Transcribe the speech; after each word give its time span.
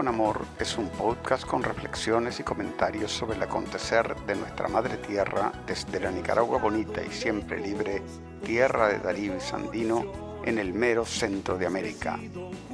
Con 0.00 0.08
Amor 0.08 0.46
es 0.58 0.78
un 0.78 0.88
podcast 0.88 1.44
con 1.44 1.62
reflexiones 1.62 2.40
y 2.40 2.42
comentarios 2.42 3.12
sobre 3.12 3.36
el 3.36 3.42
acontecer 3.42 4.16
de 4.26 4.34
nuestra 4.34 4.66
madre 4.66 4.96
tierra 4.96 5.52
desde 5.66 6.00
la 6.00 6.10
Nicaragua 6.10 6.56
bonita 6.56 7.02
y 7.02 7.10
siempre 7.10 7.60
libre, 7.60 8.02
tierra 8.42 8.88
de 8.88 8.98
Darío 8.98 9.36
y 9.36 9.40
Sandino, 9.40 10.40
en 10.42 10.58
el 10.58 10.72
mero 10.72 11.04
centro 11.04 11.58
de 11.58 11.66
América. 11.66 12.18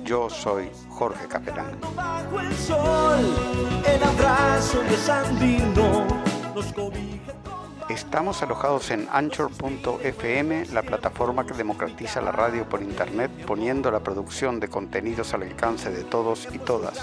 Yo 0.05 0.31
soy 0.31 0.71
Jorge 0.89 1.27
Capelán. 1.27 1.81
Estamos 7.89 8.43
alojados 8.43 8.91
en 8.91 9.07
Anchor.fm, 9.13 10.67
la 10.73 10.83
plataforma 10.83 11.47
que 11.47 11.55
democratiza 11.55 12.21
la 12.21 12.33
radio 12.33 12.69
por 12.69 12.83
internet, 12.83 13.31
poniendo 13.47 13.93
la 13.93 14.01
producción 14.01 14.59
de 14.59 14.67
contenidos 14.67 15.33
al 15.35 15.45
alcance 15.45 15.91
de 15.91 16.03
todos 16.03 16.49
y 16.53 16.59
todas. 16.59 16.99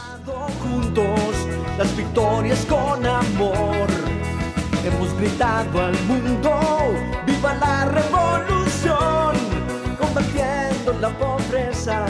Juntos 0.61 1.47
las 1.77 1.95
victorias 1.95 2.65
con 2.65 3.05
amor. 3.05 3.87
Hemos 4.83 5.17
gritado 5.17 5.81
al 5.81 5.97
mundo, 6.03 6.59
viva 7.25 7.53
la 7.53 7.85
revolución, 7.85 9.37
combatiendo 9.97 10.93
la 10.99 11.17
pobreza 11.17 12.05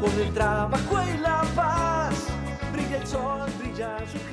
con 0.00 0.12
el 0.20 0.32
trabajo 0.32 1.02
y 1.02 1.18
la 1.18 1.42
paz. 1.56 2.14
Brilla 2.72 2.98
el 2.98 3.06
sol, 3.08 3.50
brilla 3.58 3.98
su. 4.06 4.23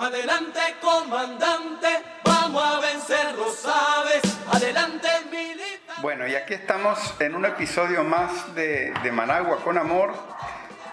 Adelante, 0.00 0.60
comandante, 0.80 1.88
vamos 2.22 2.62
a 2.62 2.78
vencer 2.78 3.34
los 3.34 3.56
sabes. 3.56 4.22
Adelante, 4.48 5.08
militar. 5.28 5.96
Bueno, 6.00 6.28
y 6.28 6.36
aquí 6.36 6.54
estamos 6.54 7.16
en 7.18 7.34
un 7.34 7.44
episodio 7.44 8.04
más 8.04 8.54
de, 8.54 8.94
de 9.02 9.10
Managua 9.10 9.56
con 9.64 9.76
Amor. 9.76 10.14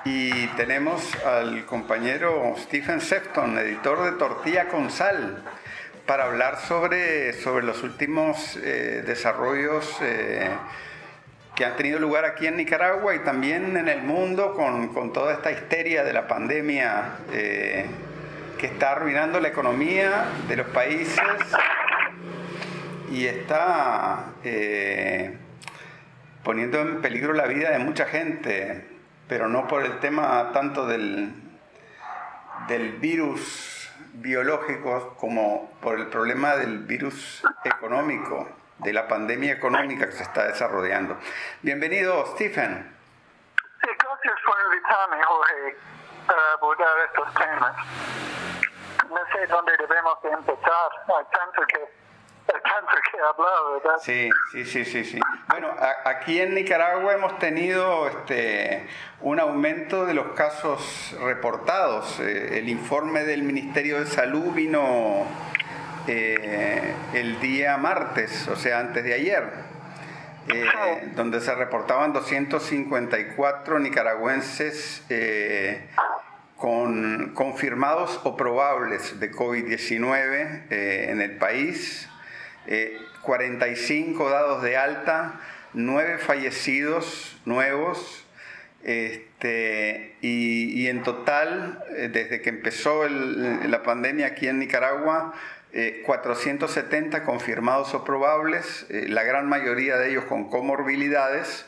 Y 0.06 0.48
tenemos 0.56 1.04
al 1.24 1.68
compañero 1.68 2.56
Stephen 2.58 3.00
Sefton, 3.00 3.60
editor 3.60 4.06
de 4.06 4.18
Tortilla 4.18 4.70
con 4.70 4.90
Sal, 4.90 5.38
para 6.08 6.24
hablar 6.24 6.60
sobre, 6.62 7.34
sobre 7.34 7.64
los 7.64 7.84
últimos 7.84 8.56
eh, 8.56 9.04
desarrollos 9.06 9.88
eh, 10.02 10.50
que 11.56 11.64
han 11.64 11.76
tenido 11.76 12.00
lugar 12.00 12.26
aquí 12.26 12.48
en 12.48 12.58
Nicaragua 12.58 13.14
y 13.14 13.20
también 13.20 13.78
en 13.78 13.88
el 13.88 14.02
mundo 14.02 14.56
con, 14.56 14.92
con 14.96 15.14
toda 15.14 15.34
esta 15.34 15.52
histeria 15.52 16.04
de 16.04 16.12
la 16.12 16.28
pandemia. 16.28 17.18
Eh, 17.32 17.86
que 18.66 18.74
está 18.74 18.94
arruinando 18.94 19.40
la 19.40 19.50
economía 19.50 20.26
de 20.48 20.56
los 20.56 20.66
países 20.70 21.22
y 23.12 23.28
está 23.28 24.32
eh, 24.44 25.38
poniendo 26.44 26.80
en 26.80 27.00
peligro 27.00 27.34
la 27.34 27.46
vida 27.46 27.70
de 27.70 27.78
mucha 27.78 28.06
gente, 28.06 28.88
pero 29.28 29.48
no 29.50 29.68
por 29.68 29.86
el 29.86 30.00
tema 30.00 30.50
tanto 30.52 30.88
del, 30.88 31.32
del 32.68 32.94
virus 32.94 33.94
biológico 34.14 35.16
como 35.20 35.72
por 35.80 36.00
el 36.00 36.08
problema 36.08 36.56
del 36.56 36.80
virus 36.80 37.44
económico, 37.64 38.50
de 38.80 38.94
la 38.94 39.08
pandemia 39.08 39.54
económica 39.54 40.08
que 40.08 40.14
se 40.14 40.24
está 40.24 40.48
desarrollando. 40.48 41.20
Bienvenido, 41.62 42.26
Stephen. 42.34 42.96
Gracias 43.80 44.36
por 44.44 44.56
invitarme, 44.66 45.24
Jorge, 45.24 45.78
a 46.28 46.54
abordar 46.54 46.98
estos 47.08 47.34
temas 47.34 47.76
no 49.10 49.22
sé 49.32 49.48
dónde 49.48 49.72
debemos 49.78 50.18
empezar. 50.24 50.90
Hay 51.08 51.26
tanto 51.32 51.62
que, 51.68 51.80
que 53.12 53.18
hablar, 53.20 53.84
¿verdad? 53.84 53.98
Sí, 54.00 54.30
sí, 54.52 54.66
sí, 54.66 54.86
sí, 54.86 55.06
sí. 55.06 55.20
Bueno, 55.48 55.74
aquí 56.06 56.42
en 56.42 56.54
Nicaragua 56.54 57.14
hemos 57.14 57.40
tenido 57.40 58.08
este, 58.08 58.88
un 59.22 59.40
aumento 59.40 60.06
de 60.06 60.14
los 60.14 60.28
casos 60.34 61.16
reportados. 61.22 62.20
Eh, 62.20 62.60
el 62.60 62.70
informe 62.70 63.24
del 63.24 63.44
Ministerio 63.44 64.00
de 64.00 64.06
Salud 64.06 64.54
vino 64.54 65.26
eh, 66.08 66.96
el 67.14 67.40
día 67.40 67.78
martes, 67.78 68.48
o 68.48 68.56
sea, 68.56 68.80
antes 68.80 69.04
de 69.04 69.14
ayer. 69.14 69.75
Eh, 70.48 71.12
donde 71.16 71.42
se 71.42 71.56
reportaban 71.56 72.14
254 72.14 73.80
nicaragüenses 73.80 75.04
eh, 75.10 75.88
con 76.56 77.34
confirmados 77.34 78.20
o 78.24 78.38
probables 78.38 79.20
de 79.20 79.32
COVID-19 79.32 80.66
eh, 80.70 81.08
en 81.10 81.22
el 81.22 81.38
país, 81.38 82.08
45 83.22 84.28
eh, 84.28 84.32
dados 84.32 84.62
de 84.62 84.78
alta, 84.78 85.40
9 85.74 86.20
fallecidos 86.20 87.40
nuevos, 87.46 88.25
este, 88.86 90.16
y, 90.22 90.88
en 90.88 91.04
total, 91.04 91.84
eh, 91.96 92.10
desde 92.12 92.42
que 92.42 92.50
empezó 92.50 93.08
la 93.08 93.84
pandemia 93.84 94.28
aquí 94.28 94.48
en 94.48 94.60
Nicaragua, 94.60 95.34
470 96.06 97.24
confirmados 97.24 97.94
o 97.94 98.06
probables, 98.06 98.86
la 98.90 99.24
gran 99.24 99.50
mayoría 99.50 99.98
de 99.98 100.12
ellos 100.12 100.24
con 100.24 100.50
comorbilidades, 100.50 101.66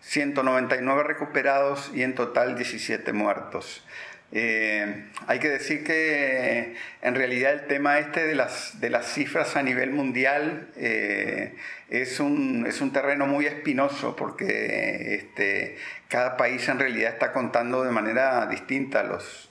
199 0.00 1.02
recuperados 1.02 1.90
y 1.94 2.02
en 2.02 2.14
total 2.14 2.56
17 2.56 3.12
muertos. 3.12 3.84
Eh, 4.32 5.10
hay 5.26 5.40
que 5.40 5.48
decir 5.48 5.84
que 5.84 6.76
en 7.02 7.14
realidad 7.16 7.52
el 7.52 7.66
tema 7.66 7.98
este 7.98 8.24
de 8.24 8.36
las, 8.36 8.80
de 8.80 8.88
las 8.88 9.06
cifras 9.06 9.56
a 9.56 9.62
nivel 9.62 9.90
mundial 9.90 10.68
eh, 10.76 11.56
es, 11.88 12.20
un, 12.20 12.64
es 12.66 12.80
un 12.80 12.92
terreno 12.92 13.26
muy 13.26 13.46
espinoso 13.46 14.14
porque 14.14 15.14
este, 15.14 15.78
cada 16.08 16.36
país 16.36 16.68
en 16.68 16.78
realidad 16.78 17.12
está 17.14 17.32
contando 17.32 17.82
de 17.82 17.90
manera 17.90 18.46
distinta 18.46 19.02
los, 19.02 19.50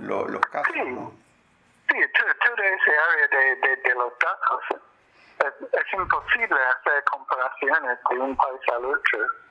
los, 0.00 0.28
los 0.28 0.40
casos. 0.46 0.74
Sí, 0.74 0.80
sí 0.82 1.98
toda 2.12 2.66
esa 2.66 2.92
área 3.12 3.28
de, 3.28 3.76
de, 3.76 3.94
los 3.94 4.12
datos 4.18 4.82
es, 5.38 5.80
es 5.80 5.92
imposible 5.92 6.56
hacer 6.80 7.04
comparaciones 7.04 7.98
de 8.10 8.18
un 8.18 8.36
país 8.36 8.60
al 8.74 8.84
otro 8.86 9.45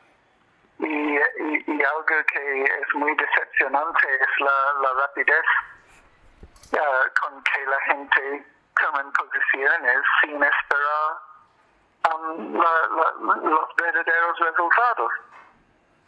y, 0.79 1.71
y, 1.71 1.83
algo 1.83 2.05
que 2.05 2.63
es 2.63 2.95
muy 2.95 3.15
decepcionante 3.15 4.07
es 4.15 4.39
la, 4.39 4.81
la 4.81 4.93
rapidez 5.01 5.45
uh, 6.73 7.21
con 7.21 7.43
que 7.43 7.65
la 7.65 7.79
gente 7.81 8.45
toma 8.81 9.11
posiciones 9.13 10.01
sin 10.21 10.43
esperar 10.43 11.17
um, 12.13 12.53
la, 12.55 12.71
la, 12.89 13.35
los 13.49 13.75
verdaderos 13.77 14.39
resultados, 14.39 15.11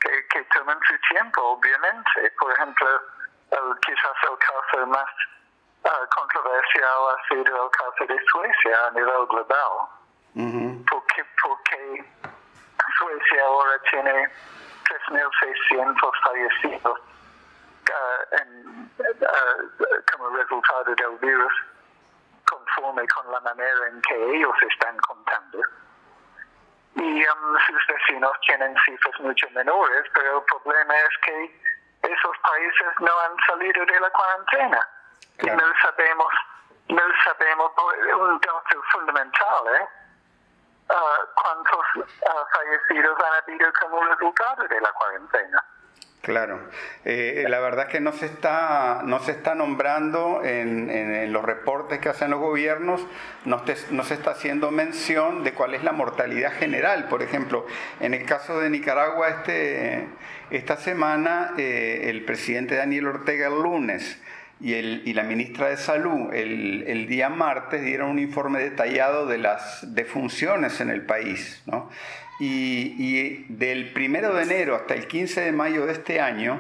que, 0.02 0.28
que 0.28 0.44
toman 0.54 0.80
su 0.86 0.96
tiempo, 1.14 1.42
obviamente. 1.42 2.32
Por 2.38 2.52
ejemplo, 2.52 2.88
el, 3.52 3.80
quizás 3.86 4.18
el 4.30 4.38
caso 4.38 4.86
más 4.88 5.10
uh, 5.86 6.08
controversial 6.14 7.16
ha 7.16 7.28
sido 7.30 7.64
el 7.64 7.72
caso 7.72 8.06
de 8.06 8.20
Suecia 8.26 8.88
a 8.88 8.92
nivel 8.92 9.26
global, 9.28 9.88
uh 10.36 10.42
-huh. 10.42 10.86
porque, 10.90 11.26
porque 11.42 12.06
Suecia 12.98 13.46
ahora 13.46 13.80
tiene 13.90 14.30
3.600 14.88 16.12
fallecidos 16.24 17.00
uh, 17.00 18.36
en, 18.36 18.92
uh, 19.00 20.12
como 20.12 20.30
resultado 20.30 20.96
del 20.96 21.18
virus, 21.20 21.54
conforme 22.50 23.08
con 23.08 23.32
la 23.32 23.40
manera 23.42 23.88
en 23.92 24.02
que 24.02 24.36
ellos 24.36 24.56
están 24.72 24.98
contando. 24.98 25.60
Y 26.96 27.26
um, 27.26 27.58
sus 27.68 27.88
vecinos 27.88 28.32
tienen 28.46 28.76
cifras 28.86 29.20
mucho 29.20 29.48
menores, 29.52 30.06
pero 30.14 30.40
el 30.40 30.44
problema 30.46 30.96
es 30.96 31.18
que 31.26 31.62
esos 32.04 32.38
países 32.40 32.88
no 33.00 33.20
han 33.20 33.38
salido 33.46 33.86
de 33.86 34.00
la 34.00 34.10
cuarentena. 34.10 34.90
Y 35.40 35.46
no 35.46 35.74
sabemos, 35.82 36.34
no 36.90 37.04
sabemos, 37.24 37.72
un 38.20 38.40
dato 38.40 38.84
fundamental, 38.92 39.68
¿eh? 39.80 39.88
Uh, 40.90 41.26
cuántos 41.36 41.86
uh, 41.96 42.30
fallecidos 42.54 43.18
han 43.20 43.44
habido 43.44 43.72
como 43.82 44.04
resultado 44.06 44.68
de 44.68 44.82
la 44.82 44.92
cuarentena. 44.94 45.64
Claro, 46.28 46.60
eh, 47.06 47.46
la 47.48 47.62
verdad 47.62 47.86
es 47.86 47.92
que 47.94 48.02
no 48.02 48.12
se 48.12 48.26
está, 48.26 49.02
no 49.06 49.20
se 49.20 49.32
está 49.32 49.56
nombrando 49.56 50.44
en, 50.44 50.90
en, 50.90 51.32
los 51.32 51.42
reportes 51.42 52.00
que 52.00 52.10
hacen 52.10 52.32
los 52.32 52.42
gobiernos, 52.42 53.02
no, 53.46 53.62
te, 53.62 53.78
no, 53.92 54.04
se 54.04 54.16
está 54.16 54.32
haciendo 54.32 54.70
mención 54.70 55.46
de 55.46 55.54
cuál 55.54 55.74
es 55.74 55.86
la 55.86 55.94
mortalidad 55.94 56.52
general. 56.52 57.08
Por 57.08 57.24
ejemplo, 57.24 57.66
en 58.02 58.14
el 58.14 58.26
caso 58.26 58.60
de 58.60 58.70
Nicaragua, 58.70 59.30
este, 59.30 60.10
esta 60.50 60.76
semana 60.76 61.54
eh, 61.58 62.10
el 62.10 62.26
presidente 62.26 62.76
Daniel 62.76 63.08
Ortega 63.08 63.48
el 63.48 63.62
lunes 63.62 64.22
y, 64.60 64.74
el, 64.74 65.04
y 65.06 65.14
la 65.14 65.24
ministra 65.24 65.70
de 65.70 65.78
Salud 65.78 66.34
el, 66.34 66.84
el, 66.88 67.08
día 67.08 67.30
martes 67.30 67.84
dieron 67.84 68.10
un 68.10 68.20
informe 68.20 68.60
detallado 68.60 69.26
de 69.26 69.38
las 69.38 69.94
defunciones 69.94 70.82
en 70.82 70.90
el 70.90 71.06
país. 71.06 71.62
¿no? 71.66 71.90
Y, 72.40 72.96
y, 72.98 73.46
del 73.50 73.94
primero 73.94 74.34
de 74.34 74.44
enero 74.44 74.76
hasta 74.76 74.94
el 74.94 75.08
15 75.08 75.42
de 75.42 75.52
mayo 75.52 75.86
de 75.86 75.94
este 75.94 76.22
año, 76.22 76.60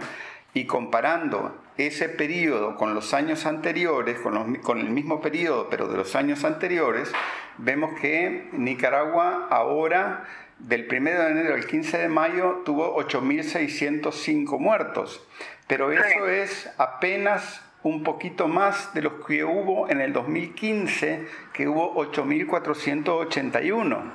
y 0.53 0.65
comparando 0.65 1.55
ese 1.77 2.09
periodo 2.09 2.75
con 2.75 2.95
los 2.95 3.13
años 3.13 3.45
anteriores, 3.45 4.19
con, 4.19 4.33
los, 4.33 4.57
con 4.63 4.79
el 4.79 4.89
mismo 4.89 5.21
periodo 5.21 5.69
pero 5.69 5.87
de 5.87 5.97
los 5.97 6.15
años 6.15 6.43
anteriores, 6.43 7.11
vemos 7.57 7.99
que 7.99 8.49
Nicaragua 8.53 9.47
ahora 9.51 10.25
del 10.59 10.87
1 10.91 11.09
de 11.11 11.31
enero 11.31 11.53
al 11.53 11.67
15 11.67 11.97
de 11.99 12.09
mayo 12.09 12.63
tuvo 12.65 12.97
8.605 12.97 14.59
muertos, 14.59 15.23
pero 15.67 15.91
eso 15.91 16.27
es 16.27 16.69
apenas 16.79 17.61
un 17.83 18.03
poquito 18.03 18.47
más 18.47 18.93
de 18.93 19.01
los 19.01 19.25
que 19.25 19.43
hubo 19.43 19.89
en 19.89 20.01
el 20.01 20.13
2015, 20.13 21.27
que 21.53 21.67
hubo 21.67 21.95
8.481, 21.95 24.11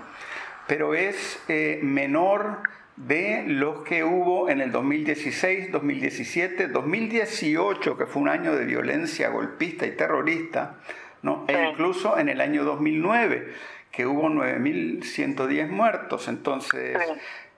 pero 0.66 0.94
es 0.94 1.42
eh, 1.48 1.80
menor 1.82 2.60
de 2.96 3.44
los 3.46 3.84
que 3.84 4.04
hubo 4.04 4.50
en 4.50 4.60
el 4.60 4.70
2016, 4.70 5.72
2017, 5.72 6.68
2018, 6.68 7.96
que 7.96 8.06
fue 8.06 8.22
un 8.22 8.28
año 8.28 8.54
de 8.54 8.64
violencia 8.64 9.30
golpista 9.30 9.86
y 9.86 9.92
terrorista, 9.92 10.76
¿no? 11.22 11.44
e 11.48 11.70
incluso 11.70 12.18
en 12.18 12.28
el 12.28 12.40
año 12.40 12.64
2009, 12.64 13.52
que 13.90 14.06
hubo 14.06 14.28
9.110 14.28 15.68
muertos. 15.68 16.28
Entonces, 16.28 16.98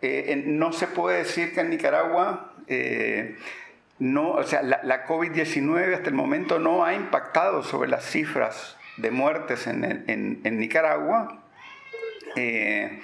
eh, 0.02 0.42
no 0.46 0.72
se 0.72 0.86
puede 0.86 1.18
decir 1.18 1.54
que 1.54 1.60
en 1.60 1.70
Nicaragua... 1.70 2.52
Eh, 2.66 3.36
no, 3.98 4.30
o 4.32 4.42
sea, 4.42 4.62
la, 4.62 5.06
COVID-19 5.06 5.94
hasta 5.94 6.08
el 6.08 6.14
momento 6.14 6.58
no 6.58 6.84
ha 6.84 6.94
impactado 6.94 7.62
sobre 7.62 7.88
las 7.88 8.04
cifras 8.04 8.76
de 8.96 9.10
muertes 9.10 9.66
en, 9.66 10.04
en, 10.08 10.58
Nicaragua 10.58 11.38
eh, 12.34 13.00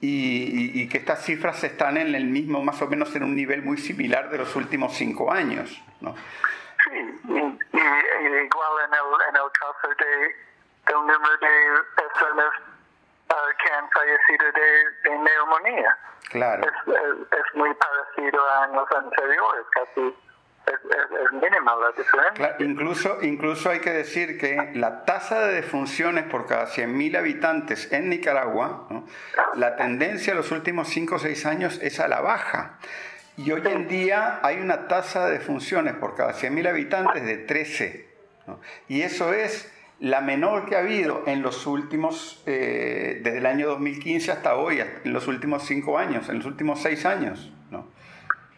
y, 0.00 0.88
que 0.88 0.98
estas 0.98 1.24
cifras 1.24 1.62
están 1.64 1.96
en 1.96 2.14
el 2.14 2.24
mismo, 2.26 2.62
más 2.62 2.80
o 2.82 2.86
menos 2.86 3.14
en 3.16 3.24
un 3.24 3.34
nivel 3.34 3.62
muy 3.62 3.78
similar 3.78 4.30
de 4.30 4.38
los 4.38 4.54
últimos 4.54 4.94
cinco 4.94 5.32
años. 5.32 5.82
¿no? 6.00 6.14
Sí, 6.14 6.94
y, 6.94 7.36
igual 7.36 8.72
en 8.86 8.94
el, 8.94 9.28
en 9.28 9.36
el 9.36 9.50
caso 9.52 9.88
de, 9.98 10.36
del 10.86 11.00
número 11.00 11.36
de 11.40 11.80
personas 11.96 12.52
uh, 13.30 13.64
que 13.64 13.72
han 13.72 13.90
fallecido 13.90 14.52
de, 14.52 15.10
de 15.10 15.18
neumonía. 15.18 15.98
Claro. 16.30 16.62
Es, 16.62 16.94
es, 16.94 17.38
es, 17.38 17.54
muy 17.54 17.74
parecido 17.74 18.48
a 18.48 18.64
años 18.64 18.86
anteriores, 18.92 19.66
casi 19.72 20.14
es, 20.68 21.32
mínima 21.32 21.76
la 21.76 21.90
diferencia. 21.96 22.56
incluso, 22.60 23.18
incluso 23.22 23.70
hay 23.70 23.80
que 23.80 23.90
decir 23.90 24.38
que 24.38 24.72
la 24.74 25.04
tasa 25.04 25.40
de 25.46 25.54
defunciones 25.54 26.24
por 26.24 26.46
cada 26.46 26.66
100.000 26.66 27.18
habitantes 27.18 27.92
en 27.92 28.08
Nicaragua, 28.08 28.88
la 29.54 29.76
tendencia 29.76 30.32
en 30.32 30.36
los 30.36 30.50
últimos 30.50 30.88
5 30.88 31.14
o 31.14 31.18
6 31.18 31.46
años 31.46 31.80
es 31.82 32.00
a 32.00 32.08
la 32.08 32.20
baja. 32.20 32.78
Y 33.36 33.52
hoy 33.52 33.62
en 33.66 33.86
día 33.86 34.40
hay 34.42 34.58
una 34.60 34.88
tasa 34.88 35.26
de 35.26 35.38
defunciones 35.38 35.94
por 35.94 36.16
cada 36.16 36.32
100.000 36.32 36.68
habitantes 36.68 37.24
de 37.24 37.36
13. 37.36 38.08
Y 38.88 39.02
eso 39.02 39.32
es 39.32 39.72
la 40.00 40.20
menor 40.20 40.66
que 40.66 40.76
ha 40.76 40.80
habido 40.80 41.22
en 41.26 41.42
los 41.42 41.66
últimos, 41.66 42.42
eh, 42.46 43.20
desde 43.22 43.38
el 43.38 43.46
año 43.46 43.68
2015 43.68 44.32
hasta 44.32 44.56
hoy, 44.56 44.80
en 44.80 45.12
los 45.12 45.26
últimos 45.26 45.64
5 45.64 45.98
años, 45.98 46.28
en 46.28 46.38
los 46.38 46.46
últimos 46.46 46.80
6 46.82 47.04
años. 47.04 47.52
¿no? 47.70 47.86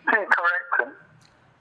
Sí. 0.05 0.17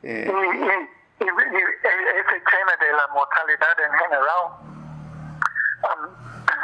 Eh, 0.04 0.26
y, 0.26 1.24
y, 1.24 1.26
y, 1.26 1.28
ese 1.28 2.40
tema 2.40 2.76
de 2.80 2.94
la 2.94 3.08
mortalidad 3.08 3.80
en 3.80 3.92
general 3.92 4.44
um, 5.84 6.06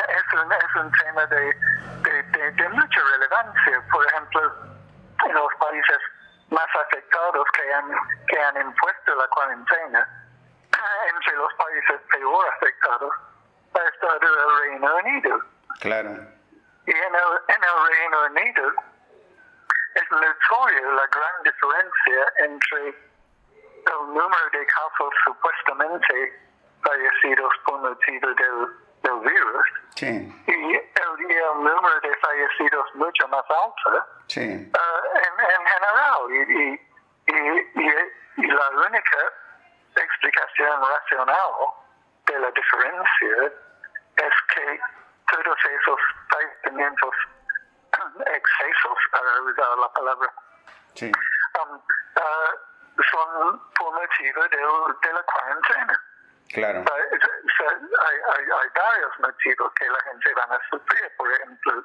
es, 0.10 0.34
un, 0.34 0.52
es, 0.52 0.76
un, 0.76 0.92
tema 0.92 1.26
de, 1.26 1.54
de, 2.04 2.52
de, 2.52 2.70
mucha 2.70 3.02
relevancia. 3.12 3.84
Por 3.92 4.06
ejemplo, 4.06 4.54
en 5.28 5.34
los 5.34 5.54
países 5.60 6.00
más 6.50 6.68
afectados 6.88 7.46
que 7.54 7.74
han, 7.74 7.92
que 8.28 8.40
han 8.40 8.62
impuesto 8.62 9.16
la 9.16 9.28
cuarentena, 9.28 10.08
entre 11.14 11.36
los 11.36 11.54
países 11.56 12.02
peor 12.12 12.46
afectados 12.56 13.14
ha 13.74 13.90
estado 13.90 14.20
el 14.22 14.70
Reino 14.70 14.96
Unido. 14.96 15.40
Claro. 15.82 16.10
Y 16.86 16.92
en 16.92 17.16
el, 17.16 17.32
en 17.48 17.64
el 17.64 17.88
Reino 17.90 18.26
Unido 18.28 18.72
es 19.96 20.12
notorio 20.12 20.92
la 20.94 21.08
gran 21.08 21.44
diferencia 21.44 22.34
entre 22.38 23.15
el 23.86 24.08
número 24.14 24.50
de 24.52 24.66
casos 24.66 25.14
supuestamente 25.26 26.42
fallecidos 26.84 27.54
por 27.66 27.80
motivo 27.82 28.28
del, 28.34 28.68
del 29.04 29.20
virus 29.20 29.66
sí. 29.96 30.06
y, 30.48 30.52
el, 30.52 31.32
el, 31.32 31.64
número 31.64 32.00
de 32.02 32.16
fallecidos 32.18 32.96
mucho 32.96 33.28
más 33.28 33.44
alto 33.50 34.06
sí. 34.28 34.42
uh, 34.42 35.18
en, 35.18 35.34
en, 35.40 35.66
general. 35.66 36.22
Y, 36.30 36.82
y, 37.28 37.42
y, 38.38 38.48
la 38.48 38.70
única 38.70 39.18
explicación 39.96 40.82
racional 40.82 41.52
de 42.26 42.40
la 42.40 42.52
diferencia 42.52 43.52
es 44.18 44.34
que 44.54 44.80
todos 45.32 45.58
esos 45.82 46.00
padecimientos 46.30 47.16
excesos, 48.26 48.98
para 49.12 49.42
usar 49.42 49.78
la 49.78 49.94
palabra, 49.94 50.34
sí. 50.94 51.12
um, 51.64 51.76
uh, 51.76 52.75
son 53.12 53.62
por 53.78 53.94
motivo 53.94 54.44
de, 54.48 55.14
la 55.14 55.24
cuarentena. 55.24 56.04
Claro. 56.54 56.80
Hay, 56.80 57.20
hay, 58.08 58.44
hay, 58.44 58.70
varios 58.76 59.20
motivos 59.20 59.74
que 59.74 59.90
la 59.90 60.02
gente 60.04 60.34
van 60.34 60.52
a 60.52 60.60
sufrir. 60.70 61.12
Por 61.18 61.32
ejemplo, 61.32 61.84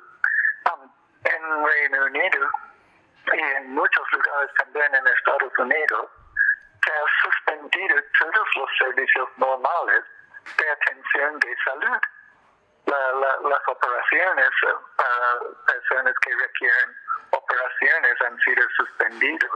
um, 0.73 0.93
en 1.25 1.65
Reino 1.65 2.05
Unido 2.05 2.49
y 3.33 3.41
en 3.41 3.75
muchos 3.75 4.13
lugares 4.13 4.51
también 4.59 4.95
en 4.95 5.07
Estados 5.07 5.53
Unidos, 5.59 6.09
se 6.85 6.93
ha 6.93 7.05
suspendido 7.23 7.97
todos 8.19 8.49
los 8.57 8.71
servicios 8.79 9.29
normales 9.37 10.05
de 10.57 10.71
atención 10.71 11.39
de 11.41 11.57
salud. 11.65 12.01
La, 12.87 13.13
la, 13.13 13.49
las 13.49 13.69
operaciones 13.69 14.51
para 14.97 15.39
personas 15.67 16.15
que 16.23 16.35
requieren 16.35 16.97
operaciones 17.31 18.21
han 18.23 18.39
sido 18.41 18.69
suspendidas 18.77 19.51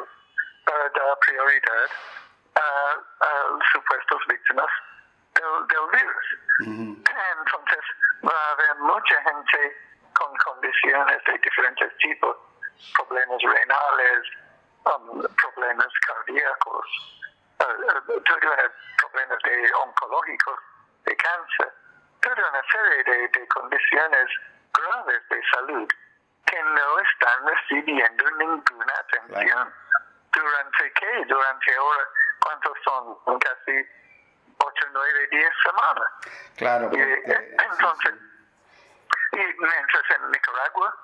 para 0.64 0.88
dar 0.90 1.18
prioridad 1.26 1.90
a, 2.54 2.96
a 3.20 3.58
supuestos 3.72 4.20
víctimas 4.28 4.70
del, 5.34 5.66
del 5.68 5.86
virus. 6.00 6.26
Entonces 6.60 7.84
va 8.24 8.32
a 8.32 8.52
haber 8.52 8.76
mucha 8.76 9.22
gente 9.22 9.76
con 10.14 10.36
condiciones 10.36 11.22
de 11.24 11.38
diferentes 11.38 11.96
tipos, 11.98 12.36
problemas 12.96 13.42
renales, 13.42 14.22
um, 14.84 15.22
problemas 15.42 15.92
cardíacos, 16.06 16.86
uh, 17.60 18.22
problemas 18.22 19.38
de 19.44 19.72
oncológicos, 19.82 20.58
de 21.04 21.16
cáncer, 21.16 21.72
toda 22.20 22.48
una 22.48 22.62
serie 22.70 23.04
de, 23.04 23.28
de 23.28 23.48
condiciones 23.48 24.28
graves 24.72 25.28
de 25.28 25.42
salud 25.52 25.88
que 26.46 26.62
no 26.62 26.98
están 27.00 27.46
recibiendo 27.46 28.30
ninguna 28.32 28.94
atención. 29.00 29.72
¿Durante 30.34 30.92
qué? 30.92 31.24
Durante 31.26 31.76
ahora, 31.76 32.08
¿cuántos 32.40 32.72
son? 32.84 33.38
Casi 33.38 33.86
8, 34.58 34.86
9, 34.92 35.28
10 35.30 35.52
semanas. 35.62 36.10
Claro. 36.56 36.90
Y, 36.92 37.00
eh, 37.00 37.56
entonces, 37.70 38.14
y 39.32 39.36
mientras 39.36 40.10
en 40.10 40.30
Nicaragua, 40.30 40.96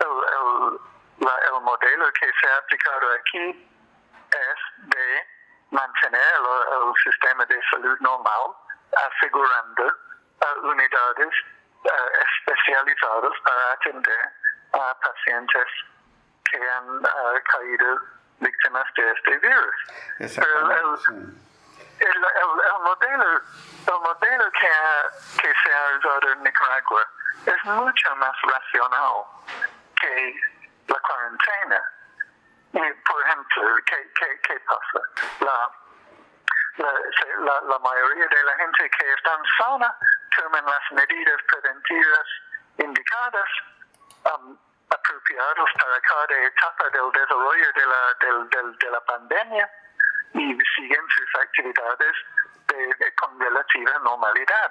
el, 0.00 0.06
el, 0.06 0.80
la, 1.20 1.34
el, 1.46 1.60
modelo 1.62 2.12
que 2.12 2.30
se 2.40 2.48
ha 2.48 2.56
aplicado 2.58 3.12
aquí 3.12 3.68
es 4.30 4.88
de 4.88 5.26
mantener 5.70 6.20
el, 6.20 6.86
el 6.86 6.94
sistema 7.02 7.44
de 7.46 7.60
salud 7.70 7.96
normal, 8.00 8.56
asegurando 9.10 9.84
uh, 9.84 10.66
unidades 10.68 11.34
uh, 11.84 11.90
especializadas 12.38 13.32
para 13.44 13.72
atender 13.72 14.32
a 14.72 14.94
pacientes 15.00 15.66
que 16.50 16.58
han 16.70 16.88
uh, 16.88 17.42
caído 17.44 18.00
víctimas 18.44 18.86
de 18.96 19.10
este 19.10 19.38
virus. 19.38 19.74
Pero 20.18 20.70
el, 20.70 21.34
el, 22.00 22.16
el, 22.16 22.80
modelo, 22.82 23.40
el 23.86 24.00
modelo 24.00 24.50
que, 24.52 24.68
ha, 24.68 25.10
que 25.40 25.52
se 25.62 25.74
ha 25.74 25.98
usado 25.98 26.32
en 26.32 26.42
Nicaragua 26.42 27.08
es 27.46 27.64
mucho 27.64 28.16
más 28.16 28.36
racional 28.42 29.24
que 30.00 30.34
la 30.88 31.00
cuarentena. 31.00 31.80
Y, 32.72 32.92
por 33.06 33.22
ejemplo, 33.22 33.76
¿qué, 33.86 34.12
qué, 34.18 34.40
qué 34.42 34.60
pasa? 34.60 35.00
La, 35.40 35.70
la, 36.78 37.60
la, 37.60 37.78
mayoría 37.78 38.26
de 38.26 38.44
la 38.44 38.56
gente 38.56 38.90
que 38.90 39.12
está 39.12 39.38
sana 39.58 39.96
toman 40.36 40.64
las 40.64 40.92
medidas 40.92 41.40
preventivas 41.48 42.26
indicadas. 42.78 43.48
Um, 44.24 44.58
apropiados 44.94 45.70
para 45.78 46.00
cada 46.00 46.46
etapa 46.46 46.90
del 46.90 47.10
desarrollo 47.12 47.72
de 47.72 47.86
la, 47.86 48.14
del, 48.20 48.50
del, 48.50 48.78
de 48.78 48.90
la 48.90 49.00
pandemia 49.04 49.70
y 50.34 50.58
siguen 50.76 51.02
sus 51.08 51.34
actividades 51.42 52.16
de, 52.68 52.86
de, 52.94 53.14
con 53.16 53.38
relativa 53.38 53.98
normalidad. 54.00 54.70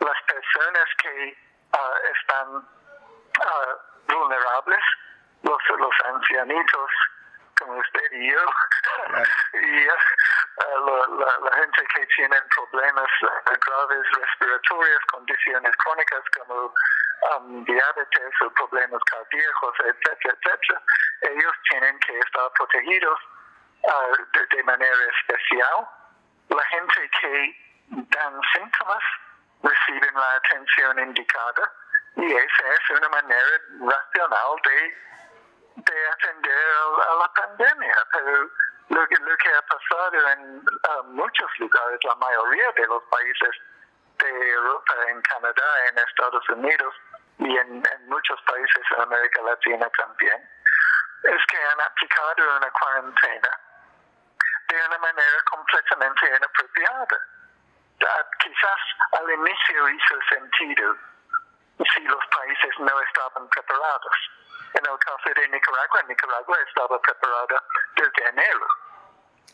Las 0.00 0.22
personas 0.22 0.88
que 1.02 1.36
uh, 1.72 2.16
están 2.18 2.56
uh, 2.56 4.12
vulnerables, 4.12 4.84
los, 5.42 5.62
los 5.78 5.94
ancianitos, 6.06 6.90
como 7.58 7.78
usted 7.78 8.12
y 8.12 8.32
yo, 8.32 8.40
y 9.54 9.88
uh, 9.88 10.86
la, 10.86 11.24
la, 11.24 11.38
la, 11.38 11.56
gente 11.56 11.84
que 11.94 12.06
tiene 12.06 12.36
problemas 12.56 13.10
graves 13.44 14.06
respiratorios, 14.12 15.02
condiciones 15.12 15.76
crónicas 15.76 16.22
como 16.38 16.74
um, 17.32 17.64
diabetes 17.64 18.34
o 18.42 18.50
problemas 18.50 19.02
cardíacos, 19.04 19.74
etcétera, 19.80 20.34
etcétera, 20.34 20.82
ellos 21.22 21.54
tienen 21.70 21.98
que 22.00 22.18
estar 22.18 22.50
protegidos 22.52 23.18
uh, 23.82 24.16
de, 24.32 24.56
de, 24.56 24.62
manera 24.64 25.04
especial. 25.18 25.88
La 26.48 26.64
gente 26.64 27.10
que 27.20 27.56
dan 27.88 28.40
síntomas 28.52 29.04
reciben 29.62 30.14
la 30.14 30.34
atención 30.34 30.98
indicada 30.98 31.72
y 32.16 32.32
esa 32.32 32.68
es 32.68 32.90
una 32.90 33.08
manera 33.08 33.60
racional 33.80 34.60
de, 34.64 34.96
de 35.76 36.08
atender 36.08 36.66
a 37.10 37.14
la 37.14 37.32
pandemia. 37.34 37.96
Pero 38.12 38.50
lo 38.90 39.08
que, 39.08 39.16
lo 39.16 39.36
que 39.36 39.48
ha 39.48 39.62
pasado 39.62 40.28
en 40.30 40.58
uh, 40.58 41.02
muchos 41.04 41.50
lugares, 41.58 41.98
la 42.04 42.14
mayoría 42.16 42.70
de 42.72 42.86
los 42.86 43.02
países 43.04 43.50
de 44.18 44.50
Europa, 44.50 44.94
en 45.08 45.20
Canadá, 45.22 45.88
en 45.88 45.98
Estados 45.98 46.48
Unidos 46.50 46.94
y 47.38 47.56
en, 47.56 47.82
en 47.84 48.08
muchos 48.08 48.40
países 48.42 48.82
en 48.96 49.00
América 49.02 49.42
Latina 49.42 49.88
también, 49.96 50.50
es 51.24 51.46
que 51.46 51.56
han 51.56 51.80
aplicado 51.80 52.56
una 52.56 52.70
cuarentena 52.70 53.60
de 54.68 54.86
una 54.86 54.98
manera 54.98 55.42
completamente 55.50 56.26
inapropiada. 56.26 57.18
Quizás 58.38 58.80
al 59.12 59.30
inicio 59.30 59.88
hizo 59.88 60.18
sentido 60.28 60.96
si 61.94 62.00
los 62.02 62.26
países 62.26 62.78
no 62.78 63.00
estaban 63.00 63.48
preparados. 63.48 64.30
En 64.74 64.84
el 64.84 64.98
caso 64.98 65.30
de 65.34 65.48
Nicaragua, 65.48 66.02
Nicaragua 66.08 66.58
estaba 66.68 67.00
preparada 67.00 67.62
desde 67.96 68.28
enero. 68.28 68.66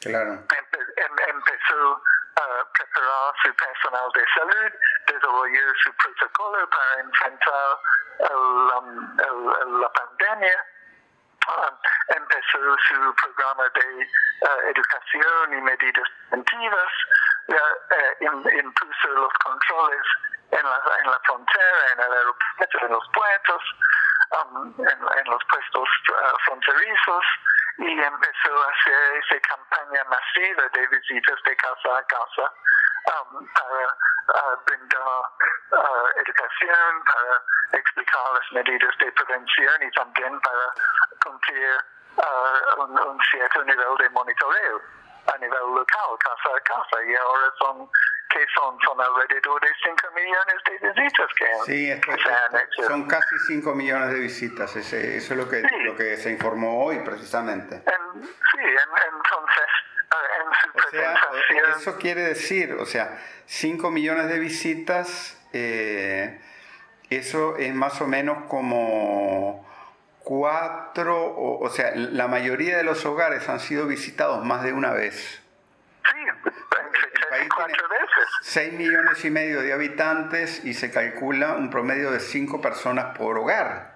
Claro. 0.01 0.33
Empe 0.33 1.31
empezó 1.31 2.03
preparar 2.35 3.35
su 3.43 3.55
personal 3.55 4.11
de 4.15 4.25
salud, 4.35 4.73
desarrolló 5.07 5.75
su 5.83 5.93
protocolo 5.95 6.69
para 6.71 7.01
enfrentar 7.01 7.79
um, 8.31 9.81
la 9.81 9.93
pandemia, 9.93 10.65
um, 11.49 11.77
empezó 12.17 12.77
su 12.89 13.15
programa 13.15 13.69
de 13.75 14.07
uh, 14.43 14.69
educación 14.69 15.55
y 15.55 15.61
medidas 15.61 16.09
preventivas, 16.29 16.93
uh, 17.49 18.49
impuso 18.49 19.09
los 19.09 19.33
controles 19.45 20.07
en 20.53 20.65
la, 20.65 20.83
en 21.03 21.11
la 21.11 21.21
frontera, 21.25 21.93
en 21.93 22.01
el 22.01 22.13
aeropuerto, 22.13 22.79
en 22.83 22.93
los 22.93 23.09
puertos, 23.13 23.63
um, 24.31 24.75
en, 24.79 25.19
en, 25.19 25.25
los 25.31 25.45
puestos 25.45 25.89
uh, 26.09 26.37
fronterizos 26.45 27.25
y 27.81 28.03
empezó 28.03 28.53
a 28.63 28.71
hacer 28.71 29.25
esa 29.25 29.41
campaña 29.41 30.05
masiva 30.05 30.69
de 30.73 30.87
visitas 30.89 31.39
de 31.45 31.57
casa 31.57 31.97
a 31.97 32.03
casa 32.05 32.53
um, 33.09 33.47
para 33.55 34.53
uh, 34.55 34.65
brindar 34.67 35.23
uh, 35.73 36.21
educación, 36.21 37.05
para 37.05 37.81
explicar 37.81 38.21
las 38.35 38.53
medidas 38.53 38.99
de 38.99 39.13
prevención 39.13 39.83
y 39.83 39.91
también 39.93 40.41
para 40.41 40.67
cumplir 41.25 41.79
uh, 42.17 42.83
un, 42.83 43.01
un 43.01 43.19
cierto 43.31 43.65
nivel 43.65 43.97
de 43.99 44.11
monitoreo 44.11 44.83
a 45.33 45.39
nivel 45.39 45.75
local, 45.75 46.19
casa 46.19 46.57
a 46.57 46.61
casa. 46.61 47.03
Y 47.05 47.15
ahora 47.17 47.53
son 47.59 47.89
que 48.33 48.47
son, 48.55 48.79
son 48.85 49.01
alrededor 49.01 49.61
de 49.61 49.69
5 49.83 50.09
millones 50.15 50.57
de 50.67 51.03
visitas 51.03 51.27
que, 51.37 51.47
sí, 51.67 52.01
que 52.01 52.23
se 52.23 52.29
han 52.33 52.57
hecho. 52.57 52.83
Son 52.89 53.07
casi 53.07 53.35
5 53.49 53.75
millones 53.75 54.13
de 54.13 54.21
visitas, 54.21 54.75
ese, 54.77 55.17
eso 55.17 55.35
es 55.35 55.39
lo 55.39 55.49
que, 55.49 55.61
Sí. 55.61 55.77
lo 55.85 55.97
que 55.97 56.17
se 56.17 56.31
informó 56.31 56.85
hoy 56.85 56.99
precisamente. 57.01 57.77
En- 57.77 58.23
sí, 58.23 58.59
en- 58.59 59.15
entonces, 59.15 59.71
eh, 60.13 60.15
en 60.39 60.53
su 60.61 60.69
O 60.69 60.91
sea, 60.91 61.15
presentación, 61.15 61.71
eso 61.81 61.99
quiere 61.99 62.23
decir, 62.23 62.73
o 62.75 62.87
sea, 62.87 63.19
5 63.47 63.91
millones 63.91 64.29
de 64.29 64.39
visitas, 64.39 65.37
eh, 65.53 66.41
eso 67.11 67.57
es 67.57 67.75
más 67.75 68.01
o 68.01 68.07
menos 68.07 68.45
como 68.49 69.69
4, 70.23 71.17
o, 71.27 71.65
o 71.65 71.71
sea, 71.71 71.93
la 71.97 72.29
mayoría 72.29 72.77
de 72.77 72.85
los 72.85 73.05
hogares 73.05 73.49
han 73.49 73.59
sido 73.59 73.87
visitados 73.87 74.45
más 74.45 74.63
de 74.63 74.73
una 74.73 74.93
vez. 74.93 75.43
sí, 76.13 76.19
entre 76.29 76.53
El 76.53 76.91
tres 76.93 77.13
país 77.31 77.49
tiene- 77.57 77.73
veces. 77.73 78.29
6 78.43 78.73
millones 78.75 79.25
y 79.25 79.31
medio 79.31 79.63
de 79.63 79.73
habitantes 79.73 80.65
y 80.65 80.75
se 80.75 80.91
calcula 80.91 81.55
un 81.55 81.71
promedio 81.71 82.11
de 82.11 82.21
5 82.21 82.61
personas 82.61 83.17
por 83.17 83.39
hogar. 83.39 83.95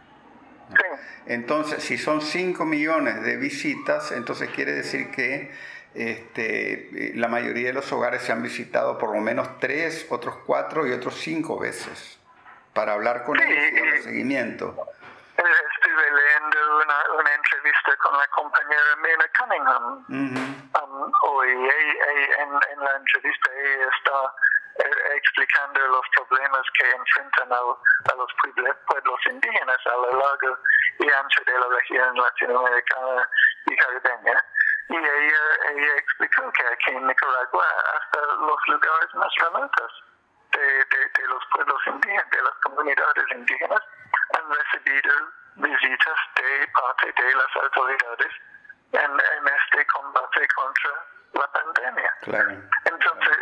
Sí, 0.71 0.77
Entonces, 1.27 1.83
si 1.83 1.99
son 1.99 2.21
5 2.23 2.65
millones 2.65 3.23
de 3.23 3.37
visitas, 3.37 4.13
entonces 4.13 4.49
quiere 4.51 4.73
decir 4.73 5.11
que 5.11 5.53
este, 5.95 7.11
eh, 7.11 7.13
la 7.15 7.29
mayoría 7.29 7.69
de 7.69 7.73
los 7.75 7.91
hogares 7.93 8.23
se 8.23 8.33
han 8.33 8.43
visitado 8.43 8.99
por 8.99 9.15
lo 9.15 9.21
menos 9.21 9.59
3, 9.61 10.07
otros 10.11 10.37
4 10.47 10.87
y 10.87 10.93
otros 10.93 11.15
5 11.21 11.59
veces 11.59 12.19
para 12.73 12.95
hablar 12.95 13.25
con 13.25 13.39
Sí, 13.39 13.45
ellos 13.47 13.95
y 13.95 13.99
y- 13.99 14.03
seguimiento. 14.03 14.75
Eh, 15.37 15.43
estuve 15.43 16.03
leyendo 16.03 16.64
una, 16.85 17.21
una 17.21 17.33
entrevista 17.35 17.97
con 17.97 18.17
la 18.17 18.27
compañera 18.29 18.97
Mina 19.03 19.27
Cunningham 19.39 20.05
Ujú. 20.09 20.85
um, 20.85 21.13
hoy. 21.23 21.51
En, 21.51 22.51
en 22.71 22.79
la 22.81 22.93
entrevista 22.97 23.51
ella 23.53 23.89
está 23.97 24.35
eh, 24.85 25.17
explicando 25.17 25.81
los 25.89 26.07
problemas 26.17 26.63
que 26.79 26.91
enfrentan 26.91 27.53
a 27.53 28.15
los 28.17 28.31
pueblos 28.87 29.21
indígenas 29.31 29.79
a 29.87 29.97
lo 29.97 30.11
largo 30.19 30.59
y 30.99 31.11
ancho 31.11 31.43
de 31.47 31.59
la 31.59 31.67
región 31.69 32.17
latinoamericana 32.17 33.29
y 33.67 33.77
caribeña. 33.77 34.45
Y 34.89 34.97
ella, 34.97 35.45
ella 35.71 35.97
explicó 35.97 36.53
que 36.53 36.67
aquí 36.67 36.91
en 36.91 37.07
Nicaragua, 37.07 37.67
hasta 37.97 38.21
los 38.37 38.61
lugares 38.69 39.15
más 39.15 39.33
remotos 39.39 40.05
de, 40.53 40.61
de, 40.61 41.09
de 41.17 41.27
los 41.29 41.43
pueblos 41.53 41.81
indígenas, 41.87 42.31
de 42.31 42.43
las 42.43 42.55
comunidades 42.63 43.25
indígenas, 43.33 43.81
han 44.37 44.51
recibido 44.51 45.13
visitas 45.57 46.19
de 46.37 46.69
parte 46.69 47.23
de 47.23 47.35
las 47.35 47.57
autoridades 47.63 48.33
en, 48.93 49.01
en 49.11 49.55
este 49.55 49.87
combate 49.87 50.47
contra 50.55 50.91
la 51.35 51.53
pandemia. 51.53 52.15
Claro. 52.23 52.51
Entonces, 52.85 53.39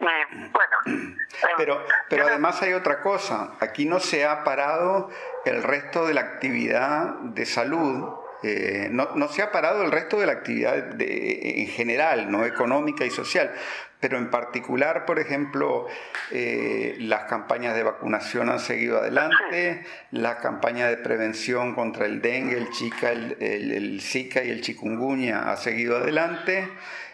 y 0.00 0.48
bueno, 0.48 0.76
en- 0.86 1.18
Pero, 1.56 1.84
pero 2.08 2.26
además 2.26 2.60
hay 2.62 2.72
otra 2.74 3.00
cosa. 3.00 3.52
Aquí 3.60 3.86
no 3.86 4.00
se 4.00 4.24
ha 4.26 4.44
parado 4.44 5.10
el 5.44 5.62
resto 5.62 6.06
de 6.06 6.14
la 6.14 6.20
actividad 6.22 7.14
de 7.20 7.46
salud. 7.46 8.20
eh, 8.42 8.88
no, 8.90 9.08
no 9.14 9.28
se 9.28 9.40
ha 9.42 9.50
parado 9.50 9.82
el 9.84 9.90
resto 9.90 10.18
de 10.20 10.26
la 10.26 10.32
actividad 10.32 10.74
de- 10.74 11.62
en 11.62 11.68
general, 11.68 12.30
no 12.30 12.44
económica 12.44 13.04
y 13.06 13.10
social, 13.10 13.54
pero 14.04 14.18
en 14.18 14.28
particular, 14.28 15.06
por 15.06 15.18
ejemplo, 15.18 15.86
eh, 16.30 16.94
las 16.98 17.24
campañas 17.24 17.74
de 17.74 17.82
vacunación 17.84 18.50
han 18.50 18.58
seguido 18.60 18.98
adelante, 18.98 19.82
la 20.10 20.36
campaña 20.40 20.88
de 20.88 20.98
prevención 20.98 21.74
contra 21.74 22.04
el 22.04 22.20
dengue, 22.20 22.58
el, 22.58 22.68
chica, 22.68 23.10
el, 23.12 23.34
el- 23.40 23.72
el 23.72 24.00
Zika 24.02 24.44
y 24.44 24.50
el 24.50 24.60
chikungunya 24.60 25.50
ha 25.50 25.56
seguido 25.56 25.96
adelante. 25.96 26.68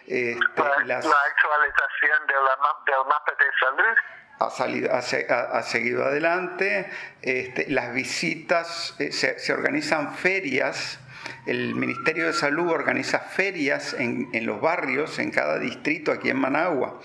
este, 0.09 0.37
la, 0.57 0.85
las- 0.85 1.05
la 1.05 1.15
actualización 1.31 2.27
de 2.27 2.35
la 2.35 2.57
ma- 2.61 2.83
del 2.85 3.07
mapa 3.09 3.33
de 3.39 3.47
salud 3.61 3.97
ha, 4.41 4.51
salido, 4.51 4.93
ha, 4.93 5.01
se- 5.03 5.27
ha- 5.31 5.59
ha 5.59 5.63
seguido 5.63 6.05
adelante. 6.05 6.91
Este, 7.23 7.71
las 7.71 7.95
visitas, 7.95 8.97
eh, 8.99 9.13
se, 9.13 9.39
se 9.39 9.53
organizan 9.53 10.13
ferias. 10.17 10.99
El 11.47 11.75
Ministerio 11.75 12.27
de 12.27 12.33
Salud 12.33 12.71
organiza 12.71 13.19
ferias 13.21 13.95
en, 13.99 14.29
en 14.33 14.47
los 14.47 14.61
barrios, 14.61 15.19
en 15.19 15.31
cada 15.31 15.59
distrito 15.59 16.13
aquí 16.13 16.31
en 16.31 16.39
Managua. 16.39 17.01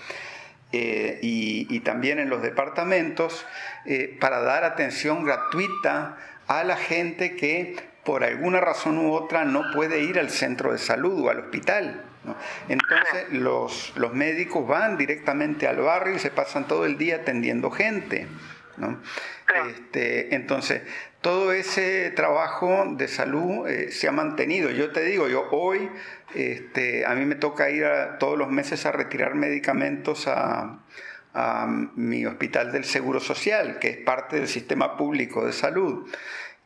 eh, 0.72 1.18
y, 1.22 1.66
y 1.70 1.80
también 1.80 2.18
en 2.18 2.28
los 2.28 2.42
departamentos 2.42 3.46
eh, 3.84 4.16
para 4.20 4.40
dar 4.40 4.64
atención 4.64 5.24
gratuita 5.24 6.16
a 6.48 6.64
la 6.64 6.76
gente 6.76 7.36
que 7.36 7.76
por 8.04 8.24
alguna 8.24 8.60
razón 8.60 8.98
u 8.98 9.12
otra 9.12 9.44
no 9.44 9.62
puede 9.72 10.00
ir 10.00 10.18
al 10.18 10.30
centro 10.30 10.72
de 10.72 10.78
salud 10.78 11.24
o 11.24 11.30
al 11.30 11.40
hospital. 11.40 12.02
¿no? 12.24 12.36
Entonces 12.68 13.32
los, 13.32 13.92
los 13.96 14.12
médicos 14.12 14.66
van 14.66 14.96
directamente 14.96 15.66
al 15.66 15.78
barrio 15.78 16.16
y 16.16 16.18
se 16.18 16.30
pasan 16.30 16.66
todo 16.66 16.84
el 16.84 16.98
día 16.98 17.16
atendiendo 17.16 17.70
gente. 17.70 18.26
¿no? 18.76 19.00
Este, 19.68 20.34
entonces, 20.34 20.82
todo 21.26 21.50
ese 21.50 22.12
trabajo 22.12 22.84
de 22.96 23.08
salud 23.08 23.66
eh, 23.66 23.90
se 23.90 24.06
ha 24.06 24.12
mantenido. 24.12 24.70
Yo 24.70 24.92
te 24.92 25.00
digo, 25.00 25.26
yo 25.26 25.48
hoy, 25.50 25.90
este, 26.36 27.04
a 27.04 27.16
mí 27.16 27.24
me 27.24 27.34
toca 27.34 27.68
ir 27.68 27.84
a- 27.84 28.16
todos 28.18 28.38
los 28.38 28.48
meses 28.48 28.86
a 28.86 28.92
retirar 28.92 29.34
medicamentos 29.34 30.28
a, 30.28 30.78
mi 31.96 32.24
hospital 32.24 32.70
del 32.70 32.84
Seguro 32.84 33.18
Social, 33.18 33.78
que 33.80 33.88
es 33.90 33.96
parte 33.98 34.36
del 34.36 34.46
sistema 34.46 34.96
público 34.96 35.44
de 35.44 35.52
salud. 35.52 36.08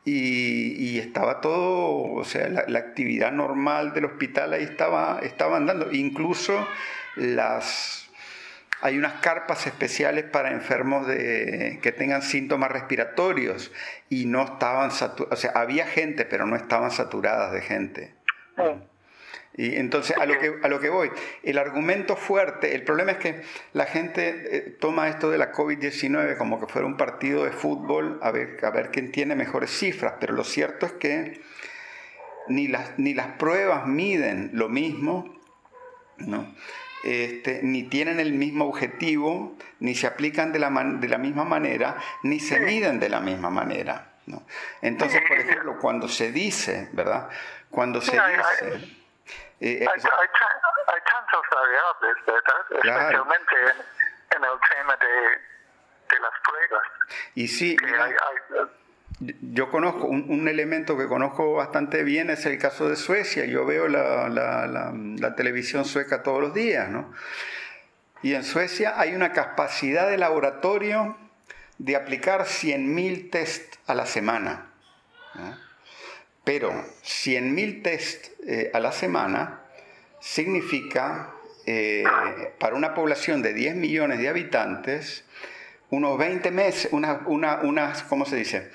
Y, 0.05 0.73
y 0.77 0.99
estaba 0.99 1.41
todo, 1.41 2.13
o 2.13 2.23
sea, 2.23 2.47
la, 2.47 2.65
la 2.67 2.79
actividad 2.79 3.31
normal 3.31 3.93
del 3.93 4.05
hospital 4.05 4.53
ahí 4.53 4.63
estaba, 4.63 5.21
estaba 5.23 5.57
andando. 5.57 5.91
Incluso 5.91 6.67
las, 7.15 8.00
hay 8.81 8.97
unas 8.97 9.21
carpas 9.21 9.67
especiales 9.67 10.25
para 10.25 10.51
enfermos 10.51 11.07
de, 11.07 11.79
que 11.81 11.91
tengan 11.91 12.21
síntomas 12.21 12.71
respiratorios 12.71 13.71
y 14.09 14.25
no 14.25 14.43
estaban 14.43 14.91
saturadas, 14.91 15.37
o 15.37 15.41
sea, 15.41 15.51
había 15.51 15.85
gente, 15.85 16.25
pero 16.25 16.45
no 16.45 16.55
estaban 16.55 16.91
saturadas 16.91 17.51
de 17.51 17.61
gente. 17.61 18.13
Sí. 18.57 18.63
Y 19.53 19.75
entonces, 19.75 20.15
a 20.17 20.25
lo, 20.25 20.39
que, 20.39 20.59
a 20.63 20.67
lo 20.69 20.79
que 20.79 20.89
voy, 20.89 21.11
el 21.43 21.57
argumento 21.57 22.15
fuerte, 22.15 22.73
el 22.73 22.83
problema 22.83 23.11
es 23.11 23.17
que 23.17 23.41
la 23.73 23.85
gente 23.85 24.57
eh, 24.57 24.77
toma 24.79 25.09
esto 25.09 25.29
de 25.29 25.37
la 25.37 25.51
COVID-19 25.51 26.37
como 26.37 26.59
que 26.59 26.67
fuera 26.67 26.87
un 26.87 26.95
partido 26.95 27.43
de 27.43 27.51
fútbol 27.51 28.17
a 28.21 28.31
ver, 28.31 28.57
a 28.63 28.69
ver 28.69 28.91
quién 28.91 29.11
tiene 29.11 29.35
mejores 29.35 29.69
cifras, 29.69 30.13
pero 30.21 30.33
lo 30.33 30.45
cierto 30.45 30.85
es 30.85 30.93
que 30.93 31.41
ni 32.47 32.69
las, 32.69 32.97
ni 32.97 33.13
las 33.13 33.27
pruebas 33.33 33.87
miden 33.87 34.51
lo 34.53 34.69
mismo, 34.69 35.37
¿no? 36.17 36.55
Este, 37.03 37.61
ni 37.63 37.83
tienen 37.83 38.19
el 38.19 38.33
mismo 38.33 38.65
objetivo, 38.65 39.57
ni 39.79 39.95
se 39.95 40.07
aplican 40.07 40.51
de 40.53 40.59
la, 40.59 40.69
de 40.69 41.07
la 41.07 41.17
misma 41.17 41.43
manera, 41.43 41.97
ni 42.23 42.39
se 42.39 42.59
miden 42.59 42.99
de 42.99 43.09
la 43.09 43.19
misma 43.19 43.49
manera. 43.49 44.11
¿no? 44.27 44.43
Entonces, 44.81 45.21
por 45.27 45.37
ejemplo, 45.37 45.77
cuando 45.79 46.07
se 46.07 46.31
dice, 46.31 46.89
¿verdad? 46.93 47.29
Cuando 47.69 48.01
se 48.01 48.11
dice... 48.11 48.97
Eh, 49.63 49.85
hay, 49.87 50.01
tantos 50.01 51.41
variables, 51.53 52.25
¿verdad? 52.25 52.65
Especialmente 52.71 53.55
en, 54.35 54.43
el 54.43 54.59
tema 54.69 54.97
de, 54.97 56.19
las 56.19 56.31
pruebas. 56.43 56.87
Y 57.35 57.47
sí, 57.47 57.77
yo 59.53 59.69
conozco, 59.69 60.07
un, 60.07 60.47
elemento 60.47 60.97
que 60.97 61.07
conozco 61.07 61.53
bastante 61.53 62.03
bien 62.03 62.31
es 62.31 62.45
el 62.47 62.57
caso 62.57 62.89
de 62.89 62.95
Suecia. 62.95 63.45
Yo 63.45 63.65
veo 63.65 63.87
la, 63.87 65.33
televisión 65.37 65.85
sueca 65.85 66.23
todos 66.23 66.41
los 66.41 66.53
días, 66.53 66.89
¿no? 66.89 67.11
Y 68.23 68.33
en 68.33 68.43
Suecia 68.43 68.99
hay 68.99 69.13
una 69.13 69.31
capacidad 69.31 70.09
de 70.09 70.17
laboratorio 70.17 71.17
de 71.77 71.95
aplicar 71.95 72.41
100.000 72.41 73.29
test 73.29 73.75
a 73.87 73.95
la 73.95 74.05
semana. 74.05 74.67
Pero 76.43 76.71
100.000 77.03 77.83
test 77.83 78.27
eh, 78.45 78.71
a 78.73 78.79
la 78.79 78.91
semana 78.91 79.61
significa, 80.19 81.31
eh, 81.65 82.03
para 82.59 82.75
una 82.75 82.93
población 82.93 83.41
de 83.41 83.53
10 83.53 83.75
millones 83.75 84.19
de 84.19 84.29
habitantes, 84.29 85.25
unos 85.91 86.17
20 86.17 86.51
meses, 86.51 86.91
una, 86.91 87.21
una, 87.25 87.61
unas, 87.61 88.03
¿cómo 88.03 88.25
se 88.25 88.35
dice? 88.35 88.71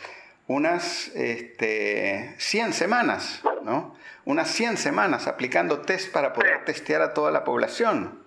Unas 0.49 1.09
este, 1.15 2.35
100 2.39 2.73
semanas, 2.73 3.43
¿no? 3.63 3.97
Unas 4.25 4.51
100 4.51 4.77
semanas 4.77 5.27
aplicando 5.27 5.81
test 5.81 6.13
para 6.13 6.33
poder 6.33 6.65
testear 6.65 7.03
a 7.03 7.15
toda 7.15 7.31
la 7.31 7.45
población. 7.45 8.23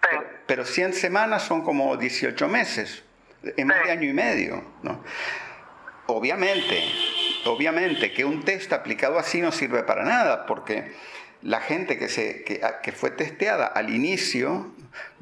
Pero, 0.00 0.24
pero 0.46 0.64
100 0.64 0.94
semanas 0.94 1.42
son 1.42 1.62
como 1.62 1.96
18 1.96 2.48
meses, 2.48 3.02
en 3.42 3.66
más 3.66 3.84
de 3.84 3.90
año 3.90 4.08
y 4.08 4.12
medio, 4.12 4.64
¿no? 4.82 5.02
Obviamente, 6.06 6.82
obviamente 7.44 8.12
que 8.12 8.24
un 8.24 8.42
test 8.42 8.72
aplicado 8.72 9.18
así 9.18 9.42
no 9.42 9.52
sirve 9.52 9.82
para 9.82 10.04
nada, 10.04 10.46
porque 10.46 10.92
la 11.42 11.60
gente 11.60 11.98
que, 11.98 12.08
se, 12.08 12.44
que, 12.44 12.92
fue 12.92 13.10
testeada 13.10 13.66
al 13.66 13.94
inicio 13.94 14.72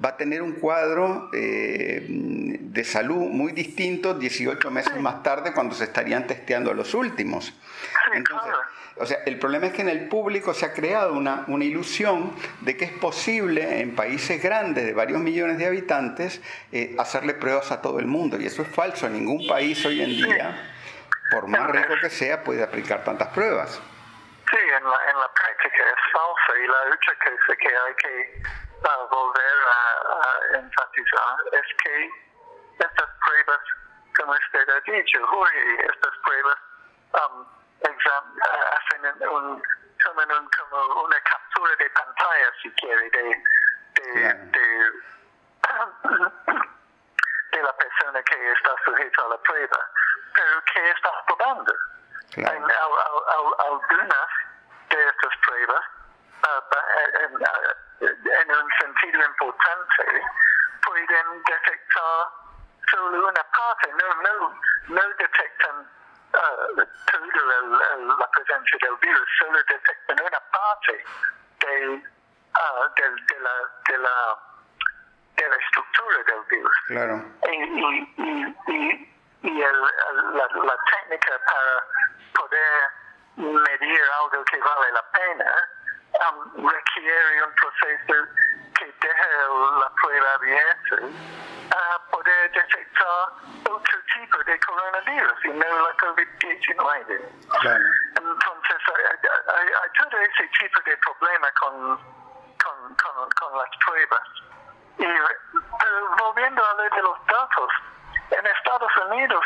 va 0.02 0.10
a 0.10 0.16
tener 0.16 0.42
un 0.42 0.52
cuadro 0.52 1.30
eh, 1.32 2.06
de 2.08 2.84
salud 2.84 3.28
muy 3.28 3.52
distinto 3.52 4.14
18 4.14 4.70
meses 4.70 5.00
más 5.00 5.22
tarde 5.22 5.52
cuando 5.52 5.74
se 5.74 5.84
estarían 5.84 6.26
testeando 6.26 6.74
los 6.74 6.94
últimos. 6.94 7.52
Entonces, 8.14 8.52
o 8.98 9.04
sea, 9.04 9.18
el 9.26 9.38
problema 9.38 9.66
es 9.66 9.72
que 9.72 9.82
en 9.82 9.90
el 9.90 10.08
público 10.08 10.54
se 10.54 10.66
ha 10.66 10.72
creado 10.72 11.12
una, 11.14 11.44
una 11.48 11.64
ilusión 11.64 12.32
de 12.62 12.76
que 12.76 12.86
es 12.86 12.92
posible 12.92 13.80
en 13.80 13.94
países 13.94 14.42
grandes 14.42 14.86
de 14.86 14.94
varios 14.94 15.20
millones 15.20 15.58
de 15.58 15.66
habitantes 15.66 16.40
eh, 16.72 16.94
hacerle 16.98 17.34
pruebas 17.34 17.70
a 17.72 17.82
todo 17.82 17.98
el 17.98 18.06
mundo 18.06 18.40
y 18.40 18.46
eso 18.46 18.62
es 18.62 18.68
falso. 18.68 19.08
Ningún 19.08 19.46
país 19.46 19.84
hoy 19.84 20.00
en 20.00 20.16
día 20.16 20.72
por 21.30 21.48
más 21.48 21.70
rico 21.70 21.94
que 22.00 22.10
sea, 22.10 22.44
puede 22.44 22.62
aplicar 22.62 23.04
tantas 23.04 23.28
pruebas. 23.28 23.80
Sí, 24.50 24.58
en 24.58 24.84
la, 24.84 25.10
en 25.10 25.18
la 25.18 25.28
práctica 25.32 25.82
es 25.82 26.12
falsa 26.12 26.58
y 26.58 26.66
la 26.66 26.80
otra 26.94 27.14
cosa 27.18 27.56
que 27.56 27.68
hay 27.68 27.94
que 27.94 28.42
uh, 28.82 29.08
volver 29.08 29.56
a, 29.68 30.58
enfatizar 30.58 31.36
es 31.52 31.76
que 31.82 32.10
estas 32.78 33.10
pruebas, 33.24 33.60
como 34.16 34.32
usted 34.32 34.68
ha 34.68 34.80
dicho, 34.80 35.26
Jorge, 35.26 35.86
estas 35.86 36.16
pruebas 36.24 36.58
um, 37.14 37.46
exam, 37.80 38.24
uh, 38.36 38.66
hacen 38.76 39.28
un, 39.28 39.62
toman 40.04 40.30
un, 40.30 40.48
como 40.50 41.02
una 41.02 41.20
captura 41.20 41.76
de 41.76 41.90
pantalla, 41.90 42.52
si 42.62 42.70
quiere, 42.72 43.10
de, 43.10 43.42
de, 43.94 44.34
de, 44.34 44.66
de 47.52 47.62
la 47.62 47.76
persona 47.76 48.22
que 48.22 48.52
está 48.52 48.70
sujeta 48.84 49.22
a 49.22 49.28
la 49.28 49.38
prueba 49.38 49.90
pero 50.36 50.62
que 50.64 50.90
está 50.90 51.10
probando. 51.26 51.74
Claro. 52.32 52.56
En, 52.56 52.62
algunas 52.62 54.28
de 54.28 54.35
pruebas, 55.56 55.84
uh, 56.44 56.60
uh, 56.70 58.06
en, 58.06 58.50
un 58.50 58.70
sentido 58.80 59.24
importante, 59.24 60.04
pueden 60.84 61.42
detectar 61.44 62.28
solo 62.90 63.28
una 63.28 63.44
parte, 63.44 63.92
no, 63.92 64.22
no, 64.22 64.60
no 64.88 65.02
detectan 65.18 65.88
uh, 66.34 66.82
toda 67.10 67.96
la 68.18 68.30
presencia 68.30 68.78
del 68.82 68.96
virus, 69.00 69.28
solo 69.38 69.58
detectan 69.58 70.20
una 70.20 70.40
parte 70.52 71.04
de, 71.60 71.88
uh, 71.88 72.94
de, 72.96 73.02
de, 73.02 73.40
la, 73.40 73.54
de, 73.88 73.98
la, 73.98 74.38
de 75.36 75.48
la 75.48 75.56
estructura 75.56 76.18
del 76.26 76.42
virus. 76.50 76.76
Claro. 76.88 77.24
Y, 77.48 77.56
y, 77.56 78.14
y, 78.66 79.16
y 79.42 79.62
el, 79.62 79.80
la, 79.80 80.48
la, 80.54 80.76
técnica 80.90 81.38
para 81.46 81.86
poder 82.34 83.05
medir 83.36 84.00
algo 84.22 84.44
que 84.44 84.58
vale 84.58 84.92
la 84.92 85.02
pena 85.12 85.68
um, 86.32 86.68
requiere 86.68 87.44
un 87.44 87.54
proceso 87.54 88.32
que 88.78 88.86
deje 88.86 89.28
la 89.80 89.90
prueba 90.00 90.34
abierta 90.34 90.96
a 91.70 91.98
poder 92.10 92.50
detectar 92.52 93.28
otro 93.68 93.98
tipo 94.14 94.38
de 94.44 94.60
coronavirus 94.60 95.44
y 95.44 95.48
no 95.48 95.66
la 95.66 95.96
COVID-19. 95.96 97.20
Entonces, 98.16 98.78
hay, 98.94 99.18
hay, 99.54 99.68
hay, 99.68 99.90
todo 99.98 100.20
ese 100.20 100.48
tipo 100.58 100.80
de 100.80 100.96
problema 100.96 101.50
con, 101.60 101.96
con, 102.62 102.94
con, 102.96 103.30
con 103.30 103.58
las 103.58 103.70
pruebas. 103.84 104.28
Y, 104.98 105.04
pero 105.04 106.16
volviendo 106.18 106.64
a 106.64 106.74
lo 106.74 106.82
de 106.82 107.02
los 107.02 107.26
datos, 107.26 107.70
en 108.30 108.46
Estados 108.46 108.92
Unidos 109.08 109.44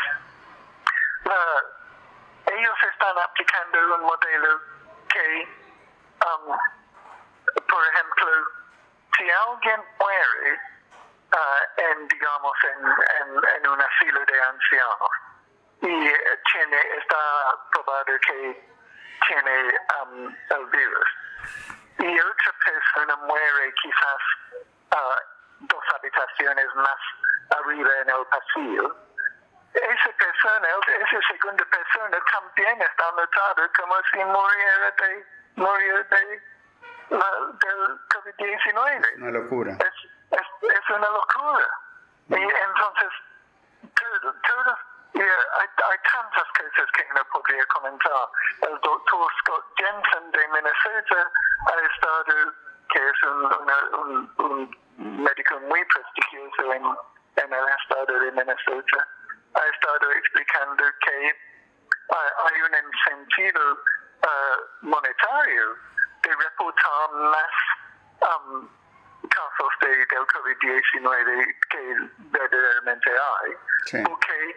ellos 2.61 2.77
están 2.91 3.17
aplicando 3.17 3.95
un 3.95 4.01
modelo 4.01 4.61
que, 5.09 5.49
um, 6.25 6.57
por 7.67 7.87
ejemplo, 7.87 8.27
si 9.17 9.29
alguien 9.29 9.81
muere 9.99 10.59
uh, 11.33 11.81
en, 11.81 12.07
digamos, 12.07 12.53
en, 12.63 12.85
en, 13.55 13.67
un 13.67 13.81
asilo 13.81 14.25
de 14.25 14.41
ancianos 14.41 15.09
y 15.81 16.07
eh, 16.07 16.39
tiene, 16.51 16.77
está 16.99 17.17
probado 17.71 18.19
que 18.27 18.69
tiene 19.27 19.79
um, 20.03 20.35
el 20.49 20.65
virus 20.67 21.09
y 21.97 22.19
otra 22.19 22.53
persona 22.63 23.15
muere 23.25 23.73
quizás 23.81 24.21
uh, 24.93 25.65
dos 25.67 25.83
habitaciones 25.95 26.75
más 26.75 26.99
arriba 27.57 27.89
en 28.01 28.09
el 28.09 28.25
pasillo, 28.27 28.95
esa 29.73 30.11
persona, 30.17 30.67
esa 30.67 31.27
segunda 31.27 31.65
persona 31.65 32.17
también 32.31 32.81
está 32.81 33.07
anotado 33.09 33.69
como 33.77 33.95
si 34.11 34.17
muriera 34.17 34.91
de, 34.97 35.25
muriera 35.55 36.03
de 36.03 36.41
del 37.11 37.99
COVID-19. 38.07 39.15
Una 39.17 39.31
locura. 39.31 39.71
Es, 39.73 40.39
es, 40.39 40.69
es 40.69 40.89
una 40.89 41.09
locura. 41.09 41.67
Y 42.29 42.35
entonces, 42.35 43.09
todos 43.93 44.79
hay, 45.13 45.21
hay, 45.21 45.97
tantas 46.11 46.47
cosas 46.53 46.91
que 46.93 47.05
no 47.13 47.23
podría 47.25 47.65
comentar. 47.65 48.27
El 48.61 48.79
doctor 48.79 49.27
Scott 49.39 49.65
Jensen 49.77 50.31
de 50.31 50.47
Minnesota 50.47 51.31
ha 51.67 51.93
estado, 51.93 52.53
que 52.93 53.09
es 53.09 53.23
un, 53.23 53.45
un, 53.99 54.33
un 54.97 55.23
médico 55.23 55.59
muy 55.59 55.83
prestigioso 55.85 56.73
en 56.73 56.95
en 57.35 57.53
el 57.53 57.65
estado 57.79 58.19
de 58.19 58.31
Minnesota, 58.31 59.07
ha 59.53 59.67
estado 59.67 60.11
explicando 60.11 60.83
que 60.99 61.35
uh, 62.09 62.15
hay 62.45 62.61
un 62.61 62.75
incentivo 62.75 63.73
uh, 63.73 64.85
monetario 64.85 65.77
de 66.23 66.35
reportar 66.35 67.11
más 67.11 67.51
um, 68.21 68.69
casos 69.27 69.73
de, 69.81 70.05
del 70.05 70.25
COVID-19 70.27 71.55
que 71.69 72.09
verdaderamente 72.31 73.09
hay. 73.09 73.51
Sí. 73.85 74.03
Porque 74.05 74.55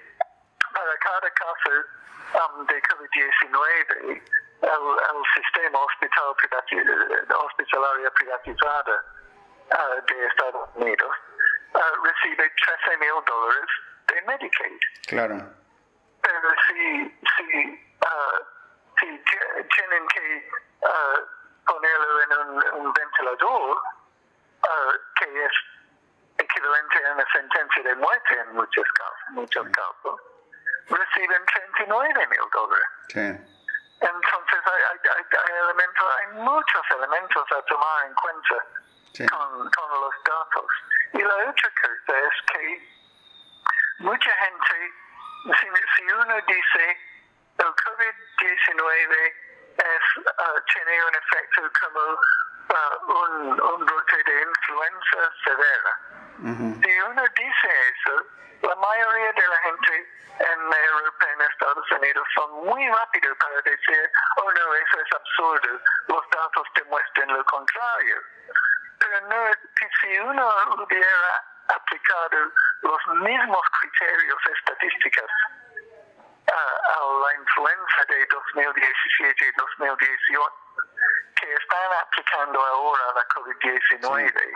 para 0.72 0.96
cada 0.98 1.30
caso 1.30 1.70
um, 2.34 2.66
de 2.66 2.82
COVID-19, 2.82 4.22
el, 4.62 4.70
el, 4.70 5.22
sistema 5.34 5.78
hospital 5.78 6.34
privati 6.36 6.76
hospitalaria 7.34 8.10
privatizada 8.10 9.04
uh, 9.72 10.06
de 10.06 10.26
Estados 10.26 10.68
Unidos 10.74 11.16
uh, 11.74 12.04
recibe 12.04 12.50
13 12.50 12.96
mil 12.98 13.24
dólares 13.26 13.70
de 14.08 14.22
Medicaid. 14.22 14.80
Claro. 15.06 15.36
Pero 16.22 16.48
si, 16.66 17.20
si, 17.36 17.86
uh, 18.00 18.44
si 18.98 19.06
tienen 19.76 20.06
que 20.08 20.48
uh, 20.82 21.66
ponerlo 21.66 22.22
en 22.22 22.80
un, 22.80 22.92
ventilador, 22.92 23.82
ah, 24.62 24.92
que 25.18 25.44
es 25.44 25.52
equivalente 26.38 27.06
a 27.06 27.12
una 27.12 27.24
sentencia 27.32 27.82
de 27.82 27.94
muerte 27.96 28.38
en 28.40 28.54
muchos 28.54 28.84
casos, 28.92 29.30
muchos 29.30 29.68
casos 29.70 30.20
reciben 30.88 31.42
39 31.46 32.26
mil 32.28 32.50
dólares. 32.52 32.88
Sí. 33.08 33.54
Entonces 34.00 34.60
hay, 34.64 34.82
hay, 34.92 35.24
hay, 35.24 35.58
elementos, 35.62 36.04
hay 36.18 36.26
muchos 36.38 36.82
elementos 36.90 37.52
a 37.52 37.62
tomar 37.62 38.06
en 38.06 38.14
cuenta 38.14 38.66
con 39.30 40.00
los 40.00 40.14
datos. 40.24 40.66
Y 41.12 41.18
la 41.22 41.34
otra 41.48 41.70
cosa 41.80 42.18
es 42.18 42.52
que 42.52 43.03
mucha 43.98 44.30
gente, 44.30 44.92
si, 45.60 45.66
si 45.96 46.02
uno 46.12 46.34
dice 46.46 46.98
el 47.58 47.66
COVID-19 47.66 49.32
es, 49.76 50.16
uh, 50.16 50.60
tiene 50.72 51.04
un 51.04 51.14
efecto 51.14 51.62
como 51.80 52.00
uh, 52.10 53.24
un, 53.24 53.60
un 53.60 53.86
brote 53.86 54.22
de 54.24 54.42
influenza 54.42 55.32
severa, 55.44 56.00
si 56.44 57.00
uno 57.00 57.22
dice 57.36 57.68
eso, 57.94 58.26
la 58.62 58.74
mayoría 58.74 59.32
de 59.32 59.46
la 59.46 59.58
gente 59.58 60.08
en 60.40 60.60
Europa, 60.60 61.26
en 61.32 61.40
Estados 61.42 61.90
Unidos, 61.92 62.26
son 62.34 62.50
muy 62.64 62.88
rápidos 62.88 63.36
para 63.38 63.60
decir, 63.62 64.10
oh 64.36 64.50
no, 64.50 64.74
eso 64.74 65.00
es 65.00 65.12
absurdo, 65.12 65.80
los 66.08 66.30
datos 66.30 66.66
demuestran 66.74 67.28
lo 67.28 67.44
contrario. 67.44 68.22
Pero 68.98 69.20
no, 69.28 69.36
si 70.00 70.18
uno 70.18 70.50
hubiera 70.82 71.44
aplicado 71.68 72.52
los 72.82 73.06
mismos 73.20 73.60
criterios 73.80 74.38
estadísticos 74.58 75.30
a, 76.46 77.00
la 77.20 77.34
influenza 77.34 78.04
de 78.08 78.26
2017 78.26 79.46
y 79.46 79.52
2018 79.52 80.64
que 81.36 81.52
están 81.54 81.92
aplicando 82.02 82.64
ahora 82.64 83.02
a 83.10 83.14
la 83.14 83.28
COVID-19, 83.28 84.52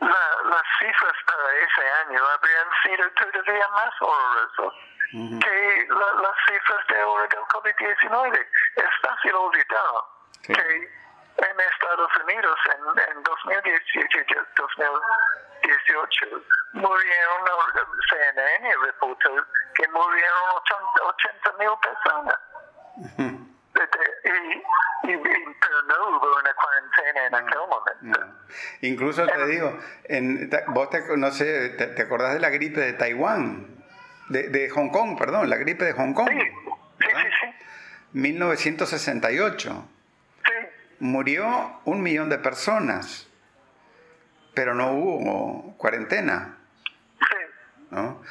las 0.00 0.66
cifras 0.78 1.16
para 1.26 1.52
ese 1.56 1.90
año 2.04 2.22
habrían 2.26 2.68
sido 2.82 3.10
todavía 3.12 3.68
más 3.68 3.94
horrorosas 4.00 4.74
que 5.12 5.86
las 5.88 6.36
cifras 6.46 6.86
de 6.88 7.00
ahora 7.00 7.26
del 7.28 7.40
COVID-19. 7.40 8.46
Es 8.76 9.00
fácil 9.02 9.34
olvidar 9.34 10.04
que 10.42 10.52
en 10.52 11.60
Estados 11.60 12.10
Unidos 12.24 12.58
en, 12.66 13.16
en 13.16 13.22
2017 13.22 14.26
y 14.30 14.34
2018 14.56 15.55
murieron, 16.72 17.40
CNN 18.10 18.74
reportó 18.84 19.30
que 19.74 19.88
murieron 19.88 20.42
80 21.02 21.52
mil 21.58 21.70
personas. 21.82 22.36
y, 25.04 25.16
pero 25.16 25.82
no 25.82 26.08
hubo 26.08 26.38
una 26.38 26.54
cuarentena 26.54 27.26
en 27.26 27.34
aquel 27.34 27.58
momento. 27.68 28.36
Incluso 28.82 29.26
te 29.26 29.46
digo, 29.46 29.78
en, 30.04 30.50
vos 30.68 30.90
te, 30.90 31.16
no 31.16 31.30
sé, 31.30 31.70
te, 31.70 32.02
acordás 32.02 32.34
de 32.34 32.40
la 32.40 32.50
gripe 32.50 32.80
de 32.80 32.92
Taiwán, 32.94 33.84
de, 34.28 34.48
de, 34.48 34.70
Hong 34.70 34.90
Kong, 34.90 35.18
perdón, 35.18 35.48
la 35.48 35.56
gripe 35.56 35.84
de 35.84 35.92
Hong 35.92 36.14
Kong. 36.14 36.28
Sí, 36.28 36.38
sí, 37.00 37.06
sí, 37.08 37.54
1968. 38.12 39.88
Sí. 40.44 40.52
Murió 41.00 41.80
un 41.84 42.02
millón 42.02 42.30
de 42.30 42.38
personas, 42.38 43.28
pero 44.56 44.74
no 44.74 44.92
hubo 44.92 45.76
cuarentena. 45.76 46.56
Sí. 47.20 47.36
¿no? 47.90 48.22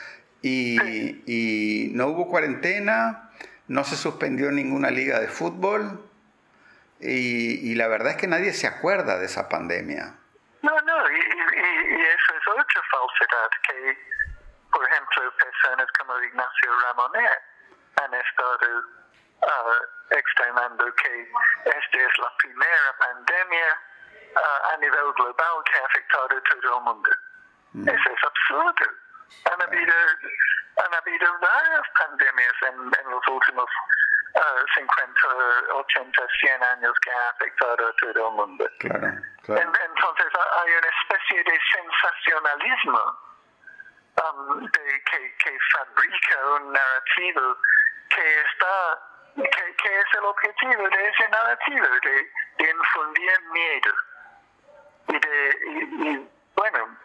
Y, 0.42 1.22
y 1.26 1.94
no 1.94 2.08
hubo 2.08 2.28
cuarentena 2.28 3.30
no 3.68 3.84
se 3.84 3.96
suspendió 3.96 4.52
ninguna 4.52 4.90
liga 4.90 5.20
de 5.20 5.28
fútbol 5.28 6.04
y, 7.00 7.72
y, 7.72 7.76
la 7.76 7.88
verdad 7.88 8.12
es 8.12 8.18
que 8.18 8.28
nadie 8.28 8.54
se 8.54 8.68
acuerda 8.68 9.18
de 9.18 9.26
esa 9.26 9.50
pandemia. 9.50 10.16
No, 10.62 10.82
no, 10.82 11.12
y, 11.12 11.16
y, 11.16 12.02
eso 12.02 12.34
es 12.40 12.48
otra 12.48 12.82
falsedad, 12.90 13.50
que 13.68 13.98
por 14.72 14.84
ejemplo 14.90 15.34
personas 15.38 15.88
como 16.00 16.20
Ignacio 16.22 16.72
Ramonet 16.88 17.42
han 18.02 18.14
estado 18.14 18.80
uh, 19.42 20.16
externando 20.16 20.86
que 20.96 21.22
esta 21.66 21.98
es 21.98 22.18
la 22.18 22.32
primera 22.38 22.96
pandemia 22.98 23.80
a 24.36 24.78
nivel 24.78 25.14
global 25.14 25.64
que 25.66 25.80
ha 25.80 25.86
afectado 25.86 26.26
a 26.26 26.42
todo 26.42 26.78
el 26.78 26.84
mundo. 26.84 27.12
Mm. 27.74 27.90
Eso 27.90 28.10
es 28.10 28.24
absurdo. 28.24 28.86
Han 29.52 29.62
habido 29.62 29.94
han 30.84 30.94
habido 30.94 31.40
varias 31.40 31.88
pandemias 31.98 32.54
en, 32.64 32.76
en 32.76 33.12
los 33.12 33.28
últimos 33.28 33.66
uh, 34.36 34.66
50, 34.76 35.74
80, 35.74 36.28
100 36.40 36.64
años 36.64 36.94
que 37.02 37.12
han 37.12 37.30
afectado 37.34 37.88
a 37.88 37.94
todo 37.94 38.30
el 38.30 38.36
mundo. 38.36 38.70
Claro, 38.80 39.14
claro. 39.44 39.62
En, 39.62 39.68
entonces 39.68 40.28
hay 40.58 40.72
una 40.72 40.90
especie 41.02 41.44
de 41.44 41.60
sensacionalismo 41.74 43.20
um, 44.22 44.66
de, 44.66 45.04
que, 45.04 45.36
que, 45.38 45.58
fabrica 45.72 46.48
un 46.60 46.74
narrativo 46.74 47.58
que 48.10 48.42
está 48.42 49.00
que, 49.36 49.76
que, 49.76 50.00
es 50.00 50.06
el 50.14 50.26
objetivo 50.26 50.90
de 50.90 51.10
ese 51.10 51.30
narrativo, 51.30 51.88
de, 52.04 52.32
de 52.58 52.72
infundir 52.72 53.42
miedo. 53.52 53.94
Y, 55.08 55.20
de, 55.20 56.28
bueno, 56.56 56.98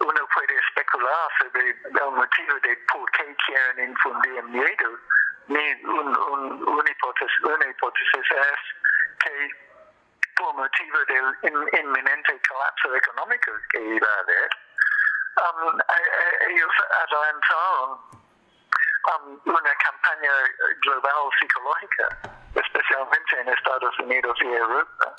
uno 0.00 0.28
puede 0.34 0.56
especular 0.56 1.28
sobre 1.38 1.70
el 1.70 2.10
motivo 2.12 2.54
de 2.62 2.76
por 2.92 3.10
qué 3.12 3.36
quieren 3.46 3.90
infundir 3.90 4.42
miedo. 4.44 4.98
Mi, 5.48 5.72
un, 5.84 6.16
un, 6.16 6.68
una, 6.68 6.90
hipótesis, 6.90 7.40
una 7.42 7.66
hipótesis 7.66 8.30
es 8.30 9.24
que 9.24 9.50
por 10.36 10.54
motivo 10.54 10.98
del 11.06 11.36
inminente 11.82 12.40
colapso 12.48 12.94
económico 12.94 13.52
que 13.70 13.82
iba 13.82 14.06
a 14.06 14.20
haber, 14.20 14.50
um, 15.36 15.78
ellos 16.48 16.72
adelantaron 17.02 18.00
um, 19.10 19.40
una 19.44 19.74
campaña 19.74 20.32
global 20.82 21.30
psicológica, 21.38 22.08
especialmente 22.54 23.40
en 23.40 23.48
Estados 23.48 23.98
Unidos 23.98 24.38
y 24.42 24.46
Europa 24.46 25.16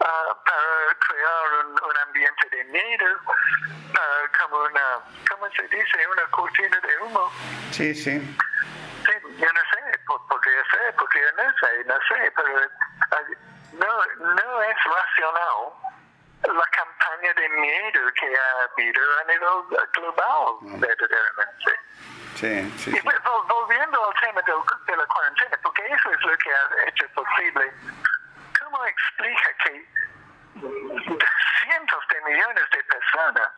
uh, 0.00 0.35
para 0.46 0.94
crear 0.94 1.66
un, 1.66 1.72
un, 1.72 1.96
ambiente 2.06 2.48
de 2.50 2.64
miedo, 2.64 3.06
uh, 3.26 4.38
como 4.38 4.62
una, 4.62 5.00
¿cómo 5.28 5.50
se 5.50 5.62
dice? 5.68 6.06
Una 6.12 6.22
cortina 6.30 6.78
de 6.80 6.98
humo. 7.02 7.30
Sí, 7.72 7.94
sí. 7.94 8.18
Sí, 9.04 9.12
yo 9.38 9.52
no 9.52 9.60
sé, 9.60 9.98
podría 10.06 10.62
ser, 10.70 10.94
yo 10.94 11.42
no 11.42 11.52
sé, 11.58 11.84
no 11.84 11.94
sé, 12.08 12.32
pero 12.34 12.54
uh, 12.56 13.76
no, 13.78 14.34
no 14.34 14.62
es 14.62 14.76
racional 14.84 15.72
la 16.42 16.66
campaña 16.70 17.34
de 17.34 17.48
miedo 17.48 18.00
que 18.14 18.26
ha 18.26 18.62
habido 18.62 19.02
a 19.20 19.24
nivel 19.24 19.80
global, 19.94 20.56
no. 20.62 20.78
verdaderamente. 20.78 21.72
Sí, 22.36 22.70
sí, 22.78 22.90
y 22.90 23.00
volviendo 23.48 24.06
al 24.06 24.20
tema 24.20 24.42
de, 24.42 24.52
de 24.92 24.96
la 24.96 25.06
cuarentena, 25.06 25.58
porque 25.62 25.86
eso 25.86 26.10
es 26.10 26.20
lo 26.20 26.36
que 26.36 26.50
ha 26.52 26.88
hecho 26.88 27.08
posible 27.14 27.72
¿Cómo 28.66 28.84
explica 28.84 29.54
que 29.64 29.86
cientos 30.60 32.04
de 32.10 32.20
millones 32.22 32.64
de 32.72 32.82
personas 32.84 33.48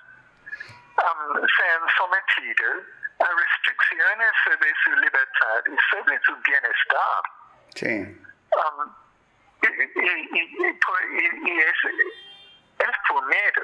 um, 0.97 1.47
se 1.47 1.69
han 1.71 1.89
sometido 1.97 2.69
a 3.21 3.27
restricciones 3.27 4.33
sobre 4.45 4.73
su 4.85 4.91
libertad 4.97 5.63
y 5.67 5.77
sobre 5.91 6.21
su 6.25 6.37
bienestar? 6.37 7.23
Sí. 7.75 8.23
Um, 8.57 8.95
y, 9.63 9.67
y, 9.67 10.09
y, 10.33 10.79
y, 11.51 11.61
es, 11.61 11.77
es 12.79 12.97
por 13.09 13.27
miedo. 13.27 13.63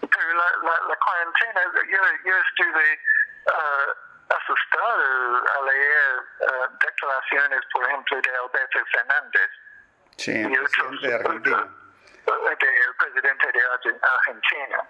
Pero 0.00 0.34
la, 0.34 0.50
la, 0.62 0.88
la 0.88 0.96
cuarentena, 0.96 1.60
yo, 1.88 2.00
yo 2.24 2.34
estuve 2.36 3.00
uh, 3.46 4.34
asustado 4.34 5.44
al 5.58 5.66
leer 5.66 6.18
uh, 6.40 6.78
declaraciones, 6.78 7.60
por 7.72 7.84
ejemplo, 7.84 8.20
de 8.20 8.30
Alberto 8.30 8.78
Fernández 8.92 9.50
Sí, 10.16 10.32
el 10.32 10.50
presidente 10.50 11.08
de 11.08 11.14
Argentina. 11.14 11.68
El 12.26 12.94
presidente 12.96 13.52
de 13.52 13.98
Argentina 14.02 14.88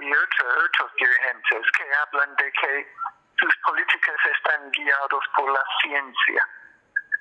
y 0.00 0.12
otros, 0.12 0.92
dirigentes 0.96 1.72
que 1.76 1.94
hablan 1.94 2.34
de 2.36 2.52
que 2.52 2.94
sus 3.38 3.56
políticas 3.58 4.16
están 4.36 4.70
guiados 4.72 5.24
por 5.36 5.52
la 5.52 5.64
ciencia. 5.82 6.48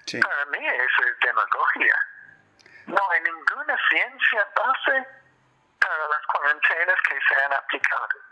Sí. 0.05 0.19
Para 0.19 0.45
mí 0.45 0.65
eso 0.65 1.03
es 1.03 1.19
demagogia. 1.19 1.95
No 2.87 2.97
hay 3.11 3.21
ninguna 3.21 3.77
ciencia 3.89 4.47
base 4.55 5.07
para 5.79 6.07
las 6.07 6.25
cuarentenas 6.27 7.01
que 7.07 7.19
se 7.21 7.43
han 7.43 7.53
aplicado. 7.53 8.26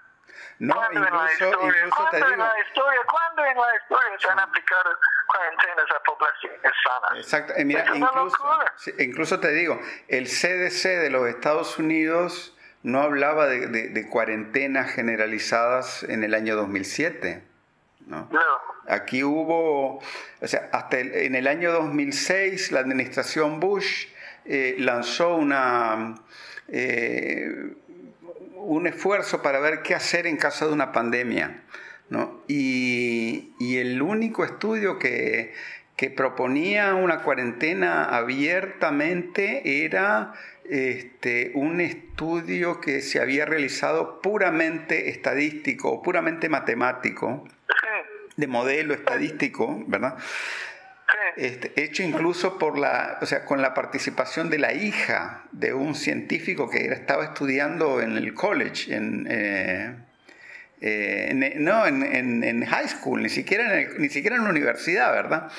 No, 0.59 0.75
incluso, 0.91 1.51
incluso 1.67 2.07
te 2.11 2.17
digo. 2.17 2.37
La 2.37 2.59
historia, 2.65 2.99
¿Cuándo 3.09 3.45
en 3.45 3.57
la 3.57 3.75
historia 3.75 4.19
se 4.19 4.29
han 4.29 4.39
aplicado 4.39 4.89
cuarentenas 5.27 5.85
a 5.95 6.03
poblaciones 6.03 6.71
sanas? 6.83 7.17
Exacto. 7.17 7.53
Eh, 7.57 7.65
mira, 7.65 7.85
incluso, 7.93 8.59
incluso 8.99 9.39
te 9.39 9.51
digo, 9.51 9.79
el 10.07 10.25
CDC 10.27 11.01
de 11.01 11.09
los 11.09 11.27
Estados 11.27 11.77
Unidos 11.77 12.57
no 12.83 13.01
hablaba 13.01 13.47
de, 13.47 13.67
de, 13.67 13.89
de 13.89 14.09
cuarentenas 14.09 14.91
generalizadas 14.91 16.03
en 16.03 16.23
el 16.23 16.33
año 16.33 16.55
2007. 16.55 17.43
¿no? 18.07 18.29
no. 18.31 18.39
Aquí 18.87 19.23
hubo, 19.23 19.97
o 19.97 20.47
sea, 20.47 20.69
hasta 20.71 20.99
el, 20.99 21.13
en 21.13 21.35
el 21.35 21.47
año 21.47 21.71
2006 21.71 22.71
la 22.71 22.81
administración 22.81 23.59
Bush 23.59 24.07
eh, 24.45 24.75
lanzó 24.77 25.35
una, 25.35 26.15
eh, 26.67 27.73
un 28.65 28.87
esfuerzo 28.87 29.41
para 29.41 29.59
ver 29.59 29.81
qué 29.81 29.95
hacer 29.95 30.27
en 30.27 30.37
caso 30.37 30.67
de 30.67 30.73
una 30.73 30.91
pandemia. 30.91 31.63
¿no? 32.09 32.43
Y, 32.47 33.53
y 33.59 33.77
el 33.77 34.01
único 34.01 34.43
estudio 34.43 34.99
que, 34.99 35.53
que 35.95 36.09
proponía 36.09 36.93
una 36.93 37.21
cuarentena 37.21 38.05
abiertamente 38.05 39.85
era 39.85 40.33
este, 40.69 41.51
un 41.55 41.79
estudio 41.79 42.81
que 42.81 43.01
se 43.01 43.21
había 43.21 43.45
realizado 43.45 44.21
puramente 44.21 45.09
estadístico 45.09 45.91
o 45.91 46.01
puramente 46.01 46.49
matemático, 46.49 47.47
de 48.35 48.47
modelo 48.47 48.93
estadístico, 48.93 49.83
¿verdad? 49.87 50.17
Este, 51.37 51.73
hecho 51.83 52.01
incluso 52.01 52.57
por 52.57 52.77
la, 52.77 53.19
o 53.21 53.25
sea, 53.25 53.43
con 53.43 53.61
la 53.61 53.73
participación 53.73 54.49
de 54.49 54.57
la 54.57 54.73
hija 54.73 55.43
de 55.51 55.73
un 55.73 55.93
científico 55.93 56.69
que 56.69 56.85
estaba 56.85 57.25
estudiando 57.25 58.01
en 58.01 58.15
el 58.15 58.33
college, 58.33 58.95
en, 58.95 59.27
eh, 59.29 59.95
eh, 60.79 61.53
no, 61.57 61.85
en, 61.85 62.43
en, 62.43 62.65
high 62.65 62.87
school, 62.87 63.21
ni 63.21 63.29
siquiera 63.29 63.81
en, 63.81 63.97
ni 63.97 64.07
siquiera 64.07 64.37
en 64.37 64.45
la 64.45 64.49
universidad, 64.49 65.11
¿verdad? 65.11 65.51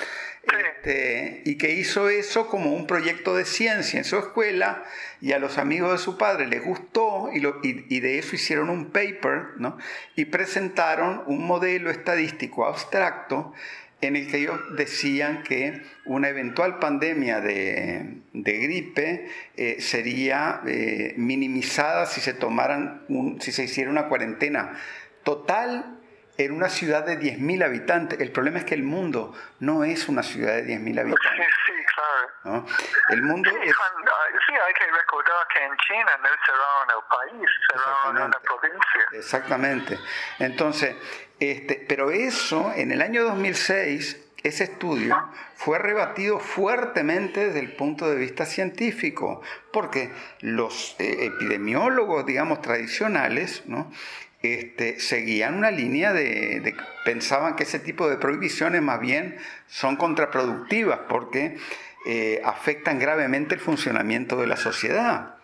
Este, 0.47 1.43
y 1.45 1.59
que 1.59 1.73
hizo 1.73 2.09
eso 2.09 2.47
como 2.47 2.73
un 2.73 2.87
proyecto 2.87 3.35
de 3.35 3.45
ciencia 3.45 3.99
en 3.99 4.05
su 4.05 4.17
escuela 4.17 4.85
y 5.21 5.33
a 5.33 5.41
los 5.41 5.59
amigos 5.59 5.91
de 5.91 5.99
su 5.99 6.17
padre 6.17 6.47
les 6.47 6.65
gustó 6.65 7.31
y, 7.35 7.41
lo, 7.41 7.59
y, 7.65 8.01
de 8.01 8.19
eso 8.19 8.37
hicieron 8.37 8.71
un 8.71 8.93
paper 8.93 9.55
¿no? 9.57 9.77
y 10.15 10.27
presentaron 10.27 11.25
un 11.27 11.45
modelo 11.45 11.91
estadístico 11.91 12.67
abstracto 12.67 13.53
en 14.01 14.17
el 14.17 14.31
que 14.31 14.39
ellos 14.39 14.61
decían 14.77 15.43
que 15.43 15.83
una 16.05 16.29
eventual 16.29 16.79
pandemia 16.79 17.41
de, 17.41 18.21
de 18.33 18.53
gripe 18.59 19.31
eh, 19.57 19.81
sería 19.81 20.61
eh, 20.67 21.15
minimizada 21.17 22.07
si 22.07 22.21
se 22.21 22.35
tomaran 22.35 23.05
un, 23.09 23.41
si 23.41 23.53
se 23.53 23.65
hiciera 23.65 23.91
una 23.91 24.09
cuarentena 24.09 24.79
total 25.25 25.97
en 26.39 26.53
una 26.53 26.69
ciudad 26.69 27.05
de 27.05 27.19
10.000 27.19 27.65
habitantes. 27.65 28.21
El 28.21 28.31
problema 28.31 28.59
es 28.59 28.65
que 28.65 28.75
el 28.75 28.83
mundo 28.83 29.35
no 29.61 29.85
es 29.85 30.09
una 30.09 30.23
ciudad 30.23 30.57
de 30.57 30.65
10.000 30.65 31.01
habitantes. 31.01 31.31
Sí, 31.35 31.43
sí, 31.67 31.73
claro. 31.95 32.31
¿no? 32.45 32.67
El 33.11 33.23
mundo 33.23 33.51
sí, 33.51 33.57
es... 33.69 33.75
sí, 33.75 34.53
hay 34.53 34.75
que 34.75 34.93
recordar 34.93 35.49
que 35.53 35.65
en 35.65 35.77
China 35.79 36.11
no 36.23 36.29
cerraron 36.45 36.91
el 36.91 37.41
país, 37.41 37.51
cerraron 37.73 38.23
una 38.27 38.39
provincia. 38.41 39.01
Exactamente. 39.13 39.99
Entonces, 40.39 40.97
este, 41.40 41.85
pero 41.88 42.11
eso, 42.11 42.72
en 42.75 42.92
el 42.92 43.03
año 43.03 43.25
2006, 43.25 44.18
ese 44.42 44.64
estudio 44.64 45.16
fue 45.55 45.79
rebatido 45.79 46.38
fuertemente 46.38 47.46
desde 47.46 47.61
el 47.61 47.72
punto 47.72 48.09
de 48.09 48.16
vista 48.16 48.46
científico, 48.46 49.42
porque 49.72 50.11
los 50.40 50.94
eh, 50.99 51.27
epidemiólogos, 51.27 52.25
digamos, 52.27 52.62
tradicionales, 52.62 53.64
este, 54.42 55.01
seguían 55.01 55.55
una 55.55 55.70
línea 55.70 56.12
de, 56.12 56.75
pensaban 57.05 57.57
que 57.57 57.64
ese 57.64 57.81
tipo 57.81 58.09
de 58.09 58.16
prohibiciones 58.16 58.83
más 58.83 59.01
bien 59.01 59.37
son 59.66 59.96
contraproductivas 59.96 61.01
porque 61.09 61.57
eh, 62.07 62.40
afectan 62.44 62.99
gravemente 62.99 63.55
el 63.55 63.61
funcionamiento 63.61 64.40
de 64.40 64.46
la 64.46 64.57
sociedad. 64.57 65.37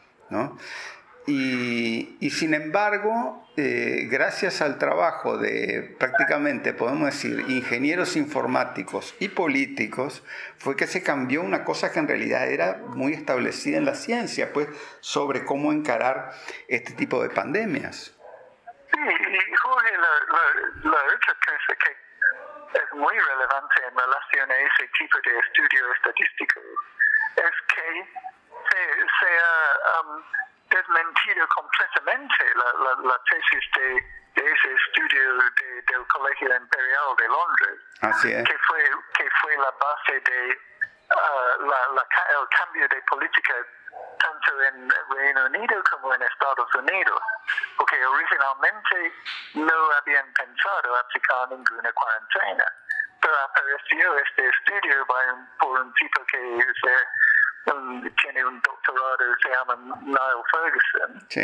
Y, 1.26 2.30
sin 2.30 2.54
embargo, 2.54 3.41
eh, 3.56 4.08
gracias 4.10 4.62
al 4.62 4.78
trabajo 4.78 5.36
de 5.36 5.94
prácticamente, 5.98 6.72
podemos 6.72 7.06
decir, 7.06 7.44
ingenieros 7.48 8.16
informáticos 8.16 9.14
y 9.20 9.28
políticos, 9.28 10.24
fue 10.58 10.74
que 10.74 10.86
se 10.86 11.02
cambió 11.02 11.42
una 11.42 11.62
cosa 11.64 11.92
que 11.92 11.98
en 11.98 12.08
realidad 12.08 12.48
era 12.48 12.78
muy 12.88 13.12
establecida 13.12 13.76
en 13.76 13.84
la 13.84 13.94
ciencia, 13.94 14.52
pues 14.54 14.68
sobre 15.00 15.44
cómo 15.44 15.70
encarar 15.72 16.32
este 16.68 16.94
tipo 16.94 17.22
de 17.22 17.28
pandemias. 17.28 18.16
Sí, 18.90 18.98
Jorge, 19.62 19.90
otra 20.84 21.34
cosa 21.44 21.74
que 21.84 21.92
es 22.78 22.92
muy 22.94 23.18
relevante 23.18 23.74
en 23.86 23.96
relación 23.98 24.50
a 24.50 24.56
ese 24.56 24.88
tipo 24.98 25.18
de 25.18 25.32
es 27.36 27.54
que 27.68 28.06
se, 28.70 29.38
ha 29.38 30.02
desmentido 30.72 31.46
completamente 31.48 32.44
la, 32.54 32.72
la, 32.84 33.08
la 33.08 33.18
tesis 33.30 33.64
de, 33.76 33.88
de, 34.34 34.52
ese 34.52 34.74
estudio 34.74 35.34
de, 35.36 35.82
del 35.82 36.06
Colegio 36.08 36.56
Imperial 36.56 37.16
de 37.18 37.28
Londres, 37.28 37.78
Así 38.00 38.32
es. 38.32 38.48
que, 38.48 38.58
fue, 38.58 38.82
que 39.14 39.28
fue 39.40 39.56
la 39.56 39.70
base 39.70 40.20
de 40.20 40.58
uh, 41.10 41.66
la, 41.66 42.06
el 42.40 42.48
cambio 42.48 42.88
de 42.88 43.02
política 43.02 43.54
tanto 44.18 44.62
en 44.62 44.88
Reino 45.10 45.46
Unido 45.46 45.82
como 45.90 46.14
en 46.14 46.22
Estados 46.22 46.74
Unidos, 46.74 47.20
porque 47.76 48.04
originalmente 48.06 49.12
no 49.54 49.92
habían 49.98 50.32
pensado 50.32 50.96
aplicar 50.96 51.48
ninguna 51.50 51.92
cuarentena, 51.92 52.64
pero 53.20 53.34
apareció 53.38 54.18
este 54.18 54.48
estudio 54.48 55.06
por 55.58 55.80
un 55.80 55.92
tipo 55.94 56.24
que 56.26 56.38
tiene 58.22 58.44
un 58.44 58.60
doctorado, 58.60 59.36
se 59.42 59.48
llama 59.50 59.76
Niall 60.02 60.42
Ferguson. 60.50 61.26
Sí. 61.28 61.40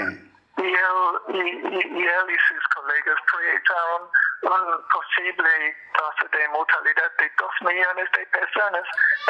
Y 0.59 0.66
él, 0.66 1.20
y, 1.28 1.38
y, 1.38 2.02
él 2.02 2.31
y 2.31 2.38
sus 2.48 2.66
colegas 2.74 3.18
proyectaron 3.31 4.11
un 4.42 4.88
posible 4.88 5.76
tasa 5.94 6.37
de 6.37 6.48
mortalidad 6.48 7.12
de 7.18 7.31
2 7.38 7.50
millones 7.62 8.11
de 8.12 8.26
personas 8.26 8.83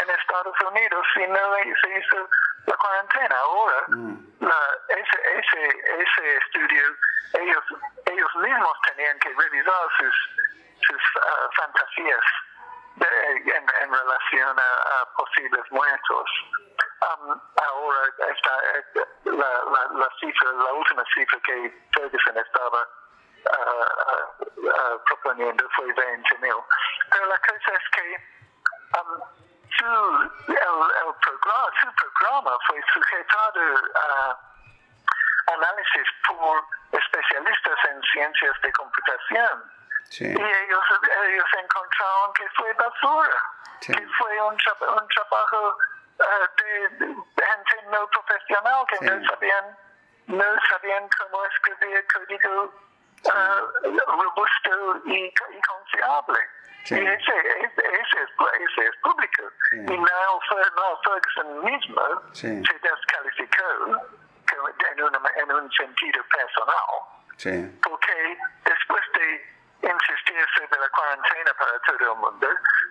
en 0.03 0.11
Estados 0.11 0.57
Unidos 0.71 1.07
si 1.15 1.27
no 1.27 1.39
se 1.83 1.99
hizo 1.99 2.29
la 2.67 2.77
cuarentena. 2.77 3.37
Ahora, 3.37 3.85
mm. 3.89 4.17
la, 4.41 4.61
ese, 4.89 5.19
ese, 5.39 6.03
ese 6.03 6.37
estudio, 6.37 6.97
ellos, 7.35 7.65
ellos 8.07 8.37
mismos 8.37 8.79
tenían 8.89 9.19
que 9.19 9.29
revisar 9.29 9.89
sus, 9.99 10.17
sus 10.87 11.03
uh, 11.17 11.51
fantasías 11.57 12.25
de, 12.97 13.37
en, 13.37 13.67
en, 13.83 13.93
relación 13.93 14.59
a, 14.59 15.03
a 15.03 15.15
posibles 15.17 15.73
muertos. 15.73 16.31
Um, 17.01 17.41
ahora 17.63 18.01
está 18.19 18.51
la, 19.25 19.33
la, 19.33 19.83
la, 19.93 20.09
cifra, 20.19 20.51
la 20.53 20.73
última 20.73 21.05
cifra 21.15 21.39
que 21.47 21.71
Ferguson 21.95 22.37
estaba 22.37 22.89
uh, 23.47 24.43
uh, 24.43 24.99
proponiendo 25.07 25.69
fue 25.77 25.93
20 25.93 26.39
mil. 26.39 26.57
Pero 27.11 27.27
la 27.27 27.39
cosa 27.39 27.73
es 27.73 27.89
que 27.95 28.17
um, 28.99 29.21
su, 29.79 29.85
el, 30.49 30.57
el 30.57 31.15
programa, 31.23 31.71
su 31.81 31.89
programa 31.95 32.59
fue 32.67 32.83
sujetado 32.93 33.61
a 33.95 34.39
análisis 35.55 36.09
por 36.27 36.65
especialistas 36.93 37.79
en 37.91 38.03
ciencias 38.13 38.61
de 38.63 38.73
computación. 38.73 39.73
Sí. 40.11 40.25
Y 40.25 40.43
ellos, 40.43 40.85
ellos 41.29 41.49
encontraron 41.63 42.33
que 42.35 42.49
fue 42.57 42.73
basura, 42.73 43.43
sí. 43.81 43.93
que 43.93 44.07
fue 44.19 44.43
un, 44.43 44.57
tra 44.57 44.75
un 44.81 45.09
trabajo 45.09 45.79
de, 46.19 47.07
de, 47.07 47.07
gente 47.07 47.87
no 47.91 48.09
profesional 48.11 48.87
que 48.89 48.97
sí. 48.97 49.05
no 49.05 49.29
sabían 49.29 49.77
no 50.27 50.45
sabían 50.69 51.09
cómo 51.19 51.45
escribir 51.47 52.05
código 52.13 52.65
uh, 53.25 53.99
robusto 54.07 55.03
y, 55.07 55.25
y 55.25 55.61
confiable. 55.67 56.39
Sí. 56.85 56.95
Y 56.97 57.07
ese, 57.07 57.15
ese, 57.17 57.83
ese, 57.83 58.23
es, 58.23 58.31
ese 58.61 58.87
es 58.87 58.97
público. 59.03 59.43
Sí. 59.71 59.77
Y 59.79 59.97
Niall 59.97 60.41
Ferguson 61.03 61.65
mismo 61.65 62.03
se 62.33 62.49
descalificó 62.49 63.65
en, 64.97 65.15
en 65.37 65.53
un 65.53 65.73
sentido 65.73 66.23
personal. 66.25 67.09
Porque 67.83 68.39
después 68.65 69.03
de 69.15 69.58
insistir 69.83 70.47
sobre 70.57 70.81
la 70.81 70.89
cuarentena 70.91 71.55
para 71.59 71.79
todo 71.81 72.13
el 72.13 72.19
mundo, 72.19 72.49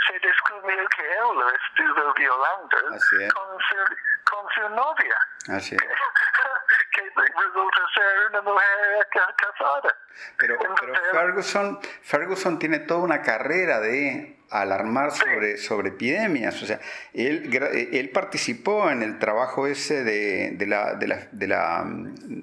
se 0.07 0.19
descubrió 0.19 0.87
que 0.89 1.01
él 1.01 1.43
estuvo 1.55 2.13
violando 2.13 2.77
con 2.87 3.59
su, 3.59 3.77
con 4.23 4.49
su 4.53 4.69
novia. 4.69 5.17
Así 5.49 5.75
es. 5.75 5.81
que 6.91 7.01
resulta 7.01 7.77
ser 7.93 8.29
una 8.29 8.41
mujer 8.41 9.07
casada. 9.11 9.95
Pero, 10.37 10.57
pero 10.79 10.93
Ferguson, 11.11 11.79
Ferguson 12.01 12.59
tiene 12.59 12.79
toda 12.79 13.01
una 13.01 13.21
carrera 13.21 13.79
de 13.79 14.39
alarmar 14.49 15.11
sobre, 15.11 15.57
sobre 15.57 15.89
epidemias. 15.89 16.61
O 16.61 16.65
sea, 16.65 16.79
él, 17.13 17.49
él 17.91 18.09
participó 18.11 18.89
en 18.89 19.03
el 19.03 19.19
trabajo 19.19 19.67
ese 19.67 20.03
de, 20.03 20.51
de 20.51 20.67
la, 20.67 20.95
de 20.95 21.07
la, 21.07 21.27
de 21.31 21.47
la 21.47 21.85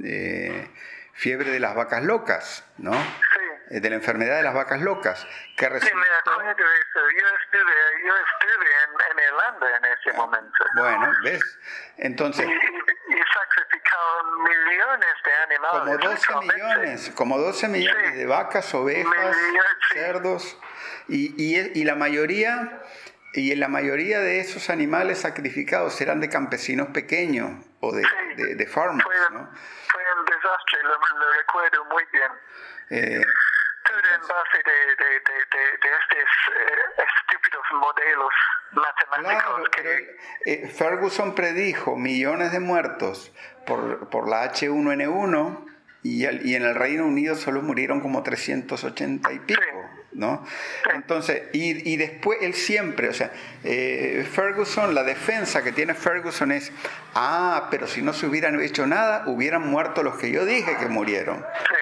eh, 0.05 0.71
fiebre 1.13 1.51
de 1.51 1.61
las 1.61 1.75
vacas 1.75 2.03
locas, 2.05 2.65
¿no? 2.79 2.93
Sí. 2.93 3.44
De 3.81 3.91
la 3.91 3.97
enfermedad 3.97 4.37
de 4.37 4.43
las 4.45 4.55
vacas 4.55 4.81
locas. 4.81 5.27
Que 5.57 5.69
resultó... 5.69 5.89
Sí, 5.89 6.01
me 6.01 6.31
acuerdo 6.33 6.55
de 6.57 6.79
eso. 6.79 7.01
Yo 7.19 7.27
estuve, 7.43 7.75
yo 8.07 8.15
estuve 8.17 8.67
en, 8.85 9.19
en 9.19 9.25
Irlanda 9.25 9.77
en 9.77 9.85
ese 9.87 10.13
momento. 10.17 10.65
Bueno, 10.77 11.13
¿ves? 11.25 11.59
Entonces... 11.97 12.47
Y, 12.47 12.53
y 12.53 13.19
sacrificaron 13.33 14.43
millones 14.45 15.15
de 15.25 15.33
animales. 15.55 15.97
Como 16.27 16.43
12 16.43 16.53
millones, 16.55 17.11
como 17.17 17.39
12 17.39 17.69
millones 17.69 18.11
Sí. 18.13 18.19
de 18.19 18.27
vacas, 18.27 18.75
ovejas, 18.75 19.07
Millones, 19.37 19.77
cerdos, 19.93 20.59
y, 21.09 21.35
y, 21.43 21.81
y 21.81 21.85
la 21.85 21.95
mayoría... 21.95 22.81
Y 23.37 23.51
en 23.51 23.59
la 23.59 23.67
mayoría 23.67 24.21
de 24.21 24.39
esos 24.39 24.71
animales 24.71 25.19
sacrificados 25.23 26.01
eran 26.01 26.21
de 26.21 26.29
campesinos 26.29 26.91
pequeños 26.95 27.51
o 27.81 27.93
de, 27.93 28.03
Sí. 28.05 28.35
de, 28.37 28.55
de 28.55 28.67
farmers, 28.69 29.03
Fue, 29.05 29.17
¿no? 29.37 29.51
fue 29.91 30.03
un 30.21 30.25
desastre, 30.25 30.83
lo, 30.85 30.91
lo 31.19 31.33
recuerdo 31.33 31.85
muy 31.87 32.05
bien. 32.13 32.31
Eh, 32.91 33.25
Todo 33.95 34.15
en 34.15 34.21
base 34.23 34.59
de, 34.65 35.05
de, 35.05 35.11
de, 35.11 35.35
de, 35.53 35.65
de 35.83 35.97
estos 36.01 36.29
eh, 36.55 37.05
estúpidos 37.31 37.63
modelos 37.73 38.33
matemáticos 38.73 39.43
Claro, 39.43 39.65
pero 39.77 39.89
que... 39.89 39.97
él- 39.97 40.17
eh, 40.47 40.69
Ferguson 40.69 41.35
predijo 41.35 41.97
millones 41.97 42.51
de 42.53 42.61
muertos 42.61 43.33
por, 43.67 44.09
por 44.11 44.29
la 44.29 44.51
H1N1 44.53 45.67
y, 46.03 46.25
el- 46.25 46.45
y 46.47 46.55
en 46.57 46.65
el 46.65 46.75
Reino 46.75 47.07
Unido 47.07 47.35
solo 47.37 47.63
murieron 47.63 48.01
como 48.01 48.23
380 48.23 49.33
y 49.33 49.39
pico, 49.41 49.61
¿no? 50.13 50.45
Entonces, 50.93 51.45
y, 51.53 51.91
y 51.93 51.97
después 51.97 52.39
él 52.43 52.55
siempre, 52.55 53.09
o 53.09 53.15
sea, 53.15 53.31
eh, 53.63 54.27
Ferguson, 54.31 54.95
la 54.95 55.03
defensa 55.05 55.63
que 55.63 55.73
tiene 55.73 55.95
Ferguson 55.95 56.51
es, 56.53 56.73
ah, 57.15 57.69
pero 57.71 57.87
si 57.87 58.03
no 58.03 58.13
se 58.13 58.27
hubieran 58.27 58.61
hecho 58.61 58.87
nada, 58.87 59.23
hubieran 59.29 59.63
muerto 59.63 60.03
los 60.03 60.17
que 60.19 60.31
yo 60.31 60.45
dije 60.45 60.77
que 60.79 60.87
murieron. 60.89 61.39
Sí, 61.69 61.75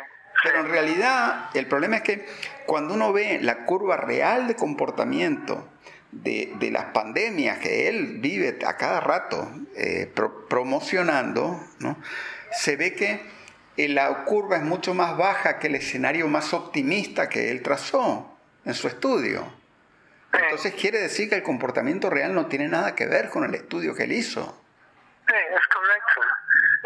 Pero 0.43 0.61
en 0.61 0.69
realidad 0.69 1.51
el 1.55 1.67
problema 1.67 1.97
es 1.97 2.03
que 2.03 2.27
cuando 2.67 2.95
uno 2.95 3.13
ve 3.13 3.39
la 3.41 3.65
curva 3.65 3.97
real 3.97 4.49
de 4.49 4.57
comportamiento 4.57 5.69
de, 6.11 6.53
de 6.57 6.71
las 6.71 6.87
pandemias 6.87 7.59
que 7.59 7.89
él 7.89 8.19
vive 8.19 8.59
a 8.67 8.77
cada 8.77 9.01
rato 9.01 9.51
eh, 9.77 10.11
pro- 10.15 10.47
promocionando, 10.49 11.59
¿no? 11.79 11.97
se 12.51 12.77
ve 12.77 12.95
que 12.95 13.21
eh, 13.77 13.89
la 13.89 14.25
curva 14.25 14.57
es 14.57 14.63
mucho 14.63 14.95
más 14.95 15.17
baja 15.17 15.59
que 15.59 15.69
el 15.69 15.77
escenario 15.77 16.29
más 16.29 16.53
optimista 16.53 17.29
que 17.29 17.51
él 17.51 17.63
trazó 17.63 18.37
en 18.65 18.75
su 18.75 18.89
estudio. 18.89 19.47
Entonces 20.33 20.75
quiere 20.75 20.99
decir 20.99 21.29
que 21.29 21.35
el 21.37 21.43
comportamiento 21.43 22.09
real 22.11 22.35
no 22.35 22.47
tiene 22.47 22.69
nada 22.69 22.95
que 22.95 23.07
ver 23.07 23.29
con 23.31 23.45
el 23.45 23.55
estudio 23.55 23.95
que 23.95 24.05
él 24.05 24.13
hizo. 24.13 24.59
Sí, 25.29 25.35
es 25.35 25.67
correcto. 25.69 26.12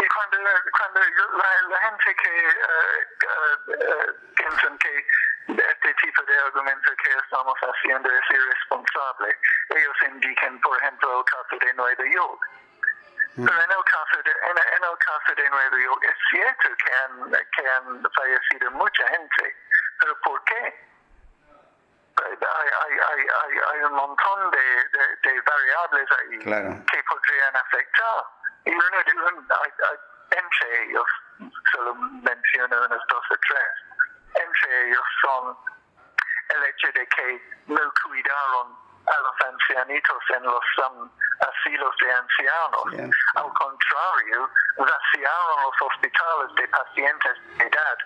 Y 0.06 0.08
cuando, 0.08 0.38
cuando 0.78 1.00
yo- 1.02 1.32
la, 1.36 1.68
la 1.68 1.78
gente 1.90 2.14
que 2.14 2.48
eh, 2.48 4.12
piensan 4.36 4.78
que 4.78 5.06
este 5.48 5.94
tipo 5.94 6.22
de 6.22 6.38
argumento 6.38 6.92
que 7.02 7.10
estamos 7.10 7.54
haciendo 7.60 8.08
es 8.08 8.30
irresponsable, 8.30 9.36
ellos 9.70 9.96
indican, 10.06 10.60
por 10.60 10.76
ejemplo, 10.80 11.18
el 11.18 11.24
caso 11.24 11.56
de 11.58 11.74
Nueva 11.74 12.04
York. 12.14 12.40
Pero 13.34 13.52
en 13.64 13.70
el, 13.70 13.84
caso 13.84 14.22
de, 14.22 14.30
en, 14.30 14.56
en 14.76 14.84
el 14.84 14.98
caso 14.98 15.34
de 15.36 15.50
Nueva 15.50 15.76
York 15.78 16.04
es 16.04 16.16
cierto 16.30 16.68
que 16.76 16.92
han, 16.94 17.30
que 17.54 17.68
han 17.68 18.12
fallecido 18.12 18.70
mucha 18.70 19.08
gente, 19.08 19.56
pero 20.00 20.20
¿por 20.20 20.42
qué? 20.44 20.86
hay, 22.16 22.38
hay, 22.40 22.98
hay, 22.98 23.26
hay, 23.42 23.58
hay 23.72 23.80
un 23.84 23.92
montón 23.92 24.50
de, 24.52 24.58
de, 24.58 25.16
de 25.30 25.40
variables 25.42 26.08
ahí 26.18 26.38
Claro. 26.44 26.84
que 26.90 27.02
podrían 27.04 27.56
afectar. 27.56 28.24
Y 28.66 28.70
entre 30.30 30.84
ellos, 30.84 31.06
solo 31.72 31.94
menciono 31.94 32.76
unos 32.84 33.02
dos 33.08 33.24
o 33.30 33.34
tres, 33.48 33.72
entre 34.34 34.88
ellos 34.88 35.04
son 35.22 35.56
el 36.48 36.64
hecho 36.64 36.88
de 36.92 37.06
que 37.06 37.42
no 37.68 37.78
cuidaron 38.04 38.76
a 39.06 39.20
los 39.20 39.40
ancianitos 39.52 40.18
en 40.30 40.42
los 40.44 40.64
um, 40.90 41.10
asilos 41.40 41.94
de 42.00 42.12
ancianos. 42.12 43.14
Al 43.36 43.52
contrario, 43.52 44.50
vaciaron 44.76 45.62
los 45.62 45.82
hospitales 45.82 46.54
de 46.56 46.68
pacientes 46.68 47.32
de 47.58 47.64
edad, 47.66 47.98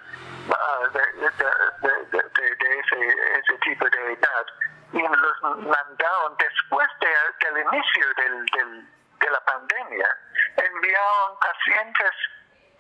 de, 0.93 1.01
de, 1.01 1.31
de- 1.31 2.05
de- 2.11 2.23
de- 2.23 2.55
de 2.57 2.79
ese, 2.81 3.41
ese 3.41 3.59
tipo 3.59 3.89
de 3.89 4.13
edad, 4.13 4.47
y 4.93 5.01
los 5.01 5.43
mandaron 5.43 6.37
después 6.39 6.89
de- 7.01 7.47
del 7.47 7.65
inicio 7.67 8.07
del, 8.15 8.45
del- 8.47 8.89
de 9.21 9.31
la 9.31 9.41
pandemia, 9.45 10.17
enviaron 10.57 11.39
pacientes 11.41 12.11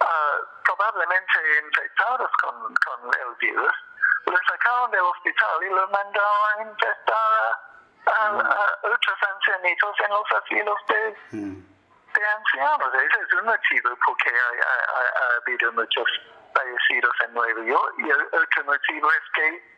ah, 0.00 0.36
probablemente 0.64 1.60
infectados 1.64 2.30
con, 2.42 2.74
con 2.74 3.10
el 3.20 3.34
virus, 3.36 3.72
los 4.26 4.40
sacaron 4.48 4.90
del 4.90 5.00
hospital 5.00 5.62
y 5.62 5.68
los 5.70 5.90
mandaron 5.90 6.58
a 6.58 6.62
infectar 6.62 7.16
a, 8.06 8.10
a- 8.10 8.40
a 8.40 8.78
otros 8.82 9.18
ancianitos 9.34 9.96
en 10.00 10.10
los 10.10 10.32
asilos 10.42 10.78
de, 10.88 11.16
Mm. 11.32 11.60
de 12.14 12.26
ancianos. 12.26 12.94
Ese 12.94 13.20
es 13.22 13.32
un 13.34 13.44
motivo 13.46 13.90
porque 14.04 14.30
ha, 14.30 14.48
ha- 14.66 14.98
ha- 14.98 15.24
ha 15.24 15.36
habido 15.36 15.72
muchos 15.72 16.08
fallecidos 16.54 17.14
en 17.24 17.34
Nueva 17.34 17.62
York 17.64 17.94
y 17.98 18.10
el 18.10 18.22
otro 18.32 18.64
motivo 18.64 19.10
es 19.12 19.30
que 19.34 19.76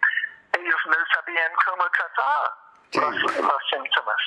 ellos 0.59 0.81
no 0.87 0.97
sabían 1.15 1.53
cómo 1.67 1.89
tratar. 1.91 2.51
Los, 2.95 3.37
los 3.39 3.63
síntomas. 3.71 4.23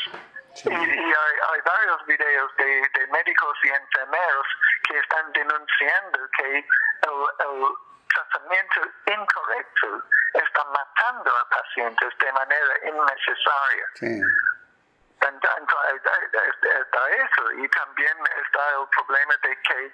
Sí. 0.55 0.69
Y, 0.69 0.73
y 0.73 1.13
hay, 1.13 1.35
hay 1.51 1.61
varios 1.65 2.05
videos 2.05 2.55
de, 2.57 2.89
de 2.93 3.07
médicos 3.07 3.57
y 3.63 3.69
enfermeros 3.69 4.47
que 4.87 4.97
están 4.99 5.31
denunciando 5.33 6.19
que 6.37 6.57
el, 6.57 7.47
el 7.47 7.75
tratamiento 8.13 8.81
incorrecto 9.07 10.03
está 10.33 10.63
matando 10.65 11.37
a 11.37 11.49
pacientes 11.49 12.17
de 12.17 12.31
manera 12.31 12.73
innecesaria. 12.83 13.87
Sí. 13.95 14.21
Entonces, 15.21 16.01
está 16.61 17.09
eso 17.09 17.51
y 17.53 17.67
también 17.69 18.17
está 18.45 18.69
el 18.79 18.87
problema 18.95 19.35
de 19.41 19.61
que 19.61 19.91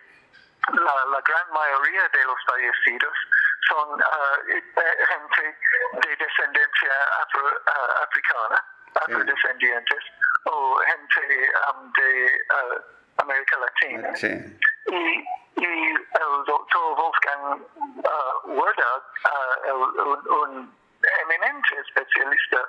la, 0.73 1.05
la 1.05 1.21
gran 1.21 1.51
mayoría 1.53 2.09
de 2.09 2.25
los 2.25 2.35
fallecidos 2.45 3.13
son 3.67 4.01
ah, 4.01 4.37
eh, 4.47 4.61
gente 5.07 5.57
de 6.01 6.15
descendencia 6.15 6.93
afro- 7.21 7.61
ah, 7.67 8.03
africana, 8.03 8.63
afrodescendientes, 8.95 10.03
o 10.45 10.77
gente 10.79 11.51
um, 11.69 11.91
de 11.93 12.45
ah, 12.49 12.77
América 13.21 13.57
Latina. 13.59 14.15
Sí. 14.15 14.59
Y, 14.87 15.25
y 15.57 15.89
el 15.93 16.43
doctor 16.45 16.95
Wolfgang 16.95 17.61
uh, 17.61 18.49
Werder, 18.49 19.01
uh, 19.25 19.65
el- 19.65 19.99
un, 20.01 20.27
un 20.29 20.77
eminente 21.21 21.79
especialista 21.85 22.67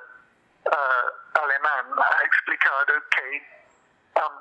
uh, 0.71 1.39
alemán, 1.39 1.85
ha 1.97 2.23
explicado 2.25 2.93
que 3.09 3.41
um, 4.15 4.33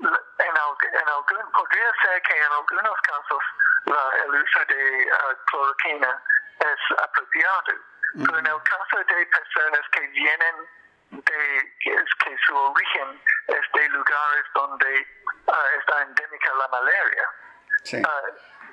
en, 0.00 0.98
en 1.00 1.08
algún, 1.08 1.52
podría 1.52 1.92
ser 2.02 2.22
que 2.22 2.36
en 2.36 2.52
algunos 2.52 3.00
casos 3.02 3.42
la- 3.86 4.22
el 4.24 4.30
uso 4.42 4.58
de 4.66 5.06
uh, 5.12 5.36
cloroquina 5.46 6.22
es 6.60 6.98
apropiado, 6.98 7.62
pero 8.24 8.38
en 8.38 8.46
el 8.46 8.62
caso 8.62 8.96
de 8.98 9.26
personas 9.26 9.80
que 9.92 10.00
vienen 10.08 10.56
de 11.10 11.76
que, 11.80 11.94
es 11.94 12.14
que 12.24 12.36
su 12.46 12.56
origen 12.56 13.22
es 13.48 13.72
de 13.74 13.88
lugares 13.88 14.44
donde 14.54 15.06
ah, 15.48 15.64
está 15.78 16.02
endémica 16.02 16.54
la 16.54 16.68
malaria, 16.68 17.28
Sí. 17.84 18.02
ah, 18.06 18.22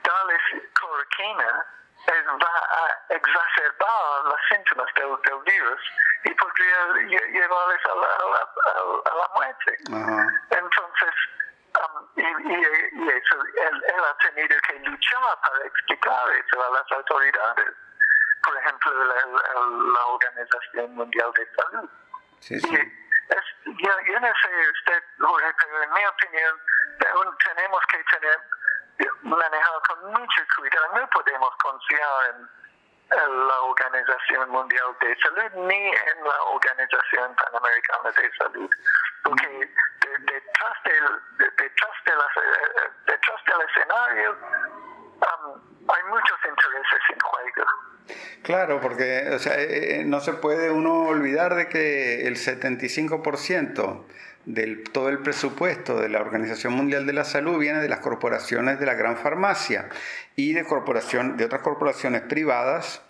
darles 0.04 0.42
cloroquina 0.74 1.66
va 2.12 2.48
a 2.48 3.14
exacerbar 3.14 4.24
los 4.26 4.40
síntomas 4.50 4.88
del, 4.96 5.16
del 5.24 5.40
virus 5.44 5.82
y 6.24 6.34
podría 6.34 6.88
lle- 7.08 7.32
llevarles 7.32 7.86
a 7.86 7.96
la, 7.96 8.08
a 8.08 8.28
la- 8.30 9.12
a 9.12 9.16
la 9.16 9.28
muerte. 9.36 9.78
Entonces, 10.50 11.14
um, 11.76 12.08
y, 12.16 12.22
y- 12.22 13.04
y 13.04 13.10
eso, 13.10 13.36
él, 13.42 13.84
él 13.88 14.02
ha 14.10 14.18
tenido 14.30 14.58
que 14.68 14.80
luchar 14.80 15.22
para 15.42 15.66
explicar 15.66 16.30
eso 16.32 16.64
a 16.64 16.70
las 16.72 16.92
autoridades. 16.92 17.74
Por 18.44 18.58
ejemplo, 18.58 18.92
la, 19.06 19.16
la- 19.26 19.94
la 19.94 20.06
Organización 20.08 20.96
Mundial 20.96 21.32
de 21.34 21.48
Salud. 21.56 21.90
Sí, 22.40 22.60
sí. 22.60 22.76
es, 22.76 23.44
yo, 23.66 23.92
yo 24.08 24.20
no 24.20 24.28
sé 24.42 24.70
usted, 24.72 25.04
Jorge, 25.20 25.54
pero 25.60 25.84
en 25.84 25.92
mi 25.94 26.06
opinión 26.06 26.62
tenemos 27.00 27.82
que 27.92 28.04
tener 28.04 28.40
manejar 29.24 29.82
con 29.88 30.12
mucho 30.12 30.42
cuidado. 30.58 30.88
No 30.96 31.08
podemos 31.10 31.56
confiar 31.58 32.36
en, 32.36 32.50
la 33.10 33.62
Organización 33.62 34.50
Mundial 34.50 34.96
de 35.00 35.16
Salud 35.22 35.52
ni 35.68 35.88
en 35.88 36.24
la 36.26 36.42
Organización 36.44 37.34
Panamericana 37.36 38.12
de 38.12 38.32
Salud, 38.38 38.70
porque 39.24 39.48
de- 39.48 40.18
detrás 40.20 40.84
de- 40.84 41.50
detrás 41.64 41.92
de 42.06 42.16
las- 42.16 42.38
eh, 42.38 42.92
detrás 43.06 43.44
del 43.46 43.62
escenario 43.70 44.32
um, 45.18 45.90
hay 45.90 46.04
muchos 46.04 46.38
intereses. 46.46 46.87
Claro, 48.48 48.80
porque 48.80 49.28
o 49.34 49.40
sea, 49.40 49.62
eh, 49.62 50.04
no 50.06 50.22
se 50.22 50.32
puede 50.32 50.72
uno 50.72 51.04
olvidar 51.04 51.54
de 51.56 51.68
que 51.68 52.26
el 52.28 52.38
75% 52.38 54.06
del 54.46 54.86
todo 54.86 55.10
el 55.10 55.20
presupuesto 55.20 56.00
de 56.00 56.08
la 56.08 56.22
Organización 56.22 56.72
Mundial 56.72 57.06
de 57.06 57.12
la 57.12 57.26
Salud 57.26 57.60
viene 57.60 57.82
de 57.82 57.90
las 57.90 58.00
corporaciones 58.00 58.80
de 58.80 58.86
la 58.86 58.94
gran 58.94 59.18
farmacia 59.18 59.90
y 60.38 60.54
de 60.54 60.64
de 60.64 61.44
otras 61.44 61.62
corporaciones 61.62 62.22
privadas 62.22 63.02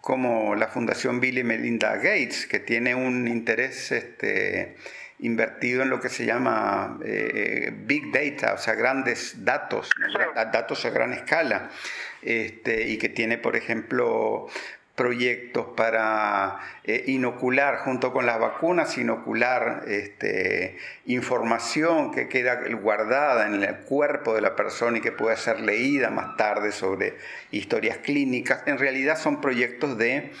como 0.00 0.56
la 0.56 0.66
Fundación 0.66 1.20
Bill 1.20 1.38
y 1.38 1.44
Melinda 1.44 1.94
Gates, 1.94 2.48
que 2.48 2.58
tiene 2.58 2.96
un 2.96 3.28
interés 3.28 3.92
este, 3.92 4.74
invertido 5.22 5.82
en 5.82 5.90
lo 5.90 6.00
que 6.00 6.08
se 6.08 6.26
llama 6.26 6.98
eh, 7.04 7.72
Big 7.72 8.12
Data, 8.12 8.54
o 8.54 8.58
sea, 8.58 8.74
grandes 8.74 9.44
datos, 9.44 9.88
datos 10.34 10.84
a 10.84 10.90
gran 10.90 11.12
escala, 11.12 11.70
este, 12.20 12.88
y 12.88 12.98
que 12.98 13.08
tiene, 13.08 13.38
por 13.38 13.56
ejemplo, 13.56 14.48
proyectos 14.96 15.66
para 15.76 16.58
eh, 16.84 17.04
inocular, 17.06 17.78
junto 17.78 18.12
con 18.12 18.26
las 18.26 18.38
vacunas, 18.38 18.98
inocular 18.98 19.84
este, 19.86 20.76
información 21.06 22.12
que 22.12 22.28
queda 22.28 22.60
guardada 22.74 23.46
en 23.46 23.62
el 23.62 23.76
cuerpo 23.78 24.34
de 24.34 24.42
la 24.42 24.54
persona 24.54 24.98
y 24.98 25.00
que 25.00 25.12
puede 25.12 25.36
ser 25.36 25.60
leída 25.60 26.10
más 26.10 26.36
tarde 26.36 26.72
sobre 26.72 27.16
historias 27.50 27.98
clínicas. 27.98 28.64
En 28.66 28.78
realidad 28.78 29.16
son 29.16 29.40
proyectos 29.40 29.96
de 29.96 30.32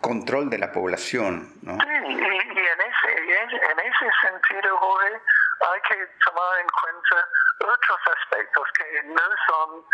control 0.00 0.50
de 0.50 0.58
la 0.58 0.72
población. 0.72 1.48
¿no? 1.62 1.74
Sí, 1.74 1.86
y, 2.08 2.12
en, 2.12 2.20
en 3.52 3.80
ese 3.80 4.10
sentido, 4.22 4.76
Jorge, 4.78 5.20
hay 5.60 5.80
que 5.82 6.06
tomar 6.24 6.58
en 6.58 6.68
cuenta 6.68 7.28
otros 7.60 8.00
aspectos 8.16 8.68
que 8.78 9.02
no 9.04 9.22
son 9.46 9.84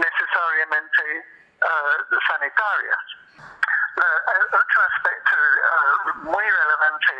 necesariamente 0.00 1.26
uh, 1.62 2.20
sanitarios. 2.28 3.16
Uh, 3.96 4.56
otro 4.56 4.82
aspecto 4.90 5.36
uh, 5.36 6.14
muy 6.30 6.44
relevante 6.44 7.12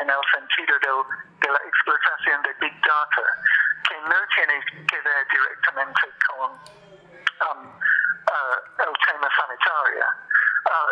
en, 0.00 0.10
el 0.10 0.20
sentido 0.32 0.78
de, 0.78 1.46
de, 1.46 1.52
la 1.52 1.58
explotación 1.58 2.42
de 2.42 2.52
Big 2.54 2.80
Data, 2.80 3.22
que 3.88 4.00
no 4.00 4.26
tiene 4.34 4.64
que 4.88 5.00
ver 5.00 5.28
directamente 5.28 6.00
con 6.26 6.52
um, 6.52 7.68
uh, 7.68 8.82
el 8.82 8.92
tema 9.04 9.28
sanitario, 9.36 10.06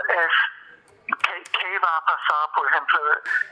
es 0.09 0.33
qué, 1.07 1.45
qué, 1.45 1.79
va 1.79 1.97
a 1.97 2.05
pasar, 2.05 2.51
por 2.55 2.67
ejemplo, 2.69 3.01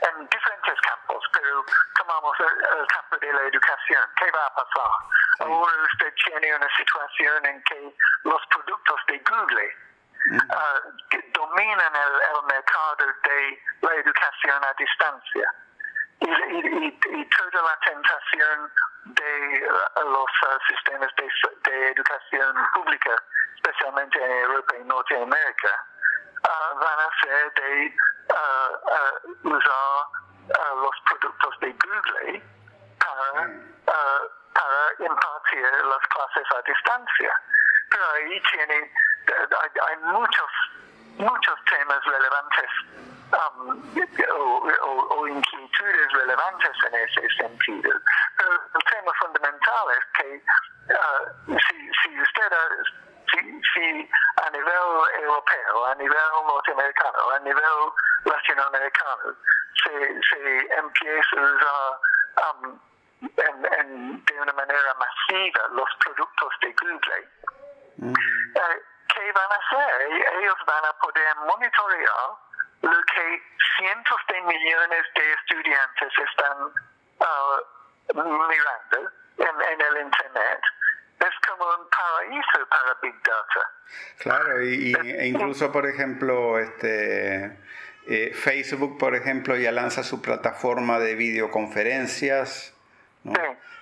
en 0.01 0.27
diferentes 0.27 0.81
campos, 0.81 1.23
pero 1.33 1.65
tomamos 1.97 2.39
el, 2.39 2.79
el 2.79 2.87
campo 2.87 3.17
de 3.17 3.33
la 3.33 3.41
educación, 3.43 4.03
¿qué 4.17 4.31
va 4.31 4.45
a 4.45 4.55
pasar? 4.55 4.91
Ahora 5.39 5.73
usted 5.91 6.13
tiene 6.25 6.55
una 6.55 6.69
situación 6.75 7.45
en 7.45 7.63
que 7.63 7.95
los 8.23 8.41
productos 8.47 8.99
de 9.07 9.19
Google 9.19 9.77
uh, 10.31 11.09
que 11.09 11.31
dominan 11.33 11.95
el, 11.95 12.13
el, 12.35 12.43
mercado 12.45 12.95
de 12.95 13.61
la 13.81 13.93
educación 13.95 14.63
a 14.63 14.73
distancia. 14.77 15.53
Y, 16.19 16.29
y, 16.29 16.99
y 17.19 17.29
toda 17.29 17.63
la 17.63 17.79
tentación 17.79 18.71
de 19.05 19.67
uh, 19.67 20.09
los 20.09 20.23
uh, 20.23 20.59
sistemas 20.69 21.11
de, 21.17 21.29
de, 21.69 21.87
educación 21.89 22.55
pública, 22.73 23.11
especialmente 23.55 24.23
en 24.23 24.31
Europa 24.31 24.75
y 24.79 24.83
Norteamérica, 24.85 25.85
uh, 26.43 26.79
van 26.79 26.99
a 26.99 27.09
ser 27.21 27.53
de 27.53 27.95
usar 29.43 30.05
los 30.75 30.95
productos 31.05 31.59
de 31.61 31.71
Google 31.71 32.43
para, 32.99 33.49
para 33.85 34.81
impartir 34.99 35.67
las 35.85 36.07
clases 36.07 36.47
a 36.55 36.61
distancia. 36.61 37.41
Pero 37.89 38.05
ahí 38.11 38.41
tiene 38.51 38.91
hay, 39.27 39.97
muchos, 39.97 40.51
muchos 41.17 41.55
temas 41.65 42.03
relevantes 42.05 42.69
um, 43.31 43.81
o, 45.09 45.27
inquietudes 45.27 46.13
relevantes 46.13 46.71
en 46.87 46.95
ese 46.95 47.35
sentido. 47.37 47.91
Pero 48.37 48.51
el 48.51 48.83
tema 48.89 49.11
fundamental 49.19 49.85
es 49.97 50.05
que 50.21 50.43
uh, 50.93 51.57
si, 51.67 51.91
si 52.03 52.21
usted, 52.21 52.51
si, 53.33 53.61
si 53.73 54.09
a 54.37 54.49
nivel 54.49 54.87
europeo, 55.19 55.85
a 55.85 55.95
nivel 55.95 56.17
norteamericano, 56.45 57.29
a 57.31 57.39
nivel 57.39 57.93
latinoamericano, 58.25 59.35
se, 59.83 60.21
se 60.21 60.75
empieza 60.77 61.35
a 61.35 61.41
usar 61.41 61.99
um, 62.53 62.79
en, 63.21 63.65
en, 63.79 64.25
de 64.25 64.41
una 64.41 64.53
manera 64.53 64.93
masiva 64.95 65.67
los 65.71 65.89
productos 65.99 66.53
de 66.61 66.73
Google, 66.73 67.29
uh, 67.97 68.13
¿qué 69.07 69.31
van 69.31 69.51
a 69.51 69.55
hacer? 69.55 70.01
Ellos 70.39 70.57
van 70.65 70.85
a 70.85 70.93
poder 70.93 71.35
monitorear 71.35 72.43
lo 72.81 73.01
que 73.13 73.43
cientos 73.77 74.21
de 74.27 74.41
millones 74.41 75.05
de 75.15 75.33
estudiantes 75.33 76.13
están 76.19 76.57
uh, 77.19 78.23
mirando 78.23 79.11
en, 79.37 79.81
el 79.81 79.97
Internet. 80.01 80.61
Es 81.23 81.47
como 81.47 81.69
un 81.69 81.87
paraíso 81.89 82.67
para 82.69 82.99
Big 83.01 83.15
Data. 83.23 83.71
Claro, 84.19 84.61
y, 84.61 84.93
e 84.93 85.27
incluso, 85.27 85.71
por 85.71 85.85
ejemplo, 85.85 86.59
este, 86.59 87.57
eh, 88.07 88.33
Facebook, 88.33 88.97
por 88.97 89.15
ejemplo, 89.15 89.55
ya 89.55 89.71
lanza 89.71 90.03
su 90.03 90.21
plataforma 90.21 90.99
de 90.99 91.15
videoconferencias. 91.15 92.72
¿No? 93.23 93.33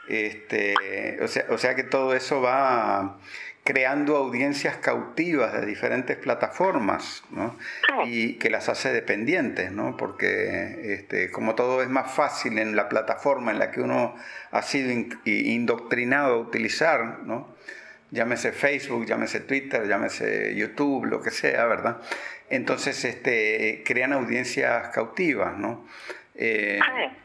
Este, 0.08 1.18
o, 1.22 1.28
sea, 1.28 1.46
o 1.50 1.58
sea 1.58 1.76
que 1.76 1.84
todo 1.84 2.14
eso 2.14 2.42
va 2.42 3.18
creando 3.64 4.18
audiencias 4.18 4.78
cautivas 4.78 5.54
de 5.54 5.66
diferentes 5.66 6.18
plataformas 6.18 7.24
¿no? 7.30 7.58
y 8.06 8.34
que 8.34 8.50
las 8.50 8.70
hace 8.70 8.92
dependientes, 8.92 9.72
¿no? 9.72 9.96
porque 9.98 10.94
este, 10.94 11.30
como 11.30 11.54
todo 11.54 11.84
es 11.84 11.90
más 11.90 12.12
fácil 12.12 12.58
en 12.58 12.76
la 12.76 12.90
plataforma 12.90 13.52
en 13.52 13.60
la 13.60 13.72
que 13.72 13.82
uno 13.82 14.16
ha 14.50 14.62
sido 14.64 14.92
indoctrinado 15.26 16.34
a 16.34 16.38
utilizar, 16.40 17.20
¿no? 17.20 17.56
llámese 18.10 18.52
Facebook, 18.52 19.06
llámese 19.06 19.40
Twitter, 19.42 19.88
llámese 19.88 20.56
YouTube, 20.56 21.06
lo 21.06 21.22
que 21.22 21.32
sea, 21.32 21.66
¿verdad? 21.66 22.02
Entonces 22.50 23.06
este, 23.06 23.84
crean 23.86 24.12
audiencias 24.12 24.90
cautivas, 24.90 25.58
¿no? 25.58 25.86
Eh, 26.36 26.80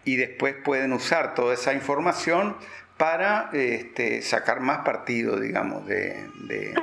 y 0.04 0.16
después 0.16 0.56
pueden 0.64 0.92
usar 0.92 1.34
toda 1.34 1.54
esa 1.54 1.72
información 1.72 2.56
para 2.96 3.50
este, 3.52 4.22
sacar 4.22 4.60
más 4.60 4.78
partido, 4.78 5.38
digamos, 5.38 5.86
de... 5.86 6.28
de 6.48 6.74
sí, 6.74 6.82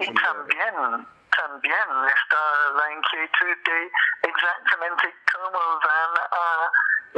y, 0.00 0.14
también, 0.14 0.74
también 1.36 1.88
está 2.16 2.70
la 2.76 2.92
inquietud 2.92 3.56
de 3.64 3.90
exactamente 4.22 5.14
cómo 5.32 5.58
van 5.58 6.14
a 6.32 6.70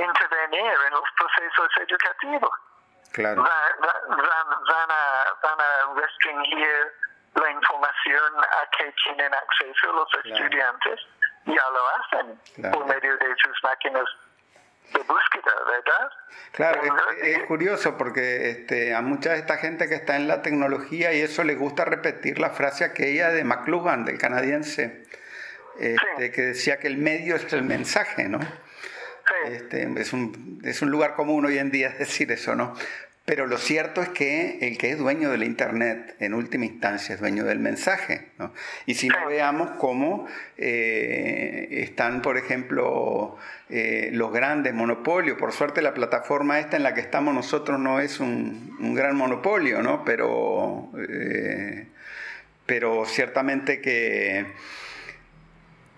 intervenir 0.05 0.73
en 0.87 0.93
los 0.93 1.09
procesos 1.17 1.69
educativos. 1.89 2.51
Claro. 3.13 3.43
Van, 3.43 3.49
van, 3.81 4.91
a, 4.91 5.25
van 5.43 5.61
a 5.61 6.01
restringir 6.01 6.93
la 7.35 7.51
información 7.51 8.33
a 8.39 8.71
que 8.77 8.93
tienen 9.05 9.33
acceso 9.33 9.93
los 9.93 10.09
estudiantes. 10.25 11.01
Ya 11.47 11.63
lo 11.71 11.89
hacen 11.97 12.73
por 12.73 12.87
medio 12.87 13.17
de 13.19 13.37
sus 13.37 13.63
máquinas 13.63 14.05
de 14.93 14.99
búsqueda, 15.01 15.53
¿verdad? 15.67 16.11
Claro, 16.53 16.81
es, 17.23 17.39
curioso 17.45 17.99
porque 17.99 18.51
este, 18.51 18.95
a 18.95 19.03
mucha 19.03 19.33
de 19.33 19.39
esta 19.39 19.57
gente 19.59 19.89
que 19.89 19.95
está 19.95 20.17
en 20.17 20.27
la 20.27 20.43
tecnología 20.43 21.13
y 21.13 21.21
eso 21.21 21.45
les 21.45 21.59
gusta 21.59 21.85
repetir 21.85 22.39
la 22.39 22.51
frase 22.51 22.85
aquella 22.85 23.31
de 23.31 23.45
McLuhan, 23.45 24.05
del 24.05 24.19
canadiense, 24.19 25.05
este, 25.79 26.31
que 26.31 26.43
decía 26.43 26.79
que 26.79 26.87
el 26.87 26.97
medio 26.97 27.37
es 27.37 27.53
el 27.53 27.63
mensaje, 27.63 28.29
¿no? 28.29 28.41
Este, 29.47 29.89
es, 30.01 30.13
un, 30.13 30.61
es 30.65 30.83
un 30.83 30.91
lugar 30.91 31.15
común 31.15 31.45
hoy 31.45 31.59
en 31.59 31.71
día 31.71 31.91
decir 31.99 32.31
eso, 32.33 32.55
¿no? 32.55 32.75
Pero 33.27 33.47
lo 33.47 33.59
cierto 33.59 34.03
es 34.03 34.09
que 34.11 34.59
el 34.61 34.79
que 34.79 34.93
es 34.93 34.99
dueño 34.99 35.31
del 35.31 35.43
Internet, 35.43 36.15
en 36.21 36.33
última 36.33 36.65
instancia, 36.65 37.13
es 37.13 37.21
dueño 37.21 37.43
del 37.43 37.59
mensaje. 37.59 38.29
¿no? 38.39 38.55
Y 38.87 38.95
si 38.95 39.09
no 39.09 39.27
veamos 39.27 39.71
cómo 39.79 40.29
eh, 40.57 41.67
están, 41.71 42.23
por 42.23 42.39
ejemplo, 42.39 43.37
eh, 43.69 44.11
los 44.13 44.33
grandes 44.33 44.75
monopolios. 44.75 45.37
Por 45.39 45.51
suerte 45.51 45.83
la 45.83 45.93
plataforma 45.93 46.61
esta 46.61 46.77
en 46.77 46.85
la 46.85 46.95
que 46.95 47.01
estamos 47.01 47.35
nosotros 47.35 47.81
no 47.81 47.99
es 47.99 48.21
un, 48.21 48.77
un 48.79 48.95
gran 48.95 49.17
monopolio, 49.17 49.83
¿no? 49.83 50.05
Pero, 50.05 50.93
eh, 50.97 51.89
pero 52.65 53.07
ciertamente 53.07 53.81
que 53.81 54.47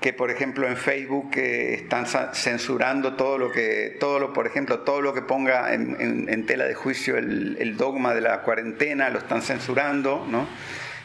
que 0.01 0.13
por 0.13 0.31
ejemplo 0.31 0.67
en 0.67 0.77
Facebook 0.77 1.33
eh, 1.37 1.75
están 1.75 2.07
censurando 2.07 3.17
todo 3.17 3.37
lo 3.37 3.51
que, 3.51 3.97
todo 3.99 4.21
lo, 4.21 4.33
por 4.33 4.47
ejemplo, 4.47 4.81
todo 4.81 5.01
lo 5.01 5.13
que 5.13 5.23
ponga 5.23 5.75
en, 5.75 6.47
tela 6.47 6.65
de 6.65 6.75
juicio 6.75 7.17
el, 7.17 7.77
dogma 7.77 8.15
de 8.15 8.21
la 8.21 8.43
cuarentena, 8.43 9.11
lo 9.11 9.19
están 9.19 9.43
censurando, 9.43 10.25
¿no? 10.29 10.47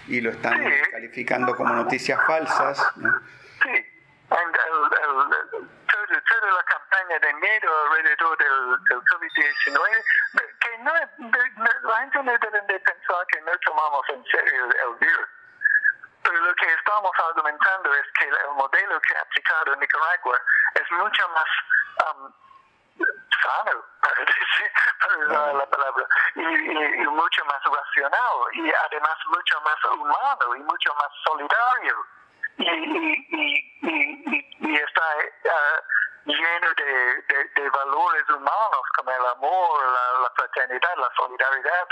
Y 0.08 0.22
lo 0.22 0.30
están 0.32 0.64
calificando 0.92 1.56
como 1.56 1.74
noticias 1.74 2.20
falsas. 2.28 2.80
¿no? 2.98 3.10
Sí, 3.64 3.70
toda 6.30 6.52
la 6.54 6.64
campaña 6.64 7.20
de 7.20 7.34
miedo 7.34 7.70
alrededor 7.90 8.38
del, 8.38 8.78
COVID-19, 8.90 10.04
que 10.60 10.78
no, 10.80 10.94
la 10.94 12.00
gente 12.00 12.24
no 12.24 12.32
debe 12.32 12.62
de 12.68 12.80
pensar 12.80 13.26
que 13.32 13.42
no 13.42 13.52
tomamos 13.66 14.06
en 14.10 14.24
serio 14.26 14.66
el 14.66 15.00
virus 15.00 15.28
pero 16.24 16.40
lo 16.40 16.56
que 16.56 16.74
estamos 16.74 17.12
argumentando 17.30 17.94
es 17.94 18.06
que 18.18 18.26
el 18.26 18.52
modelo 18.56 19.00
que 19.02 19.16
ha 19.16 19.22
aplicado 19.22 19.76
Nicaragua 19.76 20.40
es 20.76 20.92
mucho 20.92 21.30
más 21.30 21.50
um, 22.08 22.34
sano, 22.98 23.84
para, 24.02 24.26
decir, 24.26 24.72
para 25.00 25.18
usar 25.18 25.56
la 25.56 25.66
palabra, 25.66 26.08
y, 26.36 26.40
mucho 27.08 27.46
más 27.46 27.62
racional, 27.64 28.38
y 28.54 28.72
además 28.72 29.18
mucho 29.28 29.62
más 29.62 29.84
humano, 29.86 30.56
y 30.56 30.60
mucho 30.60 30.94
más 30.96 31.10
solidario. 31.26 32.06
Y, 32.58 32.66
y 34.60 34.76
está 34.76 35.02
uh, 35.46 36.32
lleno 36.32 36.68
de, 36.78 37.24
de, 37.56 37.70
valores 37.70 38.30
humanos 38.30 38.82
como 38.96 39.12
el 39.12 39.26
amor, 39.26 39.84
la 40.22 40.32
fraternidad, 40.36 40.96
la 40.98 41.10
solidaridad 41.18 41.88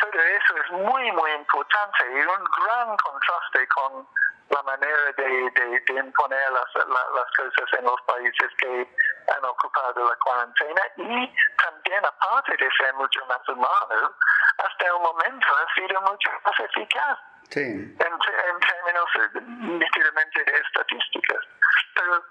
todo 0.00 0.20
eso 0.22 0.54
es 0.64 0.70
muy, 0.72 1.12
muy 1.12 1.30
importante 1.32 1.98
y 2.12 2.20
un 2.20 2.44
gran 2.44 2.96
contraste 2.96 3.66
con 3.68 4.06
la 4.50 4.62
manera 4.62 5.12
de, 5.16 5.50
de, 5.50 6.00
imponer 6.00 6.52
las, 6.52 6.86
las 6.86 7.30
cosas 7.36 7.78
en 7.78 7.84
los 7.84 8.00
países 8.02 8.48
que 8.58 8.88
han 9.28 9.44
ocupado 9.44 10.08
la 10.08 10.16
cuarentena 10.16 10.82
y 10.96 11.34
también 11.62 12.04
aparte 12.04 12.52
de 12.56 12.70
ser 12.78 12.94
mucho 12.94 13.24
más 13.26 13.46
humano, 13.48 14.14
hasta 14.58 14.86
el 14.86 15.00
momento 15.02 15.46
ha 15.48 15.74
sido 15.74 16.00
mucho 16.00 16.30
más 16.44 16.60
eficaz. 16.60 17.18
Sí. 17.50 17.60
En, 17.60 17.96
en, 17.98 18.60
términos 18.60 19.10
nítidamente 19.44 20.44
de 20.44 20.58
estadísticas. 20.58 21.44
Pero 21.94 22.24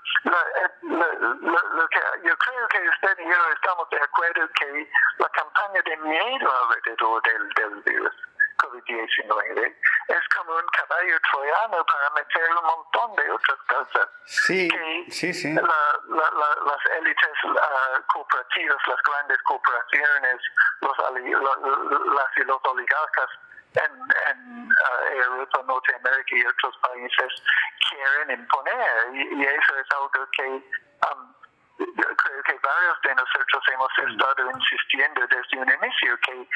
lo, 0.84 1.88
que 1.90 2.00
yo 2.24 2.38
creo 2.38 2.68
que 2.68 2.90
usted 2.90 3.20
y 3.20 3.30
yo 3.30 3.52
estamos 3.54 3.90
de 3.90 3.98
acuerdo 3.98 4.50
que 4.60 4.90
la 5.18 5.30
campaña 5.30 5.82
de 5.84 5.98
miedo 5.98 6.52
alrededor 6.64 7.22
del, 7.24 7.50
del 7.50 7.82
virus 7.84 8.14
COVID-19 8.58 9.76
es 10.08 10.28
como 10.36 10.56
un 10.56 10.66
caballo 10.68 11.20
troyano 11.32 11.86
para 11.86 12.10
meter 12.16 12.50
un 12.50 12.66
montón 12.66 13.16
de 13.16 13.32
otras 13.32 13.58
cosas. 13.68 14.10
Sí, 14.26 14.70
sí, 15.10 15.34
sí. 15.34 15.54
las 15.54 16.86
élites 16.98 17.44
uh, 17.44 18.02
cooperativas, 18.08 18.78
las 18.88 19.02
grandes 19.04 19.38
corporaciones, 19.44 20.42
los, 20.82 20.98
las 20.98 22.38
y 22.38 22.44
los 22.44 22.60
oligarcas 22.64 23.30
en, 23.78 23.92
en 24.32 24.72
uh, 24.72 25.24
Europa, 25.24 25.64
Norteamérica 25.68 26.36
y 26.36 26.46
otros 26.46 26.78
países 26.78 27.44
quieren 27.90 28.40
imponer. 28.40 29.14
Y, 29.14 29.44
eso 29.44 29.78
es 29.78 29.88
algo 29.92 30.30
que 30.32 30.48
um, 30.48 31.34
creo 31.78 32.44
que 32.44 32.60
varios 32.60 33.02
de 33.02 33.16
nosotros 33.16 33.64
hemos 33.74 33.92
mm. 33.98 34.12
estado 34.12 34.52
insistiendo 34.52 35.28
desde 35.28 35.58
un 35.60 35.70
inicio, 35.70 36.18
que 36.22 36.50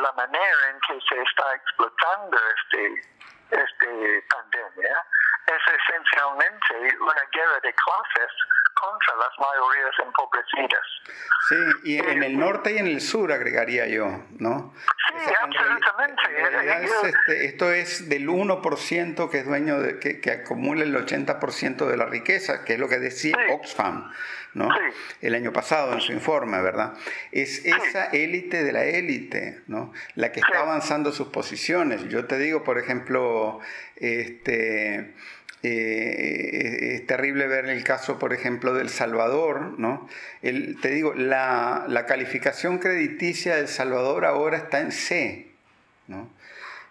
la 0.00 0.12
manera 0.12 0.70
en 0.70 0.80
que 0.80 1.00
se 1.08 1.22
está 1.22 1.54
explotando 1.54 2.38
este, 2.56 3.02
este 3.50 4.24
pandemia 4.28 5.06
es 5.46 5.62
esencialmente 5.88 6.96
una 7.00 7.22
guerra 7.32 7.60
de 7.62 7.72
clases 7.74 8.32
contra 8.74 9.16
las 9.16 9.30
mayorías 9.38 9.94
empobrecidas. 10.04 10.86
Sí, 11.48 11.56
y 11.84 11.98
en 11.98 12.22
el 12.22 12.38
norte 12.38 12.72
y 12.74 12.78
en 12.78 12.86
el 12.86 13.00
sur 13.00 13.32
agregaría 13.32 13.86
yo, 13.86 14.06
¿no? 14.38 14.74
Sí, 15.08 15.32
absolutamente. 15.40 16.22
Este, 17.02 17.46
esto 17.46 17.72
es 17.72 18.08
del 18.08 18.28
1% 18.28 19.30
que 19.30 19.38
es 19.38 19.46
dueño, 19.46 19.80
de, 19.80 19.98
que, 19.98 20.20
que 20.20 20.30
acumula 20.30 20.82
el 20.82 20.94
80% 20.94 21.86
de 21.86 21.96
la 21.96 22.06
riqueza, 22.06 22.64
que 22.64 22.74
es 22.74 22.78
lo 22.78 22.88
que 22.88 22.98
decía 22.98 23.36
Oxfam. 23.50 24.12
¿no? 24.56 24.70
El 25.20 25.34
año 25.34 25.52
pasado 25.52 25.92
en 25.92 26.00
su 26.00 26.12
informe, 26.12 26.62
¿verdad? 26.62 26.94
Es 27.30 27.66
esa 27.66 28.06
élite 28.06 28.64
de 28.64 28.72
la 28.72 28.84
élite, 28.84 29.60
¿no? 29.66 29.92
La 30.14 30.32
que 30.32 30.40
está 30.40 30.60
avanzando 30.60 31.12
sus 31.12 31.28
posiciones. 31.28 32.08
Yo 32.08 32.24
te 32.24 32.38
digo, 32.38 32.64
por 32.64 32.78
ejemplo, 32.78 33.60
este, 33.96 35.14
eh, 35.68 36.94
es 36.94 37.06
terrible 37.06 37.48
ver 37.48 37.68
el 37.68 37.82
caso, 37.82 38.18
por 38.18 38.32
ejemplo, 38.32 38.72
del 38.72 38.88
Salvador, 38.88 39.78
¿no? 39.78 40.08
El, 40.42 40.80
te 40.80 40.90
digo, 40.90 41.12
la, 41.14 41.86
la, 41.88 42.06
calificación 42.06 42.78
crediticia 42.78 43.56
del 43.56 43.66
Salvador 43.66 44.24
ahora 44.24 44.58
está 44.58 44.80
en 44.80 44.92
C, 44.92 45.50
¿no? 46.06 46.30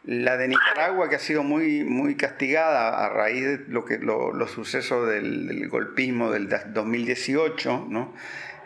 La 0.04 0.38
de 0.38 0.50
Nicaragua, 0.50 1.10
que 1.10 1.16
ha 1.16 1.20
sido 1.20 1.44
muy, 1.44 1.84
muy 1.84 2.16
castigada 2.16 3.06
a 3.06 3.10
raíz 3.10 3.44
de 3.44 3.58
lo 3.70 3.86
que, 3.86 3.98
los 3.98 4.52
sucesos 4.52 5.08
del, 5.08 5.68
golpismo 5.70 6.30
del 6.32 6.48
2018, 6.48 7.88
¿no? 7.90 8.14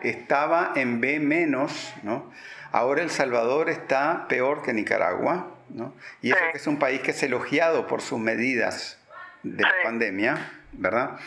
estaba 0.04 0.74
en 0.76 1.02
B 1.02 1.20
menos, 1.20 1.94
¿no? 2.04 2.32
Ahora 2.72 3.02
El 3.02 3.10
Salvador 3.10 3.70
está 3.70 4.28
peor 4.28 4.62
que 4.64 4.74
Nicaragua, 4.74 5.56
¿no? 5.70 5.94
Y 6.22 6.32
eso 6.32 6.40
que 6.52 6.58
es 6.58 6.68
un 6.68 6.78
país 6.78 7.02
que 7.02 7.12
es 7.12 7.24
elogiado 7.24 7.88
por 7.88 8.02
sus 8.02 8.20
medidas 8.20 8.99
de 9.44 9.64
la 9.64 9.74
pandemia, 9.84 10.52
¿verdad? 10.74 11.20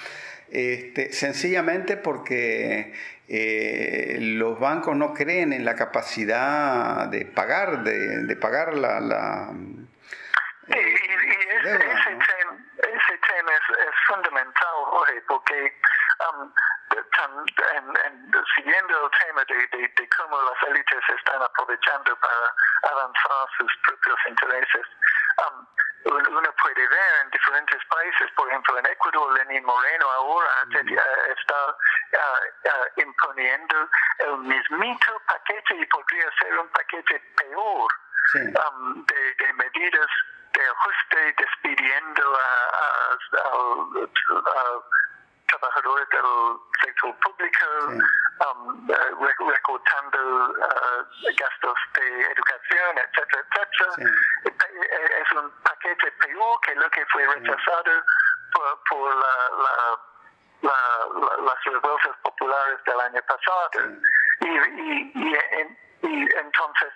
Este, 0.50 1.12
sencillamente 1.12 1.96
porque 1.96 2.92
eh, 3.28 4.18
los 4.20 4.60
bancos 4.60 4.96
no 4.96 5.14
creen 5.14 5.52
en 5.52 5.64
la 5.64 5.74
capacidad 5.74 7.08
de 7.08 7.24
pagar, 7.24 7.82
de, 7.84 8.24
de 8.24 8.36
pagar 8.36 8.74
la, 8.74 9.00
la 9.00 9.52
y, 10.66 10.72
ese, 10.72 11.78
tema, 11.78 12.56
ese 12.78 13.18
tema 13.18 13.52
es, 13.52 13.94
fundamental, 14.06 14.74
Jorge, 14.84 15.22
porque 15.26 15.76
um, 16.28 16.52
siguiendo 18.54 19.04
el 19.04 19.10
tema 19.26 19.44
de, 19.44 19.78
de, 19.78 20.08
cómo 20.16 20.40
las 20.40 20.68
élites 20.68 21.02
están 21.18 21.42
aprovechando 21.42 22.16
para 22.16 22.92
avanzar 22.92 23.48
sus 23.58 23.72
propios 23.84 24.18
intereses, 24.28 24.86
um, 25.46 25.66
uno 26.05 26.55
puede 26.62 26.88
ver 26.88 27.22
en 27.22 27.30
diferentes 27.30 27.84
países, 27.86 28.30
por 28.36 28.48
ejemplo 28.48 28.78
en 28.78 28.86
Ecuador, 28.86 29.32
Lenín 29.38 29.64
Moreno 29.64 30.11
ahora 30.11 30.48
está 30.70 31.66
uh, 31.66 32.68
uh, 32.68 33.00
imponiendo 33.00 33.88
el 34.18 34.38
mismito 34.38 35.22
paquete 35.26 35.76
y 35.76 35.86
podría 35.86 36.30
ser 36.40 36.59
un 36.59 36.68
paquete 36.68 37.22
peor 37.36 37.88
um, 38.34 39.05
de, 39.05 39.34
de 39.34 39.53
medidas 39.55 40.07
de 40.53 40.61
ajuste 40.66 41.34
despidiendo 41.38 42.38
a, 42.38 42.72
trabajadores 43.32 44.92
del 45.62 46.58
sector 46.82 47.14
público, 47.20 47.66
um, 47.86 48.90
eh, 48.90 48.94
recortando 49.38 50.50
uh, 50.50 51.04
gastos 51.36 51.78
de 51.94 52.22
educación, 52.32 52.98
etcétera, 52.98 53.44
etcétera. 53.50 53.90
Eh, 54.44 55.22
es 55.22 55.32
un 55.32 55.50
paquete 55.62 56.10
peor 56.12 56.60
que 56.62 56.74
lo 56.74 56.90
que 56.90 57.06
fue 57.06 57.26
rechazado 57.26 58.02
por, 58.52 58.82
por 58.88 59.14
la, 59.14 59.34
la, 60.62 60.72
las 61.44 61.64
revueltas 61.64 62.16
populares 62.22 62.84
del 62.84 63.00
año 63.00 63.22
pasado. 63.22 63.70
Y, 64.40 64.48
y, 64.48 65.12
y, 65.14 65.36
y 66.02 66.28
entonces 66.36 66.92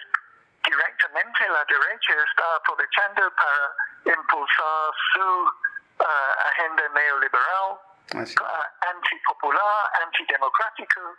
directamente 0.64 1.48
la 1.48 1.64
derecha 1.64 2.12
está 2.28 2.56
aprovechando 2.56 3.30
para 3.30 4.16
impulsar 4.16 4.92
su 5.14 5.20
uh, 5.20 6.04
agenda 6.50 6.88
neoliberal, 6.88 7.70
uh, 7.70 7.95
antipopular, 8.12 10.02
antidemocrático. 10.02 11.16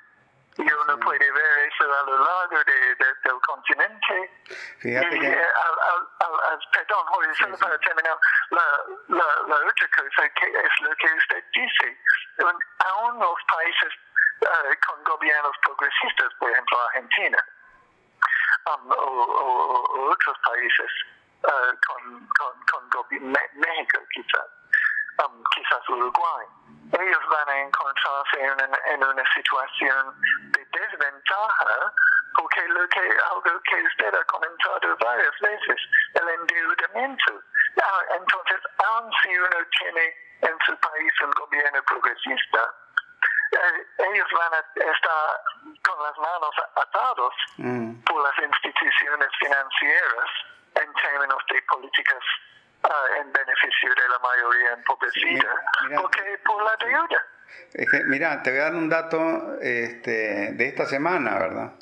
Y 0.58 0.64
uno 0.64 1.00
puede 1.02 1.32
ver 1.32 1.70
eso 1.72 1.84
a 1.84 2.04
lo 2.04 2.18
largo 2.18 2.64
de, 2.64 2.96
del 2.96 3.42
continente. 3.46 4.44
Fíjate 4.80 5.16
y, 5.16 5.20
que... 5.20 5.28
Eh, 5.28 5.48
perdón, 6.72 7.06
Jorge, 7.06 7.36
solo 7.36 7.58
para 7.58 7.78
terminar, 7.78 8.18
la, 8.50 8.64
la, 9.10 9.26
la, 9.48 9.56
otra 9.56 9.88
cosa 9.96 10.30
que 10.30 10.48
es 10.48 10.82
lo 10.82 10.96
que 10.96 11.14
usted 11.14 11.44
dice. 11.54 12.00
Aún 12.40 13.20
los 13.20 13.44
países 13.54 13.94
uh, 14.42 14.88
con 14.88 15.04
gobiernos 15.04 15.56
progresistas, 15.62 16.34
por 16.40 16.50
ejemplo 16.50 16.78
Argentina, 16.88 17.46
um, 18.66 18.92
o, 18.92 18.96
o, 18.96 20.12
otros 20.12 20.38
países 20.40 20.92
uh, 21.44 21.74
con, 21.86 22.28
con, 22.30 22.90
con 22.90 23.08
México 23.22 24.00
quizás, 24.12 24.48
um, 25.24 25.44
quizás 25.56 25.90
Uruguay, 25.90 26.46
ellos 26.94 27.24
van 27.30 27.50
a 27.50 27.60
encontrarse 27.60 28.40
en, 28.40 28.94
en, 28.94 29.04
una 29.04 29.24
situación 29.34 30.16
de 30.52 30.66
desventaja 30.72 31.94
porque 32.38 32.68
lo 32.68 32.88
que, 32.90 33.02
algo 33.32 33.62
que 33.64 33.84
usted 33.84 34.14
ha 34.14 34.24
comentado 34.26 34.96
varias 34.98 35.40
veces, 35.42 35.82
el 36.14 36.30
endeudamiento. 36.30 37.42
Ah, 37.82 38.02
entonces, 38.16 38.58
aun 38.86 39.12
si 39.24 39.38
uno 39.38 39.58
tiene 39.80 40.16
en 40.42 40.58
su 40.66 40.78
país 40.78 41.14
un 41.24 41.32
gobierno 41.32 41.84
progresista, 41.84 42.74
eh, 43.52 43.88
ellos 43.98 44.28
van 44.32 44.54
a 44.54 44.60
estar 44.60 45.42
con 45.84 46.04
las 46.04 46.18
manos 46.18 46.56
atados 46.76 47.34
mm. 47.58 48.04
por 48.04 48.24
las 48.24 48.38
instituciones 48.38 49.30
financieras 49.40 50.30
en 50.76 50.94
términos 50.94 51.44
de 51.50 51.62
políticas 51.64 52.24
uh, 52.84 53.22
en 53.22 53.32
beneficio 53.32 53.90
de 53.90 54.10
la 54.10 54.20
mayoría 54.20 54.74
empobrecida, 54.74 56.02
porque 56.02 56.22
por 56.46 56.64
la 56.64 56.76
deuda. 56.86 58.06
mira, 58.08 58.44
te 58.44 58.52
voy 58.52 58.60
a 58.60 58.64
dar 58.64 58.76
un 58.76 58.90
dato 58.90 59.60
este, 59.62 60.54
de 60.54 60.68
esta 60.68 60.86
semana, 60.86 61.38
¿verdad? 61.38 61.74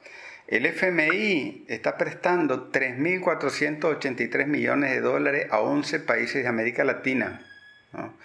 El 0.48 0.68
FMI 0.68 1.66
está 1.68 1.98
prestando 1.98 2.72
3.483 2.72 4.46
millones 4.46 4.92
de 4.92 5.02
dólares 5.02 5.48
a 5.52 5.60
11 5.60 6.02
países 6.02 6.44
de 6.44 6.50
América 6.50 6.84
Latina, 6.84 7.42
¿no? 7.94 8.16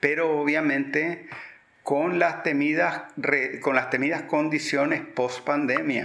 pero 0.00 0.40
obviamente 0.40 1.28
con 1.88 2.18
las 2.18 2.42
temidas, 2.42 3.04
con 3.62 3.74
las 3.74 3.88
temidas 3.88 4.24
condiciones 4.24 5.00
post 5.00 5.42
pandemia. 5.42 6.04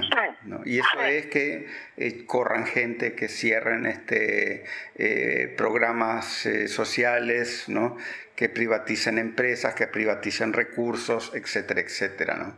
Y 0.64 0.80
eso 0.80 1.02
es 1.02 1.26
que 1.26 1.68
eh, 1.98 2.26
corran 2.26 2.66
gente, 2.66 3.16
que 3.16 3.28
cierren 3.28 3.86
este, 3.86 4.64
eh, 4.96 5.54
programas 5.58 6.46
eh, 6.46 6.70
sociales, 6.70 7.66
¿no? 7.68 7.98
que 8.34 8.48
privaticen 8.48 9.18
empresas, 9.18 9.76
que 9.76 9.88
privaticen 9.88 10.54
recursos, 10.54 11.34
etcétera, 11.36 11.82
etcétera. 11.82 12.36
¿no? 12.38 12.56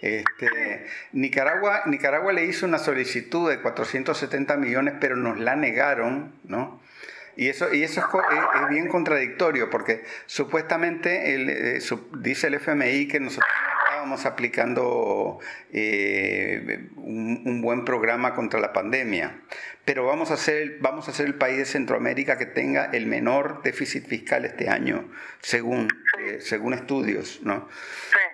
Este, 0.00 0.86
Nicaragua, 1.12 1.84
Nicaragua 1.86 2.32
le 2.32 2.44
hizo 2.44 2.66
una 2.66 2.78
solicitud 2.78 3.48
de 3.48 3.60
470 3.60 4.56
millones, 4.56 4.94
pero 5.00 5.14
nos 5.14 5.38
la 5.38 5.54
negaron, 5.54 6.34
¿no? 6.42 6.82
Y 7.36 7.48
eso, 7.48 7.72
y 7.72 7.82
eso 7.82 8.00
es, 8.00 8.68
bien 8.68 8.88
contradictorio 8.88 9.70
porque 9.70 10.04
supuestamente 10.26 11.34
el, 11.34 11.50
eh, 11.50 11.78
dice 12.18 12.46
el 12.46 12.54
FMI 12.54 13.08
que 13.08 13.20
nosotros 13.20 13.48
estábamos 13.86 14.26
aplicando 14.26 15.38
eh, 15.72 16.88
un, 16.96 17.60
buen 17.62 17.84
programa 17.84 18.34
contra 18.34 18.60
la 18.60 18.72
pandemia, 18.72 19.40
pero 19.84 20.06
vamos 20.06 20.30
a, 20.30 20.36
ser, 20.36 20.78
vamos 20.80 21.08
a 21.08 21.12
ser 21.12 21.26
el 21.26 21.34
país 21.34 21.56
de 21.56 21.64
Centroamérica 21.64 22.38
que 22.38 22.46
tenga 22.46 22.86
el 22.86 23.06
menor 23.06 23.62
déficit 23.62 24.06
fiscal 24.06 24.44
este 24.44 24.68
año, 24.68 25.10
según, 25.40 25.88
eh, 26.20 26.38
según 26.40 26.74
estudios. 26.74 27.40
¿no? 27.42 27.68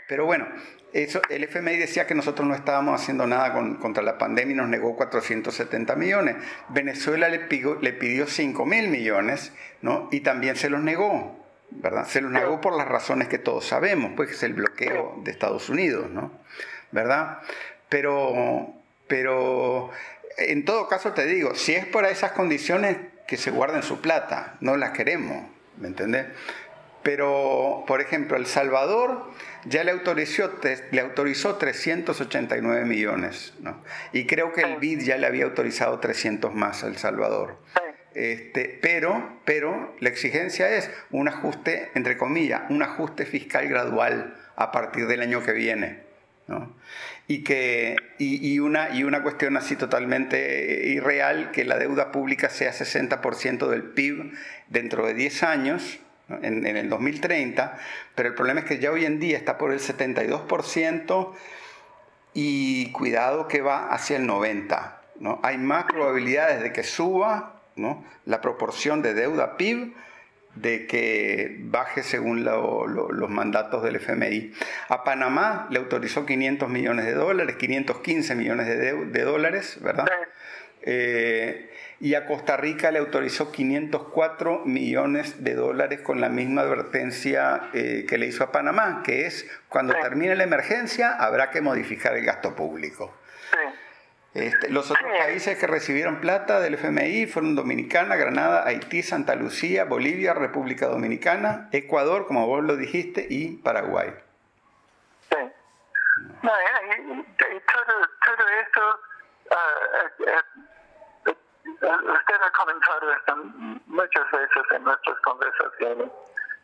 Pero 0.08 0.26
bueno, 0.26 0.48
eso, 0.92 1.20
el 1.30 1.44
FMI 1.44 1.76
decía 1.76 2.06
que 2.06 2.14
nosotros 2.14 2.46
no 2.46 2.54
estábamos 2.54 3.00
haciendo 3.00 3.26
nada 3.26 3.52
contra 3.78 4.02
la 4.02 4.18
pandemia 4.18 4.52
y 4.52 4.56
nos 4.56 4.68
negó 4.68 4.96
470 4.96 5.94
millones. 5.96 6.36
Venezuela 6.68 7.28
le 7.28 7.40
pidió, 7.40 7.76
le 7.80 7.92
pidió 7.92 8.26
5 8.26 8.66
mil 8.66 8.88
millones 8.88 9.52
¿no? 9.82 10.08
y 10.10 10.20
también 10.20 10.56
se 10.56 10.70
los 10.70 10.80
negó. 10.82 11.40
¿verdad? 11.70 12.06
Se 12.06 12.20
los 12.20 12.30
negó 12.30 12.60
por 12.60 12.76
las 12.76 12.88
razones 12.88 13.28
que 13.28 13.38
todos 13.38 13.64
sabemos, 13.64 14.12
pues 14.16 14.30
es 14.30 14.42
el 14.42 14.54
bloqueo 14.54 15.20
de 15.22 15.30
Estados 15.30 15.68
Unidos, 15.68 16.10
¿no? 16.10 16.32
¿Verdad? 16.90 17.38
Pero, 17.88 18.74
pero 19.06 19.90
en 20.36 20.64
todo 20.64 20.88
caso 20.88 21.12
te 21.12 21.26
digo, 21.26 21.54
si 21.54 21.74
es 21.74 21.86
por 21.86 22.04
esas 22.04 22.32
condiciones 22.32 22.96
que 23.26 23.36
se 23.36 23.50
guarden 23.50 23.82
su 23.82 24.00
plata, 24.00 24.56
no 24.60 24.76
las 24.76 24.90
queremos, 24.90 25.46
¿me 25.76 25.88
entendés? 25.88 26.26
Pero, 27.02 27.84
por 27.86 28.00
ejemplo, 28.00 28.36
El 28.36 28.46
Salvador 28.46 29.30
ya 29.64 29.84
le 29.84 29.90
autorizó, 29.90 30.58
le 30.90 31.00
autorizó 31.00 31.56
389 31.56 32.84
millones, 32.84 33.54
¿no? 33.60 33.82
Y 34.12 34.26
creo 34.26 34.52
que 34.52 34.62
el 34.62 34.76
BID 34.76 35.00
ya 35.02 35.16
le 35.16 35.26
había 35.26 35.44
autorizado 35.44 35.98
300 36.00 36.54
más 36.54 36.84
a 36.84 36.88
El 36.88 36.96
Salvador. 36.96 37.58
Este, 38.14 38.78
pero, 38.82 39.40
pero 39.44 39.94
la 40.00 40.08
exigencia 40.08 40.68
es 40.76 40.90
un 41.10 41.28
ajuste, 41.28 41.90
entre 41.94 42.16
comillas, 42.16 42.62
un 42.68 42.82
ajuste 42.82 43.24
fiscal 43.24 43.68
gradual 43.68 44.36
a 44.56 44.72
partir 44.72 45.06
del 45.06 45.20
año 45.20 45.42
que 45.42 45.52
viene. 45.52 46.00
¿no? 46.48 46.74
Y, 47.28 47.44
que, 47.44 47.94
y, 48.18 48.58
una, 48.58 48.90
y 48.90 49.04
una 49.04 49.22
cuestión 49.22 49.56
así 49.56 49.76
totalmente 49.76 50.88
irreal, 50.88 51.52
que 51.52 51.64
la 51.64 51.78
deuda 51.78 52.10
pública 52.10 52.48
sea 52.50 52.72
60% 52.72 53.68
del 53.68 53.84
PIB 53.84 54.32
dentro 54.68 55.06
de 55.06 55.14
10 55.14 55.42
años, 55.44 56.00
en, 56.42 56.66
el 56.66 56.88
2030, 56.88 57.78
pero 58.14 58.28
el 58.28 58.34
problema 58.34 58.60
es 58.60 58.66
que 58.66 58.78
ya 58.78 58.90
hoy 58.90 59.04
en 59.04 59.18
día 59.18 59.36
está 59.36 59.58
por 59.58 59.72
el 59.72 59.80
72% 59.80 61.32
y 62.34 62.92
cuidado 62.92 63.48
que 63.48 63.60
va 63.60 63.88
hacia 63.88 64.16
el 64.16 64.28
90%. 64.28 64.92
¿no? 65.20 65.38
Hay 65.42 65.58
más 65.58 65.84
probabilidades 65.84 66.62
de 66.62 66.72
que 66.72 66.82
suba 66.82 67.60
la 68.26 68.40
proporción 68.40 69.02
de 69.02 69.14
deuda 69.14 69.56
PIB 69.56 69.94
de 70.54 70.86
que 70.86 71.58
baje 71.60 72.02
según 72.02 72.44
los 72.44 73.30
mandatos 73.30 73.82
del 73.82 73.96
FMI. 73.96 74.52
A 74.88 75.04
Panamá 75.04 75.68
le 75.70 75.78
autorizó 75.78 76.26
500 76.26 76.68
millones 76.68 77.06
de 77.06 77.14
dólares, 77.14 77.56
515 77.56 78.34
millones 78.34 78.66
de, 78.66 79.22
dólares, 79.22 79.78
¿verdad? 79.80 80.06
Eh, 80.82 81.70
y 82.00 82.14
a 82.14 82.26
Costa 82.26 82.56
Rica 82.56 82.90
le 82.90 82.98
autorizó 82.98 83.52
504 83.52 84.62
millones 84.64 85.44
de 85.44 85.54
dólares 85.54 86.00
con 86.00 86.20
la 86.20 86.30
misma 86.30 86.62
advertencia 86.62 87.68
eh, 87.74 88.06
que 88.08 88.16
le 88.16 88.26
hizo 88.26 88.42
a 88.42 88.52
Panamá, 88.52 89.02
que 89.04 89.26
es 89.26 89.46
cuando 89.68 89.92
termine 89.94 90.34
la 90.34 90.44
emergencia 90.44 91.14
habrá 91.16 91.50
que 91.50 91.60
modificar 91.60 92.16
el 92.16 92.24
gasto 92.24 92.56
público. 92.56 93.14
Este, 94.32 94.70
los 94.70 94.88
otros 94.88 95.10
países 95.18 95.58
que 95.58 95.66
recibieron 95.66 96.20
plata 96.20 96.60
del 96.60 96.74
FMI 96.74 97.26
fueron 97.26 97.56
Dominicana, 97.56 98.14
Granada, 98.14 98.64
Haití, 98.64 99.02
Santa 99.02 99.34
Lucía, 99.34 99.84
Bolivia, 99.84 100.34
República 100.34 100.86
Dominicana, 100.86 101.68
Ecuador, 101.72 102.26
como 102.26 102.46
vos 102.46 102.62
lo 102.62 102.76
dijiste, 102.76 103.26
y 103.28 103.56
Paraguay. 103.56 104.14
Sí. 105.30 105.36
No, 106.42 106.52
y, 106.52 107.12
todo, 107.42 108.08
todo, 108.24 108.48
esto, 108.62 109.00
uh, 109.50 110.49
usted 111.82 112.42
ha 112.42 112.50
comentado 112.52 113.12
esto 113.12 113.36
muchas 113.86 114.30
veces 114.30 114.62
en 114.72 114.84
nuestras 114.84 115.18
conversaciones. 115.20 116.10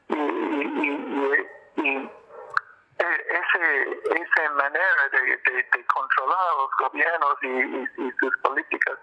y, 0.08 2.10
e, 2.98 2.98
ese, 2.98 4.22
esa 4.22 4.50
manera 4.52 5.08
de, 5.12 5.36
de, 5.36 5.86
controlar 5.86 6.56
los 6.56 6.70
gobiernos 6.78 7.36
y, 7.42 8.10
sus 8.18 8.36
políticas 8.38 8.98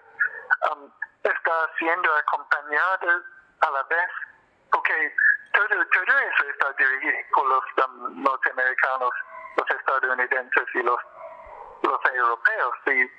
um, 0.71 0.89
está 1.23 1.69
siendo 1.77 2.15
acompañada 2.15 3.21
a 3.61 3.71
la 3.71 3.83
vez, 3.83 4.09
porque 4.71 5.15
todo, 5.53 5.67
todo 5.67 6.19
eso 6.19 6.43
está 6.49 6.73
dirigido 6.73 7.17
por 7.35 7.47
los 7.47 7.63
um, 7.85 8.23
norteamericanos, 8.23 9.11
los 9.57 9.69
estadounidenses 9.69 10.67
y 10.73 10.81
los, 10.81 10.99
los 11.83 11.99
europeos. 12.13 12.75
Si, 12.85 13.11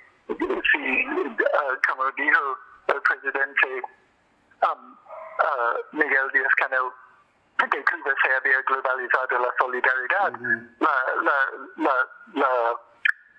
si 0.72 1.08
uh, 1.08 1.80
como 1.86 2.10
dijo 2.12 2.58
el 2.88 3.00
presidente 3.02 3.82
um, 4.62 4.92
uh, 4.92 5.76
Miguel 5.92 6.30
Díaz 6.32 6.54
Canel, 6.56 6.90
que 7.70 7.84
Cuba 7.84 8.14
se 8.22 8.34
había 8.34 8.60
globalizado 8.62 9.38
la 9.38 9.52
solidaridad, 9.58 10.32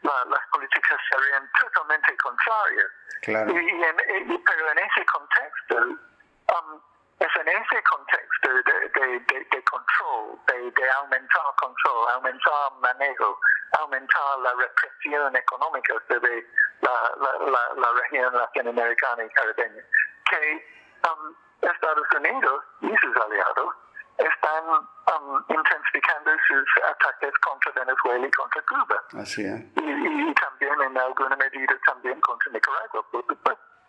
las 0.04 0.48
políticas 0.52 1.00
serían 1.10 1.50
totalmente 1.60 2.18
contrarias. 2.18 2.92
Y, 3.28 4.38
pero 4.46 4.72
en 4.72 4.78
ese 4.80 5.06
contexto, 5.06 5.76
um, 5.78 6.82
es 7.20 7.36
en 7.40 7.48
ese 7.48 7.84
contexto 7.84 8.50
de, 8.50 9.20
de, 9.20 9.64
control, 9.64 10.40
de, 10.48 10.92
aumentar 10.92 11.42
control, 11.58 12.10
aumentar 12.14 12.72
manejo, 12.82 13.40
aumentar 13.80 14.40
la 14.40 14.54
represión 14.54 15.36
económica 15.36 15.94
de 16.10 16.48
la, 16.82 17.74
la, 17.76 17.92
región 17.94 18.34
latinoamericana 18.34 19.24
y 19.24 19.30
caribeña, 19.30 19.84
que 20.30 20.68
um, 21.10 21.36
Estados 21.62 22.08
Unidos 22.18 22.64
y 22.82 22.96
sus 22.98 23.16
aliados 23.16 23.76
están 24.18 24.66
um, 24.68 25.44
intensificando 25.50 26.32
sus 26.48 26.66
ataques 26.90 27.32
contra 27.40 27.72
Venezuela 27.72 28.28
y 28.28 28.32
contra 28.32 28.62
Cuba. 28.64 29.04
Así 29.22 29.42
es. 29.46 29.62
Y, 29.76 30.34
también 30.34 30.82
en 30.82 30.98
alguna 30.98 31.36
medida 31.38 31.78
también 31.86 32.20
contra 32.22 32.52
Nicaragua, 32.52 33.06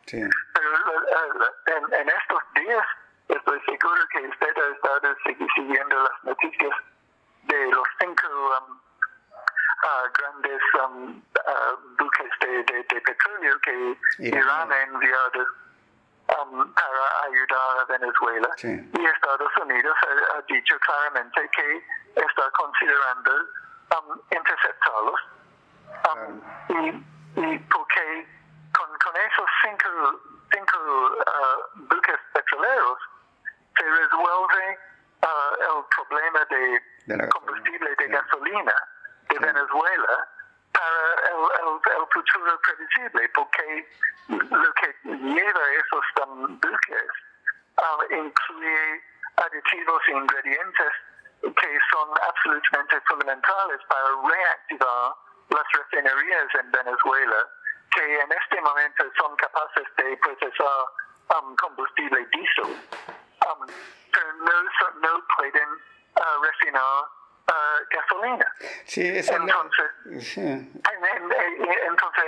Sí. 0.07 0.23
Pero 0.55 0.69
en, 1.67 1.95
en, 1.95 2.09
estos 2.09 2.43
días 2.55 2.87
estoy 3.29 3.61
seguro 3.61 4.07
que 4.13 4.29
usted 4.29 4.57
ha 4.57 4.75
estado 4.75 5.17
siguiendo 5.55 6.03
las 6.03 6.25
noticias 6.25 6.77
de 7.43 7.71
los 7.71 7.89
cinco 8.01 8.27
um, 8.29 8.73
uh, 8.73 10.11
grandes 10.19 10.63
um, 10.85 11.23
uh, 11.47 11.97
buques 11.99 12.31
de, 12.41 12.63
de, 12.65 12.83
de, 12.83 13.01
petróleo 13.01 13.61
que 13.61 13.99
Irán 14.19 14.73
ha 14.73 14.83
enviado 14.83 15.47
Um, 16.29 16.73
para 16.75 17.23
ayudar 17.31 17.79
a 17.81 17.85
Venezuela. 17.85 18.49
Y 18.61 19.07
Estados 19.07 19.53
Unidos 19.63 19.97
ha, 20.35 20.43
dicho 20.43 20.77
claramente 20.81 21.49
que 21.55 21.85
está 22.17 22.51
considerando 22.51 23.33
um, 23.95 24.21
interceptarlos. 24.33 25.21
Um, 26.11 26.41
y, 26.69 26.89
y, 27.41 27.59
porque 27.71 28.27
con, 28.77 28.89
con 28.99 29.17
esos 29.17 29.47
cinco, 29.63 30.21
cinco 30.51 30.79
uh, 31.15 31.81
buques 31.95 32.19
petroleros 32.33 32.99
resuelve 33.87 34.79
uh, 35.23 35.79
el 35.79 35.85
problema 35.97 36.45
de, 36.47 37.29
combustible 37.31 37.95
de 37.97 38.07
gasolina 38.09 38.75
de 39.31 39.39
Venezuela 39.39 40.29
para 40.73 41.29
el, 41.31 42.01
el, 42.01 42.07
futuro 42.13 42.61
previsible, 42.61 43.29
porque 43.31 43.89
lo 44.29 44.73
que 44.75 44.95
lleva 45.05 45.73
esos 45.73 46.05
buques 46.61 47.11
um, 47.79 48.01
incluye 48.11 49.03
aditivos 49.37 50.03
e 50.09 50.13
ingredientes 50.13 50.93
que 51.43 51.79
son 51.91 52.11
absolutamente 52.29 53.01
fundamentales 53.03 53.81
para 53.89 54.09
reactivar 54.25 55.15
las 55.51 55.67
refinerías 55.73 56.55
en 56.55 56.73
Venezuela, 56.73 57.49
que 57.93 58.21
en 58.21 58.33
este 58.33 58.61
momento 58.61 59.05
son 59.19 59.37
capaces 59.37 59.87
de 59.97 60.17
procesar 60.17 60.87
um, 61.37 61.55
combustible 61.57 62.27
diésel, 62.33 62.77
no, 64.41 64.91
no 65.01 65.27
pueden 65.37 65.69
uh, 65.69 66.43
refinar 66.43 67.05
uh, 67.49 67.79
gasolina. 67.91 68.55
Sí, 68.85 69.07
entonces, 69.07 69.91
sí. 70.21 70.41
entonces 70.41 72.25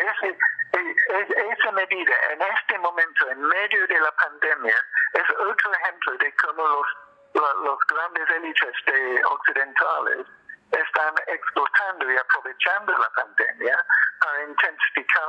esa 0.73 1.73
medida 1.73 2.15
en 2.31 2.43
este 2.43 2.79
momento, 2.79 3.31
en 3.31 3.41
medio 3.41 3.87
de 3.87 4.01
la 4.01 4.13
pandemia, 4.13 4.77
es 5.15 5.31
otro 5.31 5.75
ejemplo 5.75 6.13
de 6.19 6.35
cómo 6.37 6.67
los, 6.67 6.87
los 7.65 7.79
grandes 7.87 8.31
élites 8.31 8.75
de 8.87 9.25
occidentales 9.25 10.27
están 10.73 11.15
explotando 11.27 12.13
y 12.13 12.17
aprovechando 12.17 12.93
la 12.99 13.11
pandemia 13.11 13.85
para 14.21 14.45
intensificar 14.45 15.29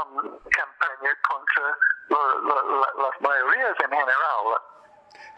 um, 0.00 0.38
campaña 0.50 1.16
contra 1.28 1.78
las 2.08 3.20
mayorías 3.20 3.76
en 3.80 3.90
general, 3.90 4.60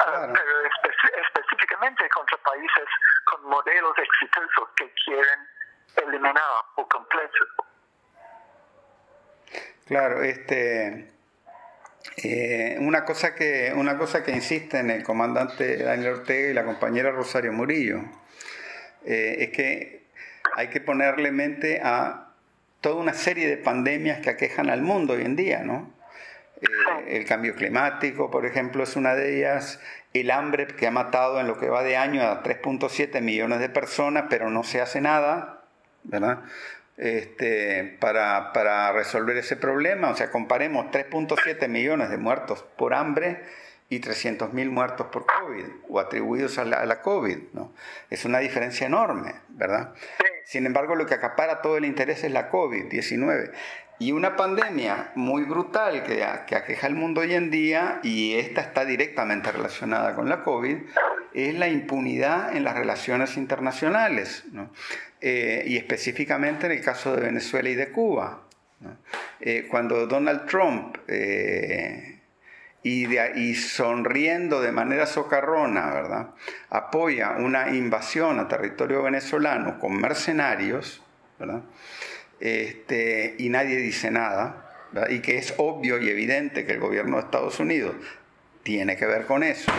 pero 0.05 0.53
específicamente 1.27 2.09
contra 2.11 2.37
países 2.39 2.89
con 3.25 3.45
modelos 3.45 3.97
exitosos 3.99 4.69
que 4.77 4.91
quieren 5.05 5.41
eliminar 5.97 6.43
por 6.75 6.89
completo. 6.89 7.45
Claro, 9.87 10.23
este, 10.23 11.11
eh, 12.17 12.77
una, 12.81 13.05
cosa 13.05 13.35
que, 13.35 13.73
una 13.75 13.97
cosa 13.97 14.23
que 14.23 14.33
insisten 14.33 14.91
el 14.91 15.03
comandante 15.03 15.83
Daniel 15.83 16.15
Ortega 16.15 16.51
y 16.51 16.55
la 16.55 16.65
compañera 16.65 17.11
Rosario 17.11 17.53
Murillo 17.53 18.01
eh, 19.05 19.37
es 19.41 19.51
que 19.51 20.07
hay 20.55 20.69
que 20.69 20.81
ponerle 20.81 21.33
mente 21.33 21.81
a 21.83 22.29
toda 22.81 22.97
una 22.97 23.15
serie 23.15 23.49
de 23.49 23.57
pandemias 23.57 24.21
que 24.21 24.31
aquejan 24.31 24.71
al 24.71 24.83
mundo 24.83 25.15
hoy 25.15 25.23
en 25.23 25.37
día, 25.37 25.61
¿no? 25.61 25.98
Eh, 26.61 27.17
el 27.17 27.25
cambio 27.25 27.55
climático, 27.55 28.31
por 28.31 28.47
ejemplo, 28.47 28.83
es 28.83 28.97
una 28.97 29.15
de 29.15 29.39
ellas. 29.39 29.81
El 30.15 30.31
hambre 30.31 30.67
que 30.67 30.87
ha 30.87 30.91
matado 30.91 31.41
en 31.41 31.47
lo 31.47 31.59
que 31.59 31.69
va 31.69 31.83
de 31.83 31.97
año 31.97 32.23
a 32.23 32.43
3.7 32.43 33.21
millones 33.21 33.61
de 33.61 33.69
personas, 33.69 34.25
pero 34.31 34.51
no 34.51 34.65
se 34.65 34.81
hace 34.81 35.01
nada, 35.01 35.63
¿verdad? 36.05 36.41
Este, 36.97 37.97
para, 38.01 38.53
para 38.53 38.93
resolver 38.93 39.37
ese 39.37 39.57
problema. 39.57 40.11
O 40.11 40.17
sea, 40.17 40.31
comparemos 40.31 40.87
3.7 40.87 41.69
millones 41.69 42.11
de 42.11 42.17
muertos 42.17 42.65
por 42.77 42.95
hambre 42.95 43.43
y 43.91 44.01
300.000 44.01 44.71
muertos 44.71 45.07
por 45.07 45.25
COVID 45.27 45.65
o 45.89 46.01
atribuidos 46.01 46.59
a 46.59 46.65
la, 46.65 46.79
a 46.79 46.87
la, 46.87 47.01
COVID. 47.01 47.39
¿no? 47.53 47.73
Es 48.11 48.25
una 48.25 48.39
diferencia 48.39 48.87
enorme, 48.87 49.35
¿verdad? 49.49 49.95
Sin 50.45 50.67
embargo, 50.67 50.95
lo 50.95 51.07
que 51.07 51.15
acapara 51.15 51.63
todo 51.63 51.77
el 51.77 51.85
interés 51.85 52.25
es 52.25 52.33
la 52.33 52.51
COVID-19. 52.51 53.53
Y 54.01 54.13
una 54.13 54.37
pandemia 54.37 55.11
muy 55.17 55.43
brutal 55.45 56.05
que, 56.05 56.25
que 56.47 56.55
aqueja 56.55 56.87
al 56.87 56.95
mundo 56.95 57.21
hoy 57.21 57.35
en 57.35 57.51
día, 57.51 58.01
y 58.03 58.35
esta 58.35 58.61
está 58.61 58.85
directamente 58.85 59.51
relacionada 59.51 60.15
con 60.15 60.29
la 60.29 60.45
COVID, 60.45 60.77
es 61.35 61.55
la 61.55 61.69
impunidad 61.69 62.57
en 62.57 62.65
las 62.65 62.77
relaciones 62.77 63.37
internacionales, 63.37 64.45
¿no? 64.53 64.71
eh, 65.21 65.65
y 65.67 65.77
específicamente 65.77 66.67
en 66.67 66.73
el 66.73 66.81
caso 66.81 67.15
de 67.15 67.23
Venezuela 67.23 67.69
y 67.69 67.75
de 67.75 67.91
Cuba. 67.91 68.43
¿no? 68.81 68.97
Eh, 69.41 69.67
cuando 69.69 70.07
Donald 70.07 70.47
Trump, 70.47 70.99
eh, 71.09 72.21
y, 72.83 73.07
de, 73.07 73.33
y, 73.37 73.55
sonriendo 73.55 74.61
de 74.61 74.73
manera 74.73 75.07
socarrona, 75.07 75.93
¿verdad? 75.93 76.31
apoya 76.71 77.33
una 77.39 77.71
invasión 77.71 78.39
a 78.39 78.47
territorio 78.47 79.03
venezolano 79.03 79.79
con 79.81 79.97
mercenarios, 80.01 81.03
¿verdad? 81.39 81.63
Este, 82.41 83.35
y 83.39 83.49
nadie 83.49 83.77
dice 83.77 84.11
nada, 84.11 84.69
y 85.11 85.21
que 85.21 85.39
es 85.39 85.55
obvio 85.59 85.99
y 86.01 86.09
evidente 86.09 86.65
que 86.65 86.73
el 86.73 86.81
gobierno 86.81 87.17
de 87.17 87.23
Estados 87.23 87.61
Unidos 87.61 87.95
tiene 88.63 88.97
que 88.97 89.07
ver 89.07 89.27
con 89.27 89.43
eso. 89.43 89.71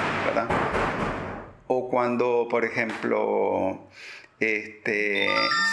O 1.68 1.89
cuando, 1.89 2.47
por 2.49 2.66
ejemplo, 2.66 3.88
este, 4.39 5.28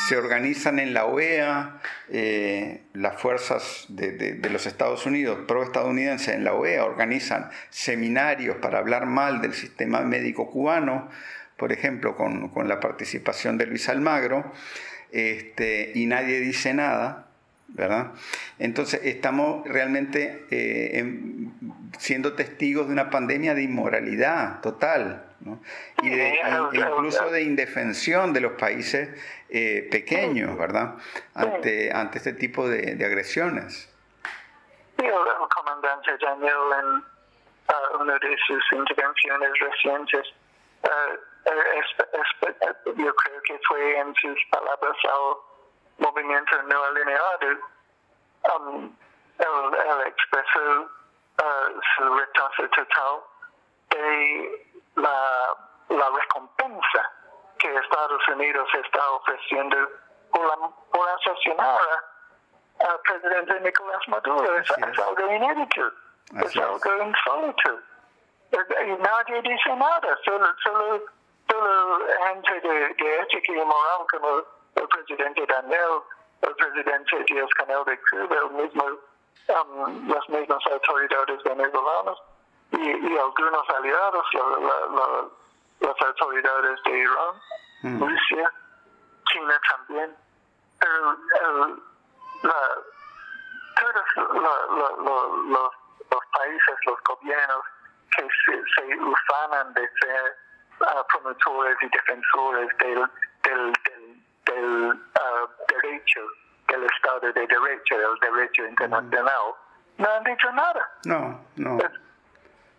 se 0.09 0.17
organizan 0.17 0.79
en 0.79 0.93
la 0.93 1.07
OEA 1.07 1.81
eh, 2.11 2.83
las 2.93 3.21
fuerzas 3.21 3.87
de, 3.89 4.39
los 4.51 4.67
Estados 4.67 5.07
Unidos, 5.07 5.41
pro-estadounidenses 5.47 6.35
en 6.35 6.45
la 6.45 6.55
OEA, 6.55 6.85
organizan 6.85 7.51
seminarios 7.71 8.57
para 8.57 8.79
hablar 8.79 9.07
mal 9.07 9.41
del 9.41 9.55
sistema 9.55 10.01
médico 10.03 10.51
cubano, 10.51 11.09
por 11.57 11.73
ejemplo, 11.73 12.17
con 12.17 12.69
la 12.69 12.81
participación 12.81 13.57
de 13.57 13.67
Luis 13.67 13.89
Almagro 13.89 14.53
este, 15.17 15.93
y 15.95 16.05
nadie 16.05 16.41
dice 16.41 16.75
nada, 16.75 17.27
¿verdad? 17.69 18.13
Entonces 18.59 19.01
estamos 19.05 19.67
realmente 19.67 20.45
eh, 20.51 20.99
en, 20.99 21.55
siendo 21.99 22.35
testigos 22.35 22.87
de 22.87 22.93
una 22.93 23.09
pandemia 23.09 23.55
de 23.55 23.63
inmoralidad 23.63 24.61
total, 24.61 25.25
¿no? 25.41 25.63
y 26.03 26.11
de, 26.11 26.39
incluso 26.73 27.31
de 27.31 27.43
indefensión 27.43 28.35
de 28.35 28.41
los 28.43 28.53
países 28.53 29.09
eh, 29.49 29.89
pequeños, 29.91 30.59
¿verdad? 30.59 30.97
Ante, 31.35 31.93
ante 31.93 32.19
este 32.19 32.35
tipo 32.35 32.69
de, 32.69 32.97
de 32.97 33.05
agresiones. 33.07 33.91
Sí, 34.99 35.07
el 35.07 35.49
comandante 35.55 36.11
Daniel 36.21 36.57
en 36.79 36.87
uh, 36.87 38.03
una 38.03 38.19
de 38.19 38.37
sus 38.47 38.63
intervenciones 38.73 39.51
recientes 39.61 40.27
uh, 40.85 41.36
yo 42.97 43.15
creo 43.15 43.43
que 43.43 43.61
fue 43.69 43.99
en 43.99 44.15
sus 44.17 44.39
palabras 44.51 44.97
al 45.05 45.37
movimiento 45.99 46.63
no 46.65 46.85
alineado, 46.85 47.59
um, 48.57 48.97
él, 49.39 49.75
él, 49.75 50.07
expresó 50.07 50.83
uh, 50.83 51.81
su 51.97 52.15
rechazo 52.15 52.69
total 52.71 53.21
de 53.91 54.67
la, 54.97 55.55
la, 55.91 56.11
recompensa 56.11 57.13
que 57.59 57.75
Estados 57.75 58.29
Unidos 58.29 58.69
está 58.85 59.11
ofreciendo 59.13 59.77
por, 60.33 60.47
la, 60.47 60.69
por 60.91 61.09
asesinar 61.09 61.79
al 62.81 63.01
presidente 63.01 63.61
Nicolás 63.61 64.09
Maduro. 64.09 64.57
Es, 64.57 64.71
es 64.71 64.99
algo 64.99 65.33
inédito, 65.33 65.93
es, 66.35 66.45
es 66.45 66.57
algo 66.57 67.03
insólito. 67.03 67.81
Y 68.53 69.03
nadie 69.03 69.43
dice 69.43 69.77
nada, 69.77 70.19
solo, 70.25 70.47
solo 70.63 71.16
solo 71.57 72.07
gente 72.25 72.61
de, 72.61 72.95
de 72.95 73.21
ética 73.21 73.53
y 73.53 73.57
moral 73.57 74.07
como 74.11 74.43
el 74.75 74.89
presidente 74.89 75.47
Daniel, 75.47 76.03
el 76.43 76.55
presidente 76.55 77.25
Díaz 77.29 77.49
Canel 77.57 77.85
de 77.85 77.99
Cuba, 78.11 78.37
el 78.45 78.51
mismo, 78.51 78.85
um, 78.85 80.09
las 80.09 80.29
mismas 80.29 80.67
autoridades 80.67 81.43
venezolanas 81.43 82.19
y, 82.73 82.91
y 82.91 83.19
algunos 83.19 83.69
aliados, 83.71 84.27
la, 84.35 84.43
la, 84.43 84.87
la, 84.97 85.29
las 85.81 86.03
autoridades 86.03 86.83
de 86.85 86.99
Irán, 86.99 87.35
mm. 87.83 88.01
Rusia, 88.01 88.53
China 89.33 89.61
también. 89.71 90.17
Pero 90.79 91.11
el, 91.13 91.83
todos 93.77 94.07
los, 94.17 95.71
los 96.11 96.25
países, 96.33 96.77
los 96.87 96.99
gobiernos 97.05 97.65
que 98.15 98.23
se, 98.23 98.63
se 98.75 98.97
usanan 98.99 99.75
de 99.75 99.89
ser 100.01 100.46
uh, 100.81 101.07
promotores 101.09 101.77
y 101.83 101.89
defensores 101.89 102.69
del, 102.79 103.05
del, 103.43 103.73
del, 103.85 104.19
del 104.45 104.91
uh, 104.93 105.83
derecho, 105.83 106.21
del 106.69 106.85
Estado 106.85 107.21
de 107.21 107.33
Derecho, 107.33 107.99
del 107.99 108.35
derecho 108.35 108.67
internacional, 108.67 109.55
mm. 109.97 110.03
no 110.03 110.11
han 110.11 110.25
dicho 110.25 110.53
nada. 110.53 110.91
No, 111.05 111.45
no. 111.57 111.79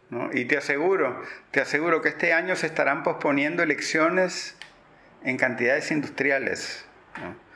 no. 0.10 0.30
Y 0.34 0.45
te 0.45 0.58
aseguro, 0.58 1.22
te 1.52 1.62
aseguro 1.62 2.02
que 2.02 2.10
este 2.10 2.34
año 2.34 2.56
se 2.56 2.68
estarán 2.68 3.04
posponiendo 3.04 3.64
elecciones 3.64 4.58
en 5.24 5.38
cantidades 5.38 5.91
industriales. 5.91 6.88
¿no? 7.22 7.48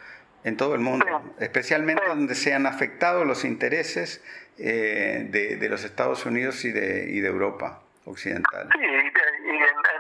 en 0.44 0.58
todo 0.58 0.76
el 0.76 0.82
mundo, 0.82 1.06
sí. 1.06 1.44
especialmente 1.44 2.04
sí. 2.04 2.10
donde 2.10 2.36
se 2.36 2.54
han 2.54 2.66
afectado 2.66 3.26
los 3.26 3.46
intereses 3.46 4.24
eh, 4.58 5.28
de, 5.30 5.58
de, 5.58 5.70
los 5.70 5.84
Estados 5.84 6.26
Unidos 6.26 6.66
y 6.66 6.72
de, 6.72 7.10
y 7.10 7.20
de 7.20 7.28
Europa 7.28 7.82
occidental. 8.06 8.68
Sí, 8.74 8.80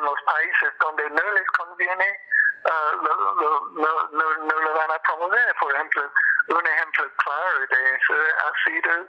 en, 0.01 0.05
los 0.05 0.21
países 0.23 0.73
donde 0.79 1.09
no 1.09 1.31
les 1.31 1.47
conviene, 1.57 2.19
uh, 2.65 2.95
lo, 3.03 3.15
lo, 3.35 3.69
no, 3.71 4.09
no, 4.11 4.37
no, 4.37 4.59
lo 4.59 4.73
van 4.73 4.91
a 4.91 4.99
promover. 4.99 5.55
Por 5.59 5.73
ejemplo, 5.73 6.11
un 6.47 6.67
ejemplo 6.67 7.11
claro 7.17 7.59
de 7.59 7.95
eso 7.95 8.13
ha 8.13 8.63
sido 8.63 8.99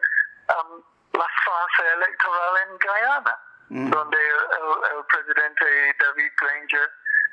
um, 0.58 0.82
la 1.14 1.28
fase 1.44 1.92
electoral 1.94 2.56
en 2.68 2.78
Guyana, 2.78 3.38
mm. 3.68 3.90
donde 3.90 4.18
el, 4.18 4.96
el, 4.96 5.04
presidente 5.06 5.96
David 5.98 6.32
Granger 6.40 6.92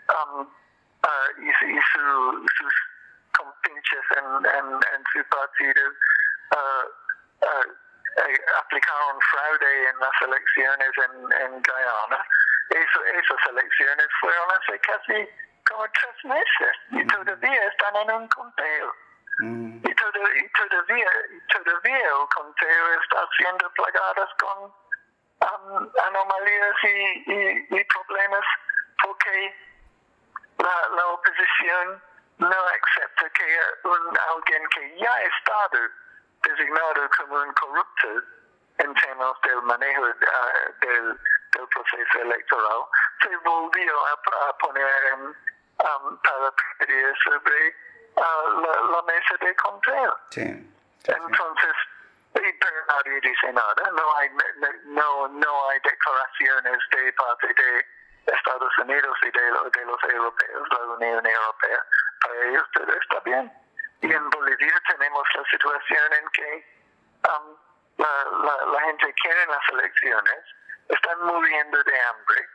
um, 0.10 0.42
uh, 0.42 1.42
y, 1.42 1.50
y 1.50 1.82
su, 1.94 2.48
sus 2.58 2.74
compinches 3.38 4.06
en, 4.18 4.46
en, 4.46 4.66
en 4.74 5.04
su 5.14 5.24
partido 5.30 5.92
uh, 6.52 7.00
aplicaron 8.60 9.22
fraude 9.22 9.90
en 9.90 10.00
las 10.00 10.22
elecciones 10.22 10.92
en, 10.98 11.42
en 11.42 11.52
Guyana. 11.62 12.26
Eso, 12.70 13.04
esas 13.04 13.48
elecciones 13.50 14.08
fueron 14.22 14.48
hace 14.52 14.80
casi 14.80 15.30
como 15.68 15.86
tres 15.92 16.26
meses 16.26 16.76
y 16.92 17.08
todavía 17.08 17.66
están 17.66 17.96
en 17.96 18.12
un 18.12 18.28
conteo. 18.30 18.94
Mm. 19.40 19.78
Y, 19.84 19.96
todo, 19.96 20.36
y, 20.36 20.50
todavía, 20.50 21.10
todavía 21.48 21.98
el 21.98 22.28
conteo 22.36 23.02
está 23.02 23.28
siendo 23.38 23.72
plagadas 23.72 24.30
con 24.40 24.64
um, 24.64 25.90
anomalías 26.08 26.76
y, 26.84 27.32
y, 27.32 27.68
y, 27.70 27.84
problemas 27.86 28.46
porque 29.02 29.56
la, 30.58 30.96
la 30.96 31.08
oposición 31.08 32.04
no 32.38 32.48
acepta 32.48 33.30
que 33.30 33.60
un, 33.84 34.18
alguien 34.36 34.68
que 34.70 34.98
ya 34.98 35.14
ha 35.14 35.24
estado 35.24 35.90
designado 36.44 37.10
como 37.18 37.36
un 37.36 37.54
corrupto 37.54 38.08
en 38.80 38.94
temas 38.94 39.34
del 39.44 39.62
manejo 39.64 40.04
uh, 40.04 40.86
del, 40.86 41.20
del, 41.60 41.68
proceso 41.68 42.22
electoral, 42.22 42.82
se 43.22 43.36
volvió 43.38 44.06
a, 44.06 44.50
a 44.50 44.58
poner 44.58 45.06
en, 45.14 45.22
um, 45.26 46.18
para 46.18 46.54
sobre 47.24 47.76
uh, 48.16 48.62
la, 48.62 48.82
la, 48.92 49.02
mesa 49.04 49.36
de. 49.40 49.56
Sí, 50.32 50.74
sí, 51.04 51.12
Entonces, 51.12 51.76
pero 52.34 52.86
nadie 52.88 53.20
dice 53.22 53.54
nada, 53.54 53.92
no 53.92 54.16
hay, 54.18 54.30
no, 54.86 55.28
no 55.28 55.70
hay 55.70 55.80
declaraciones 55.80 56.80
de 56.92 57.14
parte 57.14 57.48
de 57.48 57.86
Estados 58.26 58.78
Unidos 58.80 59.18
y 59.22 59.32
de, 59.32 59.42
de 59.42 59.86
los 59.86 60.04
europeos, 60.04 60.70
la 60.70 60.80
Unión 60.80 61.26
Europea. 61.26 61.86
Para 62.22 62.46
ellos 62.46 62.68
todo 62.74 62.94
está 62.94 63.20
bien. 63.22 63.52
Y 64.02 64.14
en 64.14 64.30
Bolivia 64.30 64.82
tenemos 64.88 65.24
la 65.36 65.44
situación 65.50 66.14
en 66.14 66.30
que 66.30 66.80
um, 67.28 67.58
la, 67.98 68.08
la, 68.32 68.66
la, 68.72 68.82
gente 68.82 69.14
quiere 69.22 69.46
las 69.48 69.70
elecciones, 69.70 70.40
están 70.90 71.22
muriendo 71.22 71.84
de 71.84 72.02
hambre, 72.02 72.50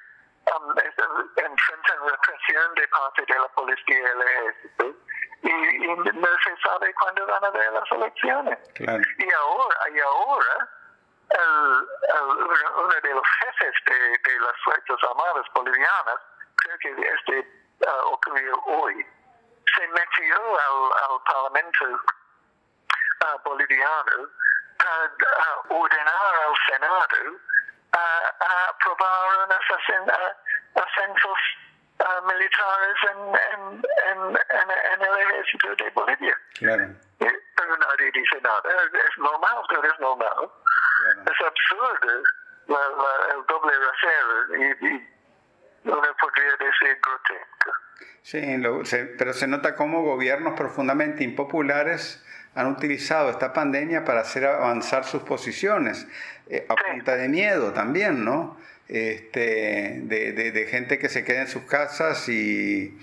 um, 0.54 0.74
enfrentan 0.78 2.08
represión 2.08 2.74
de 2.74 2.88
parte 2.88 3.24
de 3.26 3.38
la 3.38 3.48
policía 3.48 3.98
y 3.98 4.02
el 4.02 4.22
ejército, 4.22 4.96
y, 5.42 5.50
y, 5.50 5.86
no 5.96 6.28
se 6.42 6.56
sabe 6.62 6.92
cuándo 6.94 7.26
van 7.26 7.44
a 7.44 7.46
haber 7.48 7.72
las 7.72 7.92
elecciones. 7.92 8.58
Claro. 8.74 9.02
Y 9.18 9.32
ahora, 9.32 9.76
y 9.90 10.00
ahora 10.00 10.68
el, 11.30 11.88
el, 12.14 12.66
uno 12.76 12.94
de 13.02 13.14
los 13.14 13.26
jefes 13.40 13.74
de, 13.86 13.94
de, 13.94 14.40
las 14.40 14.54
Fuerzas 14.64 15.10
Armadas 15.10 15.46
bolivianas, 15.54 16.20
creo 16.56 16.78
que 16.78 16.90
este 16.90 17.48
uh, 17.86 18.12
ocurrió 18.12 18.58
hoy, 18.66 19.06
se 19.76 19.88
metió 19.88 20.36
al, 20.36 21.10
al 21.10 21.22
Parlamento 21.24 21.84
uh, 21.84 23.38
boliviano 23.44 24.28
para 24.78 25.70
uh, 25.70 25.82
ordenar 25.82 26.34
al 26.46 26.54
Senado 26.68 27.38
a 27.94 28.70
aprobar 28.70 29.46
unos 29.46 29.64
ascensos 30.74 31.38
militares 32.26 32.96
en, 33.10 33.18
en, 33.28 33.78
en, 34.10 34.36
en, 34.36 35.02
el 35.02 35.20
ejército 35.20 35.74
de 35.76 35.90
Bolivia. 35.90 36.36
Claro. 36.54 36.88
Pero 37.18 37.76
nadie 37.78 38.10
dice 38.12 38.40
nada. 38.42 38.60
Es 38.64 39.18
normal, 39.18 39.56
pero 39.68 39.84
es 39.84 40.00
normal. 40.00 40.50
Claro. 40.98 41.32
Es 41.32 41.46
absurdo 41.46 42.22
la, 42.66 42.78
la, 42.78 43.34
el 43.34 43.46
doble 43.46 43.72
rasero 43.78 44.56
y, 44.56 44.86
y 44.86 45.10
uno 45.84 46.16
podría 46.20 46.56
decir 46.56 46.98
grotesco. 47.02 47.72
Sí, 48.22 48.56
lo, 48.58 48.84
se, 48.84 49.04
pero 49.18 49.32
se 49.32 49.46
nota 49.46 49.76
cómo 49.76 50.02
gobiernos 50.02 50.54
profundamente 50.54 51.24
impopulares 51.24 52.24
han 52.54 52.66
utilizado 52.66 53.30
esta 53.30 53.52
pandemia 53.52 54.04
para 54.04 54.20
hacer 54.20 54.44
avanzar 54.46 55.04
sus 55.04 55.22
posiciones, 55.22 56.06
eh, 56.48 56.66
a 56.68 56.74
punta 56.74 57.16
de 57.16 57.28
miedo 57.28 57.72
también, 57.72 58.24
¿no? 58.24 58.56
Este, 58.88 60.00
de, 60.02 60.32
de, 60.32 60.52
de, 60.52 60.66
gente 60.66 60.98
que 60.98 61.08
se 61.08 61.24
queda 61.24 61.42
en 61.42 61.48
sus 61.48 61.62
casas 61.62 62.28
y, 62.28 62.98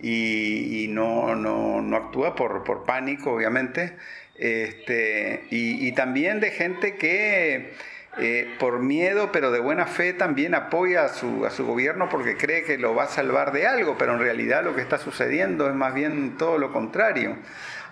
y, 0.00 0.84
y 0.84 0.88
no, 0.88 1.36
no, 1.36 1.82
no, 1.82 1.96
actúa 1.96 2.34
por, 2.34 2.64
por 2.64 2.84
pánico, 2.84 3.32
obviamente, 3.32 3.96
este, 4.36 5.44
y, 5.50 5.86
y, 5.86 5.92
también 5.92 6.40
de 6.40 6.50
gente 6.52 6.96
que 6.96 7.74
eh, 8.18 8.54
por 8.58 8.78
miedo, 8.78 9.30
pero 9.30 9.50
de 9.50 9.60
buena 9.60 9.84
fe, 9.84 10.14
también 10.14 10.54
apoya 10.54 11.04
a 11.04 11.08
su, 11.08 11.44
a 11.44 11.50
su 11.50 11.66
gobierno 11.66 12.08
porque 12.08 12.38
cree 12.38 12.64
que 12.64 12.78
lo 12.78 12.94
va 12.94 13.04
a 13.04 13.08
salvar 13.08 13.52
de 13.52 13.66
algo, 13.66 13.96
pero 13.98 14.14
en 14.14 14.20
realidad 14.20 14.64
lo 14.64 14.74
que 14.74 14.80
está 14.80 14.96
sucediendo 14.96 15.68
es 15.68 15.74
más 15.74 15.92
bien 15.92 16.38
todo 16.38 16.56
lo 16.56 16.72
contrario. 16.72 17.36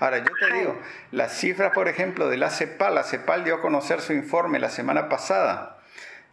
Ahora, 0.04 0.18
yo 0.18 0.32
te 0.38 0.52
digo, 0.52 0.78
las 1.12 1.32
cifras, 1.32 1.72
por 1.72 1.88
ejemplo, 1.88 2.28
de 2.28 2.36
la 2.36 2.50
CEPAL, 2.50 2.94
la 2.94 3.04
CEPAL 3.04 3.42
dio 3.42 3.54
a 3.54 3.60
conocer 3.62 4.02
su 4.02 4.12
informe 4.12 4.58
la 4.58 4.68
semana 4.68 5.08
pasada 5.08 5.78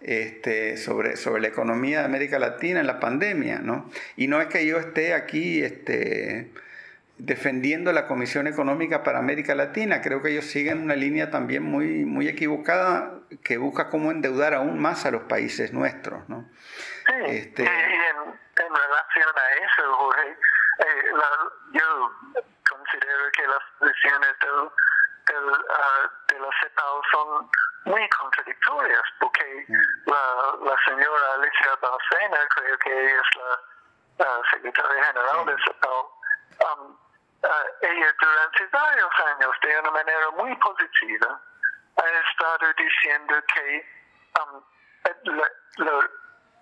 este, 0.01 0.75
sobre, 0.75 1.15
sobre 1.15 1.41
la 1.41 1.47
economía 1.47 1.99
de 1.99 2.05
América 2.05 2.37
Latina 2.37 2.81
en 2.81 2.87
la 2.87 2.99
pandemia, 2.99 3.59
¿no? 3.59 3.89
Y 4.17 4.27
no 4.27 4.41
es 4.41 4.47
que 4.47 4.65
yo 4.65 4.77
esté 4.77 5.13
aquí 5.13 5.63
este, 5.63 6.51
defendiendo 7.17 7.93
la 7.93 8.07
Comisión 8.07 8.45
Económica 8.45 9.03
para 9.03 9.19
América 9.19 9.55
Latina, 9.55 10.01
creo 10.01 10.21
que 10.21 10.31
ellos 10.31 10.47
siguen 10.47 10.81
una 10.81 10.97
línea 10.97 11.31
también 11.31 11.63
muy, 11.63 12.03
muy 12.03 12.27
equivocada 12.27 13.19
que 13.41 13.55
busca 13.55 13.87
cómo 13.87 14.11
endeudar 14.11 14.53
aún 14.53 14.79
más 14.79 15.05
a 15.05 15.11
los 15.11 15.23
países 15.23 15.71
nuestros, 15.71 16.27
¿no? 16.27 16.45
Sí, 17.05 17.13
este, 17.27 17.63
y 17.63 17.67
en, 17.67 17.71
en, 17.71 18.75
relación 18.75 19.29
a 19.33 19.63
eso, 19.63 19.93
Jorge, 19.93 20.27
eh, 20.27 20.83
la, 21.13 21.79
yo 21.79 22.41
considero 22.91 23.31
que 23.31 23.47
las 23.47 23.63
decisiones 23.79 24.39
del, 24.39 24.71
del, 25.27 25.49
uh, 25.49 26.09
de 26.27 26.39
la 26.39 26.49
CEPAL 26.61 27.01
son 27.11 27.49
muy 27.85 28.09
contradictorias, 28.09 29.03
porque 29.19 29.65
mm. 29.67 30.09
la, 30.09 30.71
la, 30.71 30.77
señora 30.85 31.33
Alicia 31.35 31.75
Balsena, 31.81 32.47
creo 32.55 32.77
que 32.79 32.91
ella 32.91 33.21
es 33.21 33.35
la 34.17 34.25
uh, 34.25 34.43
secretaria 34.51 35.03
general 35.05 35.45
de 35.45 35.55
CEPAL, 35.63 36.01
um, 36.67 36.97
uh, 37.43 37.47
ella 37.81 38.15
durante 38.19 38.67
varios 38.67 39.13
años, 39.25 39.55
de 39.61 39.79
una 39.79 39.91
manera 39.91 40.31
muy 40.31 40.55
positiva, 40.57 41.41
ha 41.97 42.29
estado 42.29 42.73
diciendo 42.77 43.35
que 43.53 43.85
um, 44.39 44.63
la, 45.23 45.51
la, 45.77 45.91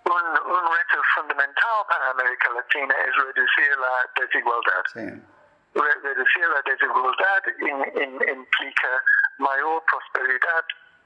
un, 0.02 0.52
un, 0.52 0.76
reto 0.76 1.02
fundamental 1.14 1.86
para 1.88 2.10
América 2.10 2.50
Latina 2.50 2.94
es 3.06 3.16
reducir 3.16 3.78
la 3.78 4.10
desigualdad. 4.16 4.84
Sí. 4.92 5.39
Reducir 5.72 6.48
la 6.48 6.62
desigualdad 6.62 7.42
implica 7.58 9.04
mayor 9.38 9.82
prosperidad 9.84 10.64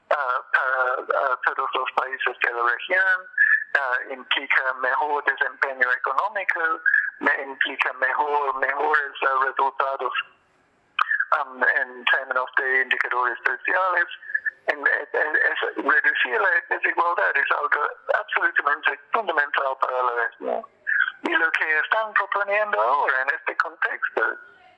uh, 0.09 0.15
para 0.51 1.33
uh, 1.33 1.37
todos 1.43 1.69
los 1.75 1.91
países 1.91 2.35
de 2.41 2.51
la 2.51 2.63
región, 2.63 3.27
implica 4.09 4.73
mejor 4.75 5.23
desempeño 5.25 5.91
económico, 5.91 6.81
me 7.19 7.43
implica 7.43 7.93
mejor, 7.93 8.55
mejores 8.57 9.11
resultados 9.45 10.13
um, 11.41 11.63
en 11.63 12.05
términos 12.05 12.49
de 12.57 12.81
indicadores 12.81 13.37
sociales. 13.45 14.05
En, 14.67 14.83
reducir 14.83 16.41
la 16.41 16.49
desigualdad 16.69 17.37
es 17.37 17.51
algo 17.51 17.87
absolutamente 18.19 18.99
fundamental 19.13 19.77
para 19.79 20.03
la 20.03 20.11
región. 20.23 20.65
Y 21.21 21.29
lo 21.29 21.51
que 21.51 21.79
están 21.79 22.13
proponiendo 22.13 22.81
ahora 22.81 23.21
en 23.21 23.29
este 23.29 23.55
contexto, 23.57 24.37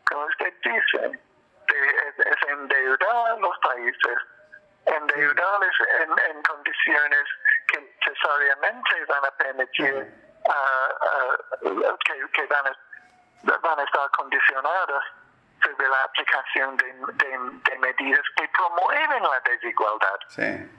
como 0.09 0.25
usted 0.25 0.53
dice, 0.63 0.99
de, 0.99 1.87
es, 1.87 2.19
es 2.19 2.49
endeudar 2.49 3.31
a 3.31 3.35
los 3.37 3.57
países 3.59 4.17
endeudarles 4.87 5.75
en, 6.01 6.35
en 6.35 6.41
condiciones 6.43 7.25
que 7.67 7.79
necesariamente 7.79 9.05
van 9.07 9.25
a 9.25 9.31
permitir 9.31 9.93
uh, 10.45 11.67
uh, 11.67 11.97
que, 12.05 12.13
que 12.31 12.45
van, 12.47 12.67
a, 12.67 13.57
van, 13.57 13.79
a, 13.79 13.83
estar 13.83 14.09
condicionadas 14.11 15.03
sobre 15.61 15.89
la 15.89 16.03
aplicación 16.03 16.77
de, 16.77 16.85
de, 16.85 17.39
de, 17.69 17.79
medidas 17.79 18.21
que 18.37 18.47
promueven 18.47 19.23
la 19.23 19.41
desigualdad. 19.51 20.19
Sí. 20.29 20.71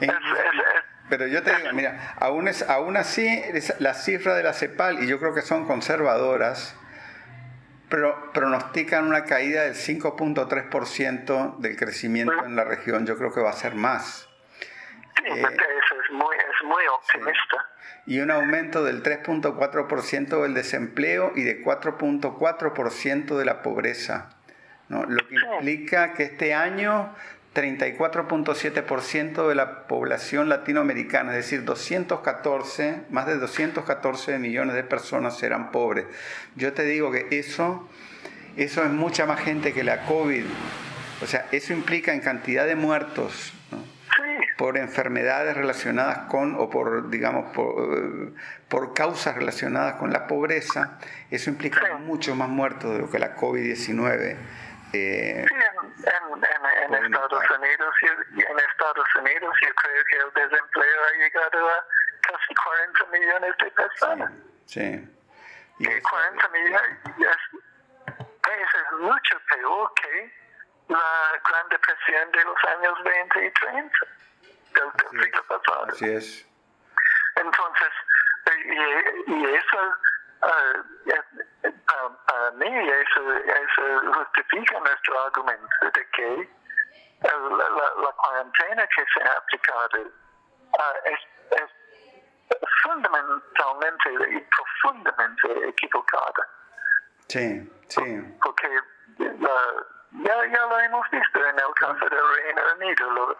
Es, 0.00 0.08
es, 0.08 0.10
es, 0.10 0.84
pero 1.08 1.26
yo 1.26 1.42
te 1.42 1.54
digo, 1.54 1.72
mira, 1.72 2.14
aún, 2.20 2.46
es, 2.46 2.68
aún 2.68 2.96
así 2.96 3.42
la 3.78 3.94
cifra 3.94 4.34
de 4.34 4.42
la 4.42 4.52
CEPAL, 4.52 5.02
y 5.02 5.08
yo 5.08 5.18
creo 5.18 5.34
que 5.34 5.42
son 5.42 5.66
conservadoras, 5.66 6.76
pero 7.90 8.32
pronostican 8.32 9.06
una 9.06 9.24
caída 9.24 9.64
del 9.64 9.74
5.3% 9.74 11.58
del 11.58 11.76
crecimiento 11.76 12.46
en 12.46 12.54
la 12.54 12.64
región. 12.64 13.04
Yo 13.04 13.18
creo 13.18 13.34
que 13.34 13.40
va 13.40 13.50
a 13.50 13.54
ser 13.54 13.74
más. 13.74 14.28
Sí, 15.16 15.24
eh, 15.26 15.42
eso 15.42 15.94
es 16.02 16.12
muy, 16.12 16.36
es 16.36 16.64
muy 16.64 16.82
optimista. 16.86 17.68
Sí. 18.06 18.14
Y 18.14 18.20
un 18.20 18.30
aumento 18.30 18.84
del 18.84 19.02
3.4% 19.02 20.42
del 20.42 20.54
desempleo 20.54 21.32
y 21.34 21.42
de 21.42 21.62
4.4% 21.62 23.36
de 23.36 23.44
la 23.44 23.60
pobreza. 23.60 24.30
¿no? 24.88 25.04
Lo 25.04 25.26
que 25.26 25.34
implica 25.34 26.14
que 26.14 26.22
este 26.22 26.54
año 26.54 27.14
34.7% 27.54 29.48
de 29.48 29.54
la 29.56 29.86
población 29.88 30.48
latinoamericana, 30.48 31.32
es 31.32 31.44
decir, 31.44 31.64
214, 31.64 33.02
más 33.10 33.26
de 33.26 33.38
214 33.38 34.38
millones 34.38 34.76
de 34.76 34.84
personas 34.84 35.36
serán 35.36 35.72
pobres. 35.72 36.06
Yo 36.54 36.72
te 36.72 36.84
digo 36.84 37.10
que 37.10 37.26
eso, 37.30 37.88
eso 38.56 38.84
es 38.84 38.90
mucha 38.90 39.26
más 39.26 39.40
gente 39.40 39.72
que 39.72 39.82
la 39.82 40.04
COVID. 40.04 40.44
O 41.22 41.26
sea, 41.26 41.46
eso 41.50 41.72
implica 41.72 42.14
en 42.14 42.20
cantidad 42.20 42.66
de 42.66 42.76
muertos 42.76 43.52
¿no? 43.72 43.82
por 44.56 44.78
enfermedades 44.78 45.56
relacionadas 45.56 46.28
con, 46.28 46.54
o 46.54 46.70
por, 46.70 47.10
digamos, 47.10 47.52
por, 47.52 48.32
por 48.68 48.94
causas 48.94 49.34
relacionadas 49.34 49.94
con 49.96 50.12
la 50.12 50.28
pobreza, 50.28 50.98
eso 51.32 51.50
implica 51.50 51.98
mucho 51.98 52.36
más 52.36 52.48
muertos 52.48 52.92
de 52.92 53.00
lo 53.00 53.10
que 53.10 53.18
la 53.18 53.36
COVID-19. 53.36 54.36
Eh, 54.92 55.46
sí, 55.48 55.54
en, 55.54 56.44
en, 56.44 56.94
en 56.94 57.04
Estados 57.04 57.50
Unidos 57.50 57.94
y 58.02 58.42
en 58.42 58.58
Estados 58.58 59.14
Unidos 59.16 59.54
yo 59.62 59.74
creo 59.74 60.04
que 60.04 60.16
el 60.16 60.50
desempleo 60.50 61.04
ha 61.04 61.12
llegado 61.18 61.68
a 61.70 61.86
casi 62.22 62.54
40 62.54 63.06
millones 63.06 63.54
de 63.58 63.70
personas. 63.70 64.32
Sí. 64.66 65.16
Y 65.78 66.00
40 66.00 66.48
millones 66.48 66.98
es, 67.06 67.36
es 68.48 68.98
mucho 68.98 69.40
peor 69.48 69.92
que 69.94 70.32
la 70.88 71.40
Gran 71.48 71.68
Depresión 71.68 72.32
de 72.32 72.44
los 72.44 72.64
años 72.64 73.04
20 73.04 73.46
y 73.46 73.50
30 73.50 73.98
del, 74.74 75.10
del 75.12 75.24
siglo 75.24 75.42
pasado. 75.44 75.86
Así 75.88 76.04
es. 76.04 76.46
Entonces, 77.36 77.92
y, 78.64 79.32
y 79.32 79.54
eso 79.54 79.96
Uh, 80.42 81.00
para 82.26 82.50
mí 82.52 82.66
eso, 82.66 83.32
eso, 83.34 84.12
justifica 84.14 84.80
nuestro 84.80 85.24
argumento 85.26 85.90
de 85.94 86.06
que 86.10 86.48
la, 87.22 88.12
cuarentena 88.12 88.86
que 88.86 89.04
se 89.12 89.22
ha 89.22 89.32
aplicado 89.32 90.10
ah, 90.78 90.94
es, 91.04 91.18
fundamentalmente 92.82 94.10
y 94.30 94.40
profundamente 94.40 95.68
equivocada. 95.68 96.48
Sí, 97.28 97.70
sí. 97.88 98.36
Porque 98.42 98.68
ya, 99.18 100.46
ya 100.46 100.66
lo 100.66 100.80
hemos 100.80 101.10
visto 101.10 101.44
en 101.44 101.58
el 101.58 101.74
caso 101.74 102.08
del 102.08 102.34
Reino 102.36 102.62
Unido, 102.76 103.10
lo, 103.10 103.38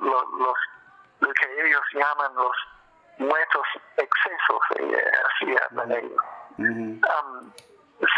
los, 0.00 0.58
lo 1.20 1.32
que 1.34 1.66
ellos 1.66 1.82
llaman 1.92 2.34
los 2.34 2.56
muertos 3.18 3.66
excesos, 3.96 4.60
eh, 4.76 5.12
hablan 5.46 5.92
ellos. 5.92 6.22
Um, 6.58 7.00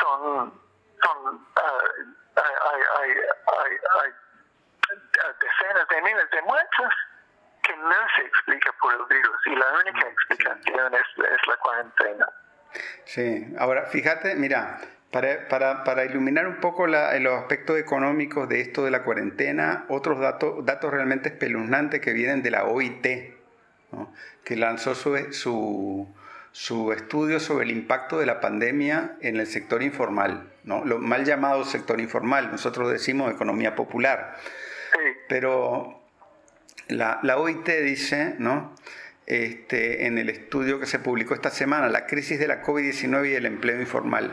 son, 0.01 0.53
son 1.03 1.35
uh, 1.35 2.01
hay, 2.37 2.81
hay, 2.99 3.11
hay, 3.11 3.73
hay, 4.03 4.11
decenas 5.41 5.89
de 5.89 6.03
miles 6.03 6.31
de 6.31 6.43
muertos 6.43 6.93
que 7.63 7.77
no 7.77 7.95
se 8.17 8.23
explica 8.23 8.73
por 8.81 8.95
el 8.95 9.05
virus 9.07 9.37
y 9.47 9.57
la 9.57 9.67
única 9.81 10.09
explicación 10.09 10.95
es, 10.95 11.25
es 11.33 11.47
la 11.47 11.57
cuarentena. 11.59 12.27
Sí, 13.05 13.55
ahora 13.59 13.87
fíjate, 13.87 14.35
mira, 14.37 14.81
para, 15.11 15.49
para, 15.49 15.85
para, 15.85 16.05
iluminar 16.05 16.47
un 16.47 16.61
poco 16.61 16.87
la, 16.87 17.19
los 17.19 17.41
aspectos 17.41 17.79
económicos 17.79 18.49
de 18.49 18.61
esto 18.61 18.85
de 18.85 18.91
la 18.91 19.03
cuarentena, 19.03 19.85
otros 19.89 20.21
datos, 20.21 20.65
datos 20.65 20.93
realmente 20.93 21.31
espeluznantes 21.31 22.01
que 22.01 22.13
vienen 22.13 22.43
de 22.43 22.51
la 22.51 22.65
OIT, 22.65 23.07
que 24.45 24.57
lanzó 24.57 24.95
su, 24.95 25.33
su, 25.33 26.15
su, 26.53 26.93
estudio 26.93 27.41
sobre 27.41 27.65
el 27.65 27.71
impacto 27.71 28.19
de 28.19 28.27
la 28.27 28.41
pandemia 28.41 29.17
en 29.21 29.37
el 29.37 29.47
sector 29.47 29.83
informal, 29.83 30.53
¿no? 30.65 30.85
lo 30.85 30.99
mal 30.99 31.25
llamado 31.25 31.65
sector 31.65 32.01
informal, 32.01 32.51
nosotros 32.51 32.91
decimos 32.91 33.33
economía 33.33 33.75
popular. 33.75 34.37
Pero 35.29 36.03
la, 36.89 37.21
la 37.23 37.39
OIT 37.39 37.69
dice, 37.83 38.35
¿no? 38.39 38.75
Este, 39.27 40.07
en 40.07 40.19
el 40.19 40.29
estudio 40.29 40.81
que 40.81 40.87
se 40.87 40.99
publicó 40.99 41.35
esta 41.35 41.51
semana, 41.51 41.89
la 41.89 42.07
crisis 42.07 42.41
de 42.41 42.49
la 42.49 42.65
COVID-19 42.65 43.31
y 43.31 43.35
el 43.35 43.47
empleo 43.47 43.81
informal, 43.81 44.33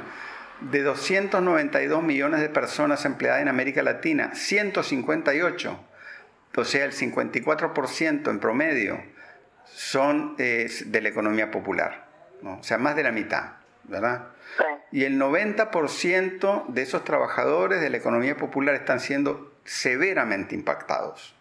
de 0.60 0.82
292 0.82 2.02
millones 2.02 2.42
de 2.42 2.50
personas 2.50 3.06
empleadas 3.06 3.44
en 3.44 3.48
América 3.48 3.84
Latina, 3.84 4.34
158, 4.34 5.80
o 6.56 6.66
sea, 6.66 6.86
el 6.86 6.94
54% 6.94 8.32
en 8.32 8.40
promedio, 8.40 9.00
son 9.66 10.36
de 10.36 11.00
la 11.00 11.10
economía 11.10 11.52
popular, 11.52 12.07
o 12.44 12.64
sea, 12.64 12.78
más 12.78 12.96
de 12.96 13.04
la 13.04 13.12
mitad, 13.12 13.54
¿verdad? 13.84 14.28
Y 14.92 15.04
el 15.04 15.20
90% 15.20 16.68
de 16.68 16.82
esos 16.82 17.04
trabajadores 17.04 17.82
de 17.82 17.90
la 17.90 17.98
economía 17.98 18.38
popular 18.38 18.76
están 18.76 19.00
siendo 19.00 19.54
severamente 19.66 20.56
impactados. 20.56 21.36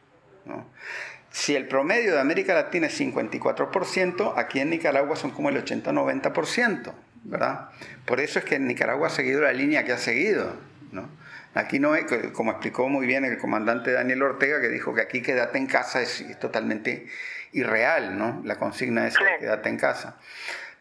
Si 1.30 1.54
el 1.54 1.68
promedio 1.68 2.14
de 2.14 2.20
América 2.20 2.54
Latina 2.54 2.86
es 2.86 3.00
54%, 3.00 4.34
aquí 4.36 4.60
en 4.60 4.70
Nicaragua 4.70 5.16
son 5.16 5.30
como 5.30 5.48
el 5.50 5.62
80-90%. 5.64 6.92
¿verdad? 7.26 7.68
Por 8.04 8.20
eso 8.20 8.38
es 8.38 8.44
que 8.44 8.58
Nicaragua 8.58 9.08
ha 9.08 9.10
seguido 9.10 9.42
la 9.42 9.52
línea 9.52 9.84
que 9.84 9.92
ha 9.92 9.98
seguido, 9.98 10.56
¿no? 10.92 11.08
Aquí 11.54 11.78
no 11.78 11.94
es, 11.96 12.04
como 12.32 12.50
explicó 12.50 12.88
muy 12.88 13.06
bien 13.06 13.24
el 13.24 13.38
comandante 13.38 13.92
Daniel 13.92 14.22
Ortega, 14.22 14.60
que 14.60 14.68
dijo 14.68 14.94
que 14.94 15.00
aquí 15.00 15.22
quédate 15.22 15.56
en 15.58 15.66
casa 15.66 16.02
es, 16.02 16.24
totalmente 16.38 17.06
irreal, 17.52 18.18
¿no? 18.18 18.42
La 18.44 18.56
consigna 18.56 19.06
es 19.06 19.16
quédate 19.40 19.68
en 19.70 19.78
casa. 19.78 20.18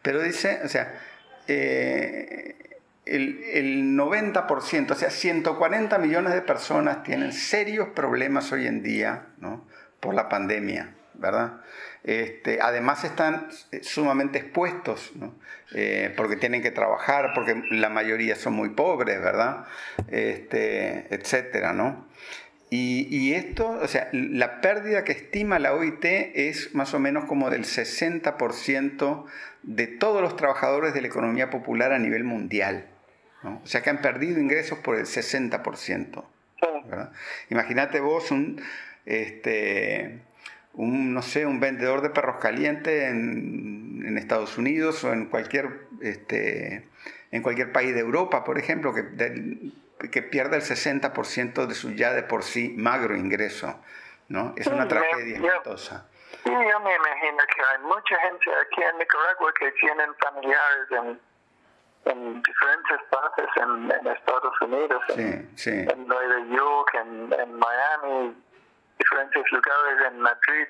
Pero 0.05 0.21
dice, 0.21 0.59
o 0.63 0.69
sea, 0.69 0.93
eh, 1.47 2.77
el, 3.07 3.43
el 3.43 3.97
90%, 3.97 4.91
o 4.91 4.95
sea, 4.95 5.09
140 5.09 5.97
millones 5.97 6.31
de 6.31 6.43
personas 6.43 7.01
tienen 7.01 7.33
serios 7.33 7.89
problemas 7.89 8.51
hoy 8.51 8.67
en 8.67 8.83
día, 8.83 9.29
¿no? 9.39 9.65
Por 9.99 10.13
la 10.13 10.29
pandemia, 10.29 10.93
¿verdad? 11.15 11.53
Este, 12.03 12.59
además 12.61 13.03
están 13.03 13.47
eh, 13.71 13.79
sumamente 13.81 14.37
expuestos, 14.37 15.11
eh, 15.73 16.13
porque 16.15 16.35
tienen 16.35 16.61
que 16.61 16.69
trabajar, 16.69 17.31
porque 17.33 17.63
la 17.71 17.89
mayoría 17.89 18.35
son 18.35 18.53
muy 18.53 18.69
pobres, 18.69 19.19
¿verdad? 19.19 19.65
Este, 20.11 21.07
etcétera, 21.09 21.73
¿no? 21.73 22.05
Y, 22.77 23.33
esto, 23.33 23.69
o 23.69 23.87
sea, 23.87 24.09
la 24.11 24.59
pérdida 24.59 25.03
que 25.03 25.13
estima 25.13 25.59
la 25.59 25.73
OIT 25.73 26.03
es 26.03 26.75
más 26.75 26.93
o 26.93 26.99
menos 26.99 27.25
como 27.25 27.49
del 27.49 27.63
60% 27.63 29.25
de 29.65 29.87
todos 29.87 30.21
los 30.21 30.35
trabajadores 30.35 30.93
de 30.93 31.01
la 31.01 31.07
economía 31.07 31.49
popular 31.49 31.91
a 31.91 31.99
nivel 31.99 32.23
mundial. 32.23 32.85
O 33.43 33.67
sea 33.67 33.83
que 33.83 33.91
han 33.91 34.01
perdido 34.01 34.39
ingresos 34.39 34.79
por 34.79 34.95
el 34.95 35.05
60%. 35.05 36.23
Imagínate 37.49 37.99
vos 37.99 38.31
un, 38.31 38.61
este, 39.05 40.21
un, 40.73 41.13
no 41.13 41.21
sé, 41.21 41.45
un 41.45 41.59
vendedor 41.59 42.01
de 42.01 42.09
perros 42.09 42.37
calientes 42.37 43.09
en, 43.09 44.03
en 44.05 44.17
Estados 44.17 44.57
Unidos 44.57 45.03
o 45.03 45.13
en 45.13 45.25
cualquier, 45.25 45.81
este, 46.01 46.87
en 47.31 47.41
cualquier 47.43 47.71
país 47.71 47.93
de 47.93 47.99
Europa, 47.99 48.43
por 48.43 48.57
ejemplo, 48.57 48.93
que, 48.93 49.71
que 50.09 50.21
pierda 50.23 50.55
el 50.55 50.63
60% 50.63 51.67
de 51.67 51.75
su 51.75 51.91
ya 51.93 52.13
de 52.13 52.23
por 52.23 52.43
sí 52.43 52.73
magro 52.75 53.15
ingreso. 53.15 53.79
¿no? 54.27 54.53
Es 54.57 54.67
una 54.67 54.87
tragedia 54.87 55.35
espantosa. 55.35 56.07
Sí, 56.45 56.51
yo 56.51 56.79
me 56.79 56.95
imagino 56.95 57.37
que 57.55 57.61
hay 57.71 57.79
mucha 57.79 58.19
gente 58.19 58.51
aquí 58.55 58.83
en 58.83 58.97
Nicaragua 58.99 59.51
que 59.59 59.71
tienen 59.71 60.13
familiares 60.15 60.91
en, 60.91 61.19
en 62.05 62.43
diferentes 62.43 63.01
partes 63.09 63.47
en, 63.55 63.91
en 63.91 64.07
Estados 64.07 64.61
Unidos, 64.61 65.01
en, 65.09 65.49
sí, 65.55 65.71
sí. 65.71 65.71
en 65.91 66.07
Nueva 66.07 66.39
York, 66.55 66.93
en, 66.93 67.33
en 67.33 67.53
Miami, 67.57 68.35
diferentes 68.99 69.51
lugares 69.51 70.05
en 70.05 70.19
Madrid, 70.19 70.67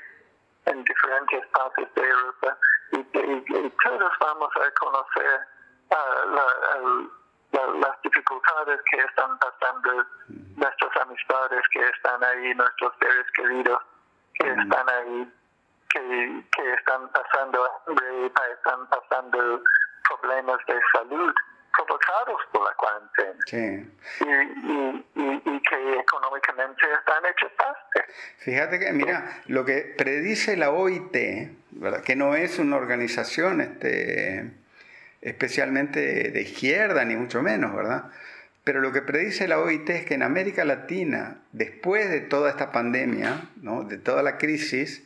en 0.67 0.83
diferentes 0.85 1.45
partes 1.47 1.93
de 1.93 2.07
Europa, 2.07 2.57
y, 2.93 3.69
todos 3.83 4.13
vamos 4.21 4.49
a 4.55 4.71
conocer 4.79 5.47
uh, 5.91 7.09
las 7.81 8.01
dificultades 8.01 8.79
que 8.89 8.97
están 9.01 9.37
pasando 9.39 10.05
nuestras 10.55 10.97
amistades 11.01 11.61
que 11.71 11.85
están 11.89 12.23
ahí, 12.23 12.55
nuestros 12.55 12.93
seres 12.99 13.25
queridos 13.35 13.81
que 14.35 14.49
están 14.49 14.89
ahí, 14.89 15.33
que, 15.95 16.43
que 16.55 16.73
están 16.73 17.09
pasando 17.11 17.65
hambre, 17.87 18.25
están 18.25 18.87
pasando 18.89 19.63
problemas 20.09 20.57
de 20.67 20.79
salud 20.91 21.33
provocados 21.75 22.41
por 22.51 22.63
la 22.63 22.73
cuarentena. 22.75 23.39
Sí. 23.47 24.25
Y, 24.25 25.49
y, 25.49 25.61
que 25.61 25.99
económicamente 25.99 26.81
están 26.99 27.25
hechos 27.25 27.51
Fíjate 28.37 28.79
que, 28.79 28.93
mira, 28.93 29.41
lo 29.47 29.65
que 29.65 29.93
predice 29.97 30.55
la 30.55 30.69
OIT, 30.69 31.17
¿verdad? 31.71 32.03
que 32.03 32.15
no 32.15 32.35
es 32.35 32.59
una 32.59 32.77
organización 32.77 33.61
este, 33.61 34.51
especialmente 35.21 36.31
de 36.31 36.41
izquierda, 36.41 37.03
ni 37.03 37.15
mucho 37.15 37.41
menos, 37.41 37.75
¿verdad? 37.75 38.11
Pero 38.63 38.79
lo 38.81 38.91
que 38.91 39.01
predice 39.01 39.47
la 39.47 39.59
OIT 39.59 39.89
es 39.89 40.05
que 40.05 40.13
en 40.13 40.23
América 40.23 40.65
Latina, 40.65 41.39
después 41.51 42.09
de 42.09 42.21
toda 42.21 42.49
esta 42.49 42.71
pandemia, 42.71 43.49
¿no? 43.61 43.83
de 43.83 43.97
toda 43.97 44.23
la 44.23 44.37
crisis, 44.37 45.05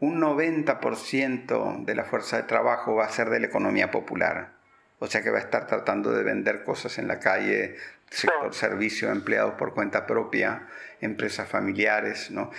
un 0.00 0.20
90% 0.20 1.84
de 1.84 1.94
la 1.94 2.04
fuerza 2.04 2.38
de 2.38 2.42
trabajo 2.44 2.94
va 2.96 3.04
a 3.04 3.10
ser 3.10 3.30
de 3.30 3.40
la 3.40 3.46
economía 3.46 3.90
popular 3.90 4.60
o 5.00 5.06
sea 5.06 5.22
que 5.22 5.30
va 5.30 5.38
a 5.38 5.40
estar 5.40 5.66
tratando 5.66 6.12
de 6.12 6.22
vender 6.22 6.62
cosas 6.62 6.98
en 6.98 7.08
la 7.08 7.18
calle, 7.18 7.76
sector 8.08 8.54
servicio, 8.54 9.10
empleados 9.10 9.54
por 9.54 9.74
cuenta 9.74 10.06
propia, 10.06 10.68
empresas 11.00 11.48
familiares, 11.48 12.30
¿no? 12.30 12.50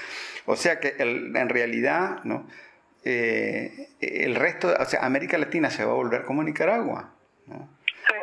O 0.48 0.56
sea 0.56 0.80
que 0.80 0.96
en 0.98 1.50
realidad, 1.50 2.24
¿no? 2.24 2.48
Eh, 3.04 3.90
el 4.00 4.36
resto, 4.36 4.76
o 4.78 4.86
sea, 4.86 5.06
América 5.06 5.38
Latina 5.38 5.70
se 5.70 5.86
va 5.86 5.92
a 5.92 5.96
volver 5.96 6.24
como 6.24 6.44
Nicaragua, 6.44 7.14
¿no? 7.46 7.70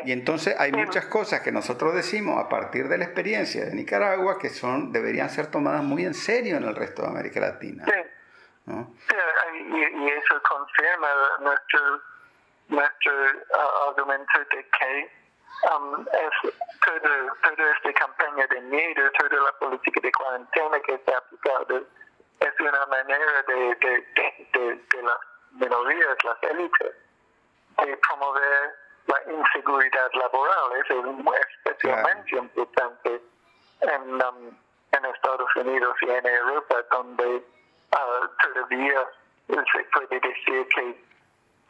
Y 0.05 0.13
entonces 0.13 0.55
hay 0.59 0.73
muchas 0.73 1.07
cosas 1.07 1.41
que 1.41 1.53
nosotros 1.53 1.95
decimos 1.95 2.45
a 2.45 2.49
partir 2.49 2.89
de 2.89 2.99
la 2.99 3.05
experiencia 3.05 3.65
de 3.65 3.75
Nicaragua 3.75 4.39
que 4.39 4.49
son 4.49 4.93
deberían 4.93 5.31
ser 5.31 5.47
tomadas 5.47 5.83
muy 5.83 6.05
en 6.05 6.15
serio 6.15 6.57
en 6.57 6.65
el 6.65 6.75
resto 6.75 7.03
de 7.03 7.09
América 7.09 7.41
Latina. 7.41 7.85
¿No? 8.69 8.87
y, 9.55 10.05
y, 10.05 10.09
eso 10.11 10.43
confirma 10.43 11.09
nuestro 11.41 12.01
nuestro 12.69 13.13
uh, 13.13 13.89
argumento 13.89 14.39
de 14.53 14.63
que 14.63 15.11
um, 15.75 16.07
es 16.13 16.53
todo, 16.85 17.11
toda 17.43 17.73
esta 17.73 17.93
campaña 17.95 18.47
de 18.47 18.61
miedo, 18.63 19.11
toda 19.19 19.43
la 19.43 19.53
política 19.53 20.01
de 20.03 20.13
cuarentena 20.13 20.81
que 20.81 21.01
se 21.05 21.15
ha 21.15 21.19
aplicado 21.19 21.83
es 22.41 22.61
una 22.61 22.87
manera 22.87 23.43
de, 23.49 23.55
de, 23.55 24.07
de, 24.53 24.87
de, 24.93 25.03
las 25.03 25.19
minorías, 25.53 26.25
las 26.25 26.43
élites, 26.43 26.95
de 27.85 27.97
promover 27.97 28.77
la 29.07 29.33
inseguridad 29.33 30.11
laboral. 30.13 30.73
Eso 30.85 31.01
es 31.01 31.47
especialmente 31.57 32.37
importante 32.37 33.23
en, 33.81 34.15
um, 34.15 34.57
en 34.93 35.05
Estados 35.07 35.57
Unidos 35.57 35.97
y 36.03 36.11
en 36.11 36.27
Europa, 36.27 36.77
donde 36.91 37.45
todavía 37.91 39.09
se 39.49 39.85
puede 39.93 40.21
decir 40.21 40.69
que 40.75 41.09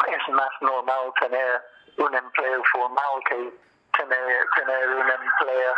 es 0.06 0.28
más 0.28 0.50
normal 0.60 1.12
tener 1.20 1.62
un 1.98 2.14
empleo 2.14 2.62
formal 2.72 3.22
que 3.28 3.52
tener, 3.96 4.46
tener 4.54 4.88
un 4.88 5.10
empleo, 5.10 5.74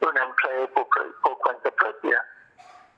un 0.00 0.16
empleo 0.16 0.68
por, 0.72 1.38
cuenta 1.38 1.70
propia. 1.72 2.24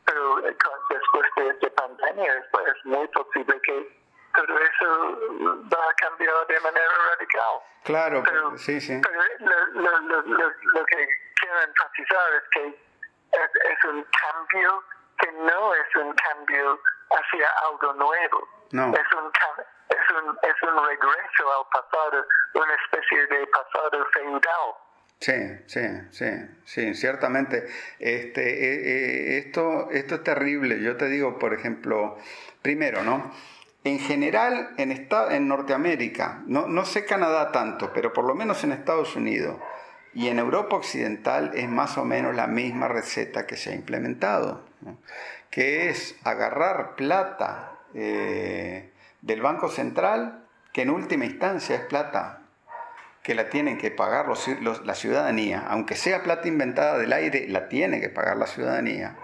pero 0.04 0.46
eh, 0.46 0.56
después 0.90 1.28
de 1.36 1.48
esta 1.48 1.70
pandemia 1.70 2.34
es, 2.34 2.84
muy 2.84 3.06
posible 3.08 3.60
que 3.62 3.98
todo 4.34 4.58
eso 4.58 5.18
va 5.72 5.90
a 5.90 5.94
cambiar 5.94 6.46
de 6.46 6.60
manera 6.60 6.88
radical. 7.10 7.60
Claro, 7.84 8.22
sí, 8.58 8.80
sí. 8.80 9.00
Pero 9.02 9.22
lo, 9.74 10.00
lo, 10.00 10.22
lo, 10.22 10.52
lo, 10.74 10.84
que 10.86 11.08
quiero 11.40 11.62
enfatizar 11.62 12.34
es 12.34 12.48
que 12.52 12.66
es, 13.32 13.50
es 13.72 13.84
un 13.84 14.04
cambio 14.04 14.84
que 15.18 15.32
no 15.32 15.74
es 15.74 15.96
un 15.96 16.12
cambio 16.14 16.80
hacia 17.10 17.46
algo 17.68 17.92
nuevo. 17.94 18.48
No. 18.72 18.92
Es 18.92 19.12
un, 19.16 19.30
es, 19.88 20.10
un, 20.10 20.38
es 20.42 20.62
un 20.62 20.86
regreso 20.86 21.52
al 21.58 21.66
pasado, 21.72 22.26
una 22.54 22.74
especie 22.74 23.26
de 23.26 23.46
pasado 23.46 24.06
feudal. 24.12 24.74
Sí, 25.20 25.32
sí, 25.66 25.80
sí, 26.10 26.26
sí, 26.64 26.94
ciertamente. 26.94 27.66
Este, 27.98 28.42
eh, 28.42 29.36
eh, 29.36 29.38
esto, 29.38 29.90
esto 29.90 30.16
es 30.16 30.22
terrible. 30.22 30.80
Yo 30.80 30.96
te 30.96 31.06
digo, 31.06 31.38
por 31.38 31.54
ejemplo, 31.54 32.18
primero, 32.62 33.02
¿no? 33.02 33.32
En 33.84 33.98
general, 33.98 34.74
en, 34.76 34.92
en 34.92 35.48
Norteamérica, 35.48 36.42
no, 36.46 36.66
no 36.66 36.84
sé 36.84 37.04
Canadá 37.04 37.50
tanto, 37.52 37.92
pero 37.92 38.12
por 38.12 38.24
lo 38.24 38.34
menos 38.34 38.62
en 38.64 38.72
Estados 38.72 39.16
Unidos 39.16 39.56
y 40.14 40.28
en 40.28 40.38
Europa 40.38 40.76
Occidental 40.76 41.52
es 41.54 41.68
más 41.68 41.98
o 41.98 42.04
menos 42.04 42.34
la 42.34 42.46
misma 42.46 42.88
receta 42.88 43.46
que 43.46 43.56
se 43.56 43.70
ha 43.70 43.74
implementado, 43.74 44.64
que 45.50 45.88
es 45.88 46.16
agarrar 46.24 46.96
plata 46.96 47.72
eh, 47.94 48.90
del 49.22 49.42
Banco 49.42 49.68
Central, 49.68 50.44
que 50.72 50.82
en 50.82 50.90
última 50.90 51.24
instancia 51.24 51.76
es 51.76 51.82
plata 51.82 52.42
que 53.22 53.34
la 53.34 53.50
tienen 53.50 53.76
que 53.76 53.90
pagar 53.90 54.26
la 54.84 54.94
ciudadanía, 54.94 55.66
aunque 55.68 55.96
sea 55.96 56.22
plata 56.22 56.48
inventada 56.48 56.96
del 56.98 57.12
aire, 57.12 57.46
la 57.48 57.68
tiene 57.68 58.00
que 58.00 58.08
pagar 58.08 58.36
la 58.36 58.46
ciudadanía, 58.46 59.16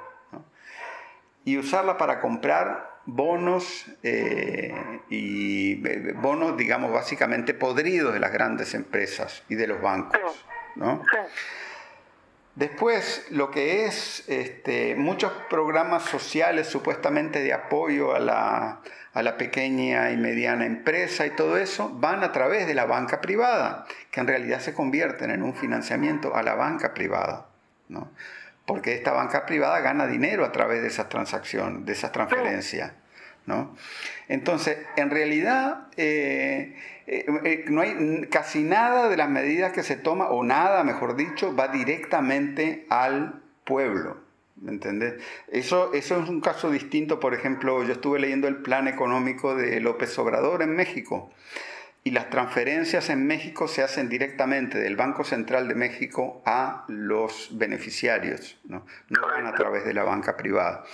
y 1.44 1.56
usarla 1.56 1.96
para 1.96 2.20
comprar 2.20 3.00
bonos 3.06 3.86
eh, 4.02 4.74
y 5.10 5.86
eh, 5.86 6.12
bonos, 6.16 6.56
digamos, 6.56 6.92
básicamente 6.92 7.54
podridos 7.54 8.14
de 8.14 8.20
las 8.20 8.32
grandes 8.32 8.74
empresas 8.74 9.42
y 9.48 9.54
de 9.54 9.66
los 9.66 9.80
bancos. 9.80 10.44
¿No? 10.76 11.02
Después, 12.54 13.26
lo 13.30 13.50
que 13.50 13.86
es 13.86 14.28
este, 14.28 14.94
muchos 14.94 15.32
programas 15.50 16.04
sociales 16.04 16.68
supuestamente 16.68 17.42
de 17.42 17.52
apoyo 17.52 18.14
a 18.14 18.20
la, 18.20 18.80
a 19.12 19.22
la 19.22 19.36
pequeña 19.36 20.12
y 20.12 20.16
mediana 20.16 20.64
empresa 20.64 21.26
y 21.26 21.30
todo 21.30 21.56
eso, 21.56 21.90
van 21.94 22.22
a 22.22 22.30
través 22.30 22.68
de 22.68 22.74
la 22.74 22.84
banca 22.84 23.20
privada, 23.20 23.86
que 24.12 24.20
en 24.20 24.28
realidad 24.28 24.60
se 24.60 24.72
convierten 24.72 25.30
en 25.30 25.42
un 25.42 25.54
financiamiento 25.54 26.36
a 26.36 26.42
la 26.44 26.54
banca 26.54 26.94
privada, 26.94 27.46
¿no? 27.88 28.10
Porque 28.66 28.94
esta 28.94 29.12
banca 29.12 29.46
privada 29.46 29.80
gana 29.80 30.06
dinero 30.06 30.44
a 30.44 30.52
través 30.52 30.80
de 30.82 30.88
esas 30.88 31.08
transacciones, 31.08 31.84
de 31.84 31.92
esas 31.92 32.12
transferencias, 32.12 32.92
¿no? 33.46 33.76
Entonces, 34.28 34.78
en 34.96 35.10
realidad, 35.10 35.88
eh, 35.96 36.76
eh, 37.06 37.26
eh, 37.44 37.64
no 37.68 37.80
hay 37.80 38.26
casi 38.30 38.62
nada 38.62 39.08
de 39.08 39.16
las 39.16 39.28
medidas 39.28 39.72
que 39.72 39.82
se 39.82 39.96
toma, 39.96 40.28
o 40.28 40.42
nada, 40.42 40.84
mejor 40.84 41.16
dicho, 41.16 41.54
va 41.54 41.68
directamente 41.68 42.86
al 42.88 43.42
pueblo. 43.64 44.18
¿Me 44.56 44.70
entendés? 44.70 45.14
Eso, 45.48 45.92
eso 45.92 46.22
es 46.22 46.28
un 46.28 46.40
caso 46.40 46.70
distinto, 46.70 47.20
por 47.20 47.34
ejemplo, 47.34 47.82
yo 47.82 47.92
estuve 47.92 48.20
leyendo 48.20 48.48
el 48.48 48.56
plan 48.56 48.88
económico 48.88 49.54
de 49.54 49.80
López 49.80 50.16
Obrador 50.18 50.62
en 50.62 50.76
México 50.76 51.30
y 52.06 52.10
las 52.10 52.28
transferencias 52.28 53.08
en 53.08 53.26
México 53.26 53.66
se 53.66 53.82
hacen 53.82 54.10
directamente 54.10 54.78
del 54.78 54.94
Banco 54.94 55.24
Central 55.24 55.66
de 55.68 55.74
México 55.74 56.42
a 56.44 56.84
los 56.88 57.48
beneficiarios, 57.52 58.58
no, 58.64 58.84
no 59.08 59.22
van 59.22 59.46
a 59.46 59.54
través 59.54 59.86
de 59.86 59.94
la 59.94 60.04
banca 60.04 60.36
privada. 60.36 60.84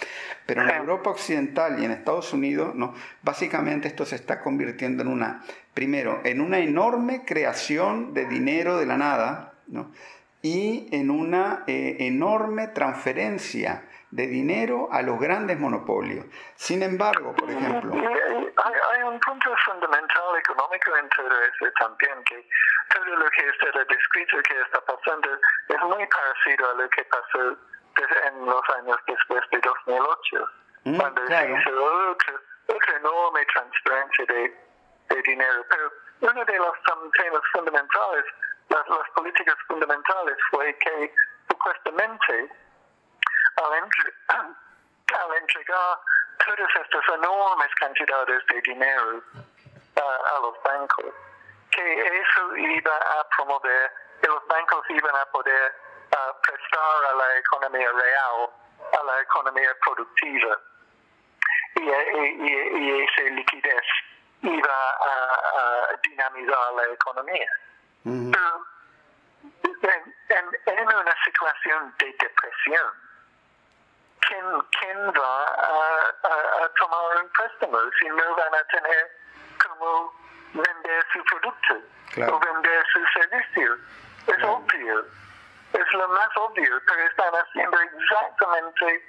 Pero 0.46 0.62
en 0.62 0.70
Europa 0.70 1.10
Occidental 1.10 1.82
y 1.82 1.84
en 1.84 1.90
Estados 1.90 2.32
Unidos, 2.32 2.76
¿no? 2.76 2.94
básicamente 3.22 3.88
esto 3.88 4.06
se 4.06 4.14
está 4.14 4.40
convirtiendo 4.40 5.02
en 5.02 5.08
una, 5.08 5.42
primero, 5.74 6.20
en 6.24 6.40
una 6.40 6.60
enorme 6.60 7.24
creación 7.24 8.14
de 8.14 8.26
dinero 8.26 8.78
de 8.78 8.86
la 8.86 8.96
nada, 8.96 9.54
¿no? 9.66 9.90
y 10.42 10.86
en 10.92 11.10
una 11.10 11.64
eh, 11.66 11.96
enorme 11.98 12.68
transferencia 12.68 13.82
de 14.10 14.26
dinero 14.26 14.88
a 14.90 15.02
los 15.02 15.18
grandes 15.18 15.58
monopolios. 15.58 16.26
Sin 16.56 16.82
embargo, 16.82 17.34
por 17.34 17.50
ejemplo... 17.50 17.92
Hay, 17.94 19.02
un 19.02 19.18
punto 19.20 19.50
fundamental 19.64 20.36
económico 20.38 20.96
en 20.96 21.08
todo 21.10 21.30
eso 21.42 21.66
también, 21.78 22.22
que 22.24 22.46
todo 22.94 23.16
lo 23.16 23.30
que 23.30 23.48
usted 23.48 23.80
ha 23.80 23.84
descrito 23.84 24.36
que 24.42 24.60
está 24.60 24.80
pasando 24.82 25.28
es 25.68 25.80
muy 25.82 26.06
parecido 26.06 26.70
a 26.70 26.74
lo 26.74 26.88
que 26.90 27.04
pasó 27.04 27.56
en 28.28 28.46
los 28.46 28.62
años 28.78 28.96
después 29.06 29.42
de 29.50 29.58
2008, 29.58 30.50
mm, 30.84 30.96
cuando 30.96 31.26
se 31.26 31.50
hizo 31.50 31.84
otra, 32.10 32.96
enorme 32.96 33.46
transferencia 33.46 34.24
de, 34.26 34.56
de 35.08 35.22
dinero. 35.22 35.64
Pero 35.68 36.32
uno 36.32 36.44
de 36.44 36.58
los 36.58 36.72
temas 37.14 37.42
fundamentales 37.52 38.24
las, 38.70 38.88
las 38.88 39.10
políticas 39.14 39.56
fundamentales 39.66 40.36
fue 40.50 40.74
que 40.78 41.12
supuestamente 41.48 42.48
al, 43.64 43.74
entre, 43.74 44.14
al 44.28 45.36
entregar 45.38 45.98
todas 46.44 46.70
estas 46.84 47.08
enormes 47.14 47.74
cantidades 47.76 48.46
de 48.46 48.60
dinero 48.62 49.22
a 49.96 50.38
los 50.40 50.62
bancos, 50.62 51.12
que 51.70 52.20
eso 52.20 52.56
iba 52.56 52.96
a 52.96 53.28
promover, 53.36 53.92
que 54.20 54.28
los 54.28 54.46
bancos 54.46 54.84
iban 54.88 55.14
a 55.14 55.26
poder 55.26 55.74
uh, 56.12 56.40
prestar 56.40 57.04
a 57.10 57.14
la 57.14 57.36
economía 57.38 57.90
real, 57.92 58.50
a 58.98 59.04
la 59.04 59.20
economía 59.20 59.76
productiva, 59.84 60.58
y, 61.76 61.80
y, 61.80 62.78
y 62.78 63.04
esa 63.04 63.22
liquidez 63.22 63.84
iba 64.42 64.90
a, 64.90 65.92
a 65.92 65.96
dinamizar 66.02 66.72
la 66.74 66.84
economía. 66.92 67.50
En, 68.04 68.34
una 70.86 71.14
situación 71.24 71.94
de 71.98 72.06
depresión, 72.06 72.92
¿quién, 74.30 74.46
quién 74.78 74.98
va 75.08 75.44
a, 75.44 76.68
tomar 76.78 77.22
un 77.22 77.28
préstamo 77.30 77.78
si 77.98 78.08
no 78.08 78.36
van 78.36 78.54
a 78.54 78.64
tener 78.70 79.10
cómo 79.62 80.14
vender 80.54 81.04
su 81.12 81.22
producto 81.24 81.74
o 82.32 82.38
vender 82.38 82.84
su 82.92 83.00
servicio? 83.18 83.76
Es 84.26 84.44
obvio, 84.44 85.04
es 85.72 85.92
lo 85.92 86.08
más 86.08 86.28
obvio, 86.36 86.80
pero 86.86 87.02
están 87.08 87.34
haciendo 87.34 87.76
exactamente 87.80 89.04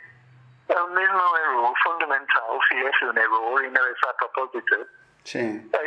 el 0.69 0.87
mismo 0.89 1.37
error 1.37 1.73
fundamental, 1.83 2.43
si 2.69 2.77
es 2.77 3.01
un 3.01 3.17
error 3.17 3.63
y 3.63 3.69
no 3.69 3.85
es 3.85 3.97
a 4.09 4.13
propósito 4.17 4.87
Sí. 5.23 5.39
Que, 5.39 5.77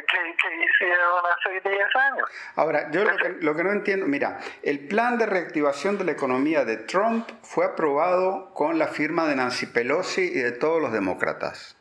hicieron 0.64 1.22
hace 1.26 1.68
10 1.68 1.96
años. 1.96 2.28
Ahora, 2.54 2.90
yo 2.90 3.04
lo 3.04 3.16
que, 3.16 3.28
lo 3.40 3.56
que, 3.56 3.64
no 3.64 3.72
entiendo, 3.72 4.06
mira, 4.06 4.38
el 4.62 4.86
plan 4.86 5.18
de 5.18 5.26
reactivación 5.26 5.98
de 5.98 6.04
la 6.04 6.12
economía 6.12 6.64
de 6.64 6.76
Trump 6.76 7.28
fue 7.42 7.64
aprobado 7.64 8.52
con 8.54 8.78
la 8.78 8.88
firma 8.88 9.26
de 9.26 9.36
Nancy 9.36 9.66
Pelosi 9.66 10.22
y 10.22 10.38
de 10.38 10.52
todos 10.52 10.80
los 10.80 10.92
demócratas. 10.92 11.76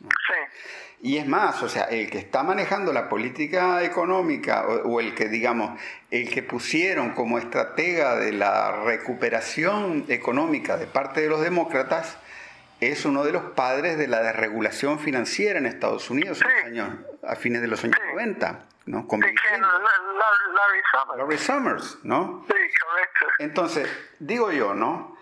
Sí. 0.00 0.06
Y 1.02 1.16
es 1.16 1.26
más, 1.26 1.62
o 1.62 1.68
sea, 1.68 1.84
el 1.84 2.10
que 2.10 2.18
está 2.18 2.42
manejando 2.42 2.92
la 2.92 3.08
política 3.08 3.82
económica 3.82 4.66
o, 4.66 4.88
o, 4.88 5.00
el 5.00 5.14
que, 5.14 5.28
digamos, 5.28 5.80
el 6.10 6.28
que 6.28 6.42
pusieron 6.42 7.14
como 7.14 7.38
estratega 7.38 8.16
de 8.16 8.32
la 8.32 8.82
recuperación 8.84 10.04
económica 10.08 10.76
de 10.76 10.86
parte 10.86 11.22
de 11.22 11.28
los 11.28 11.40
demócratas, 11.40 12.18
es 12.80 13.04
uno 13.04 13.24
de 13.24 13.32
los 13.32 13.42
padres 13.52 13.98
de 13.98 14.08
la 14.08 14.22
desregulación 14.22 14.98
financiera 14.98 15.58
en 15.58 15.66
Estados 15.66 16.10
Unidos 16.10 16.40
a 17.22 17.36
fines 17.36 17.60
de 17.60 17.68
los 17.68 17.84
años 17.84 17.98
90. 18.12 18.64
¿no? 18.86 19.06
Con 19.06 19.20
Larry 19.20 19.34
Summers. 20.90 21.18
Larry 21.18 21.38
Summers, 21.38 21.98
¿no? 22.02 22.44
Sí, 22.46 22.54
correcto. 22.54 23.26
Entonces, 23.38 23.88
digo 24.18 24.50
yo, 24.50 24.74
¿no? 24.74 25.16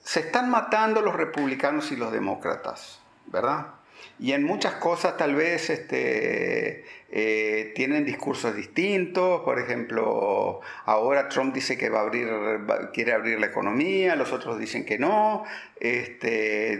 Se 0.00 0.20
están 0.20 0.50
matando 0.50 1.00
los 1.00 1.14
republicanos 1.14 1.92
y 1.92 1.96
los 1.96 2.12
demócratas, 2.12 3.00
¿verdad? 3.26 3.66
Y 4.18 4.32
en 4.32 4.44
muchas 4.44 4.74
cosas 4.74 5.16
tal 5.16 5.34
vez 5.34 5.70
este, 5.70 6.84
eh, 7.14 7.72
tienen 7.74 8.04
discursos 8.04 8.56
distintos. 8.56 9.42
Por 9.42 9.58
ejemplo, 9.58 10.60
ahora 10.86 11.28
Trump 11.28 11.54
dice 11.54 11.76
que 11.76 11.90
va 11.90 12.00
a 12.00 12.02
abrir, 12.02 12.28
quiere 12.94 13.12
abrir 13.12 13.38
la 13.38 13.46
economía, 13.46 14.16
los 14.16 14.32
otros 14.32 14.58
dicen 14.58 14.86
que 14.86 14.98
no. 14.98 15.44
Este, 15.78 16.78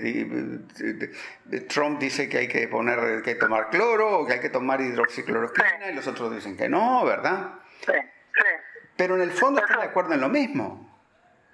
Trump 1.69 2.01
dice 2.01 2.29
que 2.29 2.39
hay 2.39 2.49
que 2.49 2.67
poner, 2.69 3.23
que 3.23 3.35
tomar 3.35 3.69
cloro 3.69 4.21
o 4.21 4.27
que 4.27 4.35
hay 4.35 4.41
que 4.41 4.49
tomar 4.49 4.81
hidroxicloroquina 4.81 5.91
y 5.91 5.95
los 5.95 6.07
otros 6.07 6.35
dicen 6.35 6.57
que 6.57 6.69
no, 6.69 7.05
¿verdad? 7.05 7.55
Sí, 7.85 7.93
sí. 7.93 8.83
Pero 8.97 9.17
en 9.17 9.23
el 9.23 9.33
fondo 9.33 9.61
están 9.61 9.81
de 9.81 9.87
acuerdo 9.87 10.15
en 10.15 10.21
lo 10.21 10.29
mismo. 10.29 10.89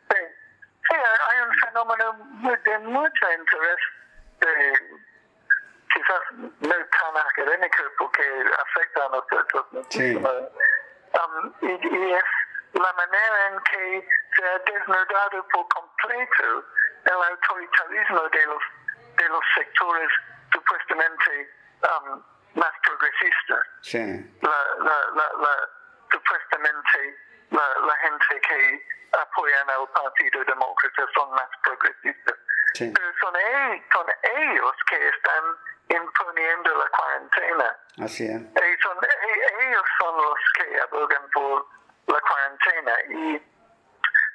Sí, 0.09 0.17
sí 0.89 0.95
hay 0.95 1.49
un 1.49 1.55
fenómeno 1.67 2.59
de 2.65 2.79
mucho 2.87 3.27
interés 3.39 3.79
de 4.41 5.08
quizás 5.93 6.21
no 6.33 6.75
tan 6.75 7.17
académico 7.17 7.83
porque 7.99 8.23
afecta 8.59 9.07
a 9.07 9.09
nosotros. 9.09 9.67
Sí. 9.91 10.17
Um, 10.17 11.53
y, 11.63 11.67
y, 11.67 12.13
es 12.13 12.25
la 12.75 12.93
manera 12.93 13.49
en 13.49 13.61
que 13.63 14.09
se 14.37 14.45
ha 14.45 14.59
desnudado 14.59 15.47
por 15.49 15.69
completo 15.69 16.65
el 17.05 17.13
autoritarismo 17.13 18.29
de 18.29 18.47
los, 18.47 18.63
de 19.17 19.29
los 19.29 19.41
sectores 19.55 20.11
supuestamente 20.53 21.51
um, 21.83 22.23
más 22.55 22.73
progresistas. 22.85 23.67
Sí. 23.83 23.99
La, 24.43 24.85
la, 24.85 24.97
la, 25.15 25.33
la, 25.41 25.69
supuestamente 26.13 27.17
la, 27.51 27.97
gente 28.03 28.41
que 28.41 28.87
apoyan 29.13 29.71
al 29.71 29.89
Partido 29.89 30.45
Demócrata 30.45 31.07
son 31.15 31.31
más 31.31 31.49
progresistas. 31.63 32.37
Sí. 32.75 32.93
Pero 32.95 33.13
son, 33.21 33.35
e- 33.37 33.85
son 33.93 34.07
ellos 34.23 34.77
que 34.89 35.09
están 35.09 35.45
imponiendo 35.89 36.79
la 36.79 36.89
cuarentena. 36.91 37.77
Así 38.05 38.25
es. 38.25 38.41
Y 38.41 38.83
son, 38.83 38.97
ellos 39.61 39.83
son 39.99 40.17
los 40.17 40.35
que 40.55 40.81
abogan 40.81 41.31
por 41.33 41.67
la 42.07 42.21
cuarentena. 42.21 42.93
Y 43.09 43.43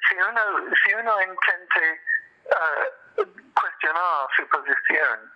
si 0.08 0.14
uno, 0.16 0.42
si 0.84 0.94
uno 0.94 1.22
intente 1.22 2.02
uh, 2.46 3.24
cuestionar 3.60 4.28
su 4.36 4.48
posición, 4.48 5.32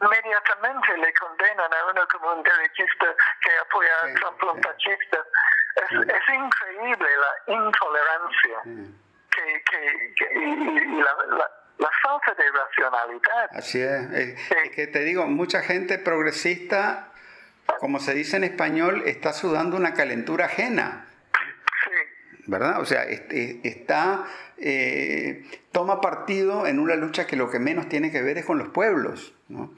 inmediatamente 0.00 0.96
le 0.98 1.12
condenan 1.14 1.72
a 1.72 1.86
uno 1.90 2.06
como 2.08 2.32
un 2.34 2.42
derechista 2.42 3.06
que 3.40 3.58
apoya 3.58 3.90
Sí, 4.04 4.10
a 4.10 4.14
Trump, 4.20 4.42
un 4.44 4.62
sí. 4.62 4.68
fascista. 4.68 5.18
Es, 5.76 5.88
Sí. 5.88 5.96
es 6.08 6.28
increíble 6.34 7.08
la 7.16 7.52
intolerancia 7.54 8.60
Sí. 8.64 8.94
que, 9.30 9.62
que, 9.64 10.14
que- 10.16 10.32
y, 10.34 10.38
y- 10.38 10.78
y 10.98 11.02
la, 11.02 11.14
la, 11.36 11.50
la 11.78 11.88
falta 12.02 12.34
de 12.34 12.44
racionalidad. 12.50 13.50
Así 13.52 13.80
es. 13.80 14.10
Es, 14.12 14.38
es 14.64 14.70
que 14.74 14.86
te 14.86 15.00
digo, 15.00 15.26
mucha 15.26 15.60
gente 15.62 15.98
progresista, 15.98 17.12
como 17.80 17.98
se 18.00 18.14
dice 18.14 18.36
en 18.36 18.44
español, 18.44 19.02
está 19.06 19.32
sudando 19.32 19.76
una 19.76 19.94
calentura 19.94 20.46
ajena. 20.46 21.02
¿verdad? 22.48 22.80
O 22.80 22.84
sea, 22.84 23.02
es- 23.02 23.22
es- 23.30 23.56
está, 23.64 24.24
eh, 24.56 25.44
toma 25.72 26.00
partido 26.00 26.68
en 26.68 26.78
una 26.78 26.94
lucha 26.94 27.26
que 27.26 27.34
lo 27.34 27.50
que 27.50 27.58
menos 27.58 27.88
tiene 27.88 28.12
que 28.12 28.22
ver 28.22 28.38
es 28.38 28.44
con 28.44 28.56
los 28.58 28.68
pueblos, 28.68 29.34
¿no? 29.48 29.74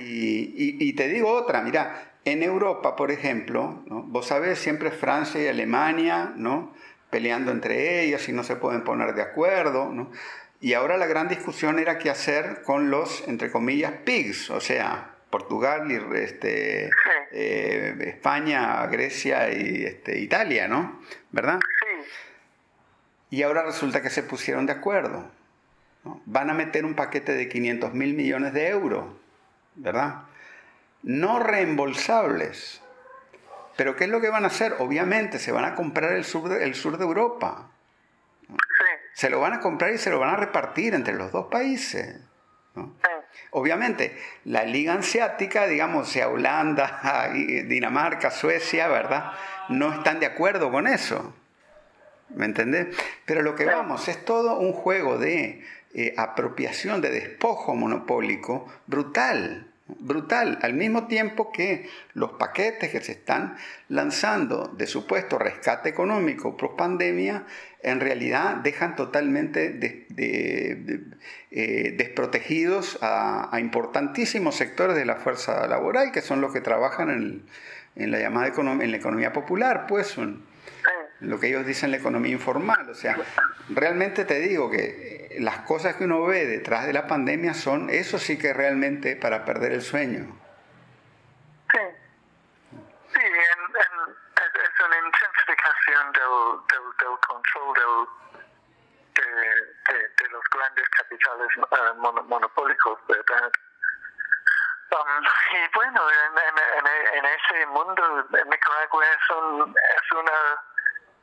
Y, 0.00 0.52
y- 0.56 0.76
y 0.80 0.92
te 0.94 1.06
digo 1.06 1.30
otra, 1.30 1.62
mira, 1.62 2.10
en 2.24 2.42
Europa, 2.42 2.96
por 2.96 3.12
ejemplo, 3.12 3.84
¿no? 3.86 4.02
vos 4.02 4.26
sabés, 4.26 4.58
siempre 4.58 4.90
Francia 4.90 5.40
y 5.40 5.46
Alemania, 5.46 6.32
¿no? 6.34 6.74
Peleando 7.10 7.52
entre 7.52 8.02
ellas 8.02 8.28
y 8.28 8.32
no 8.32 8.42
se 8.42 8.56
pueden 8.56 8.82
poner 8.82 9.14
de 9.14 9.22
acuerdo, 9.22 9.92
¿no? 9.92 10.10
Y 10.60 10.72
ahora 10.72 10.96
la 10.96 11.06
gran 11.06 11.28
discusión 11.28 11.78
era 11.78 11.98
qué 11.98 12.10
hacer 12.10 12.62
con 12.62 12.90
los, 12.90 13.26
entre 13.28 13.50
comillas, 13.50 13.92
pigs, 14.04 14.50
o 14.50 14.60
sea, 14.60 15.16
Portugal 15.30 15.90
este, 16.14 16.90
eh, 17.32 17.94
España, 18.00 18.86
Grecia 18.86 19.52
y 19.52 19.84
este, 19.84 20.18
Italia, 20.18 20.68
¿no? 20.68 21.00
¿Verdad? 21.30 21.58
sí, 21.60 22.08
Y 23.30 23.42
ahora 23.42 23.64
resulta 23.64 24.00
que 24.00 24.10
se 24.10 24.22
pusieron 24.22 24.66
de 24.66 24.72
acuerdo. 24.72 25.30
¿no? 26.04 26.22
Van 26.24 26.48
a 26.48 26.54
meter 26.54 26.84
un 26.84 26.94
paquete 26.94 27.34
de 27.34 27.48
500 27.48 27.92
mil 27.92 28.14
millones 28.14 28.52
de 28.54 28.68
euros, 28.68 29.04
¿verdad? 29.74 30.22
No 31.02 31.38
reembolsables. 31.38 32.80
Pero 33.76 33.94
¿qué 33.94 34.04
es 34.04 34.10
lo 34.10 34.20
que 34.20 34.30
van 34.30 34.44
a 34.44 34.48
hacer? 34.48 34.76
Obviamente 34.78 35.38
se 35.38 35.52
van 35.52 35.66
a 35.66 35.74
comprar 35.74 36.12
el 36.12 36.24
sur 36.24 36.48
de, 36.48 36.64
el 36.64 36.74
sur 36.74 36.96
de 36.96 37.04
Europa. 37.04 37.68
Se 39.16 39.30
lo 39.30 39.40
van 39.40 39.54
a 39.54 39.60
comprar 39.60 39.94
y 39.94 39.96
se 39.96 40.10
lo 40.10 40.18
van 40.18 40.34
a 40.34 40.36
repartir 40.36 40.92
entre 40.92 41.14
los 41.14 41.32
dos 41.32 41.46
países. 41.46 42.20
Obviamente, 43.50 44.14
la 44.44 44.64
Liga 44.64 44.92
Asiática, 44.92 45.66
digamos, 45.66 46.10
sea 46.10 46.28
Holanda, 46.28 47.30
Dinamarca, 47.32 48.30
Suecia, 48.30 48.88
¿verdad? 48.88 49.32
No 49.70 49.90
están 49.90 50.20
de 50.20 50.26
acuerdo 50.26 50.70
con 50.70 50.86
eso. 50.86 51.34
¿Me 52.28 52.44
entendés? 52.44 52.94
Pero 53.24 53.40
lo 53.40 53.54
que 53.54 53.64
vamos 53.64 54.06
es 54.08 54.22
todo 54.22 54.58
un 54.58 54.74
juego 54.74 55.16
de 55.16 55.64
eh, 55.94 56.12
apropiación, 56.18 57.00
de 57.00 57.08
despojo 57.08 57.74
monopólico 57.74 58.70
brutal. 58.86 59.65
Brutal, 59.88 60.58
al 60.62 60.74
mismo 60.74 61.06
tiempo 61.06 61.52
que 61.52 61.88
los 62.12 62.32
paquetes 62.32 62.90
que 62.90 63.00
se 63.00 63.12
están 63.12 63.56
lanzando 63.88 64.66
de 64.76 64.88
supuesto 64.88 65.38
rescate 65.38 65.88
económico 65.88 66.56
post 66.56 66.76
pandemia, 66.76 67.44
en 67.82 68.00
realidad 68.00 68.56
dejan 68.56 68.96
totalmente 68.96 69.78
eh, 70.16 71.94
desprotegidos 71.96 72.98
a, 73.00 73.56
importantísimos 73.60 74.56
sectores 74.56 74.96
de 74.96 75.04
la 75.04 75.16
fuerza 75.16 75.68
laboral, 75.68 76.10
que 76.10 76.20
son 76.20 76.40
los 76.40 76.52
que 76.52 76.60
trabajan 76.60 77.08
en, 77.10 77.46
en 77.94 78.10
la 78.10 78.18
llamada 78.18 78.48
en 78.48 78.90
la 78.90 78.96
economía 78.96 79.32
popular, 79.32 79.86
pues, 79.86 80.16
lo 81.20 81.38
que 81.38 81.46
ellos 81.46 81.64
dicen 81.64 81.92
la 81.92 81.98
economía 81.98 82.32
informal. 82.32 82.90
O 82.90 82.94
sea, 82.94 83.16
realmente 83.68 84.24
te 84.24 84.40
digo 84.40 84.68
que 84.68 85.25
las 85.40 85.60
cosas 85.60 85.96
que 85.96 86.04
uno 86.04 86.24
ve 86.26 86.46
detrás 86.46 86.86
de 86.86 86.92
la 86.92 87.06
pandemia 87.06 87.54
son, 87.54 87.90
eso 87.90 88.18
sí 88.18 88.38
que 88.38 88.52
realmente 88.52 89.16
para 89.16 89.44
perder 89.44 89.72
el 89.72 89.82
sueño. 89.82 90.24
Sí, 91.72 91.78
sí 93.14 93.20
en, 93.20 93.60
en- 93.76 94.16
es, 94.36 94.80
una 94.84 94.98
intensificación 95.06 96.12
del, 96.12 96.60
del, 96.70 97.18
control 97.26 97.74
del, 99.14 100.06
de, 100.18 100.28
los 100.30 100.44
grandes 100.52 100.88
capitales 100.90 101.48
mono- 101.96 102.22
monopólicos, 102.24 102.98
¿verdad? 103.08 103.50
Um, 104.92 105.24
y 105.52 105.74
bueno, 105.74 106.00
en, 106.10 106.32
en, 106.38 106.56
en, 106.78 107.18
en 107.18 107.24
ese 107.24 107.66
mundo, 107.66 108.26
Nicaragua 108.30 109.04
es, 109.04 109.30
un, 109.36 109.74
es 109.76 110.12
una, 110.12 110.38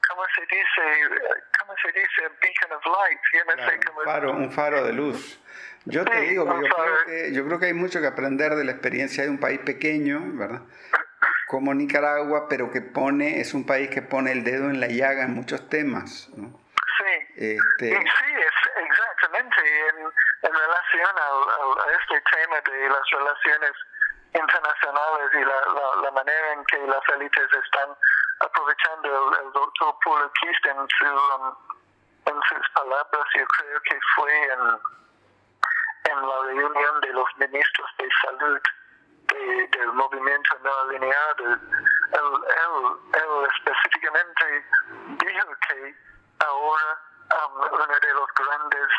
¿cómo 0.10 0.24
se 0.36 0.42
dice? 0.42 1.20
¿Cómo 1.60 1.74
se 1.82 1.92
dice? 1.92 2.22
Beacon 2.42 2.78
of 2.78 2.86
light. 2.86 3.20
Yo 3.34 3.46
no 3.46 3.52
sé 3.52 3.80
Claro, 3.80 3.82
cómo 3.88 4.00
un, 4.00 4.06
faro, 4.06 4.32
un 4.32 4.52
faro 4.52 4.84
de 4.84 4.94
luz. 4.94 5.40
Yo 5.86 6.06
te 6.06 6.12
Sí, 6.22 6.28
digo 6.30 6.46
que 6.46 6.62
yo, 6.68 6.74
creo 6.76 6.98
que 7.06 7.34
yo 7.34 7.46
creo 7.46 7.60
que 7.60 7.66
hay 7.68 7.74
mucho 7.74 8.00
que 8.00 8.08
aprender 8.08 8.56
de 8.56 8.64
la 8.64 8.72
experiencia 8.72 9.24
de 9.24 9.30
un 9.30 9.40
país 9.40 9.60
pequeño, 9.60 10.20
¿verdad? 10.34 10.62
Como 11.48 11.74
Nicaragua, 11.74 12.48
pero 12.50 12.72
que 12.72 12.82
pone, 12.82 13.40
es 13.42 13.54
un 13.54 13.66
país 13.66 13.90
que 13.90 14.02
pone 14.02 14.32
el 14.32 14.44
dedo 14.44 14.70
en 14.70 14.80
la 14.80 14.88
llaga 14.88 15.24
en 15.24 15.34
muchos 15.34 15.68
temas. 15.70 16.30
¿no? 16.38 16.58
Sí. 16.98 17.14
Este, 17.36 17.90
Y 17.90 17.96
sí, 17.96 18.34
es 18.34 18.86
exactamente 18.88 19.62
en, 19.90 19.98
en 20.06 20.54
relación 20.54 21.10
al, 21.18 21.38
al- 21.62 21.90
a 21.90 21.98
este 22.00 22.22
tema 22.32 22.62
de 22.62 22.90
las 22.90 23.10
relaciones 23.12 23.72
internacionales 24.34 25.30
y 25.34 25.40
la, 25.46 25.74
la, 25.74 26.02
la 26.02 26.12
manera 26.12 26.54
en 26.54 26.66
que 26.66 26.78
las 26.88 27.02
élites 27.16 27.48
están 27.64 27.90
aprovechando 28.44 29.08
el, 29.08 29.46
el 29.46 29.52
doctor 29.54 29.96
Paul 30.04 30.32
Kist 30.42 30.66
en, 30.66 30.88
su, 30.88 31.06
um, 31.06 31.56
en 32.26 32.42
sus 32.50 32.70
palabras, 32.74 33.26
yo 33.36 33.46
creo 33.48 33.82
que 33.82 34.00
fue 34.16 34.44
en, 34.54 34.60
en 36.12 36.28
la 36.28 36.42
reunión 36.44 37.02
de 37.02 37.14
los 37.14 37.28
ministros 37.38 37.90
de 37.98 38.10
salud 38.26 38.60
de- 39.28 39.68
del 39.78 39.94
movimiento 39.94 40.58
no 40.64 40.80
alineado, 40.82 41.44
él, 41.46 41.60
él, 42.12 42.98
él 43.14 43.48
específicamente 43.58 44.66
dijo 45.26 45.48
que 45.68 45.96
ahora 46.46 47.00
um, 47.48 47.62
uno 47.74 47.88
de 48.02 48.14
los 48.14 48.28
grandes, 48.36 48.90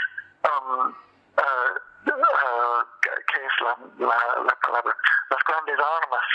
um, 0.51 0.95
uh, 1.37 2.11
uh, 2.11 2.85
que 3.27 3.45
es 3.47 3.53
la, 3.61 3.77
la, 3.99 4.43
la 4.43 4.55
palabra, 4.61 4.97
las 5.31 5.45
grandes 5.45 5.79
armas 5.79 6.27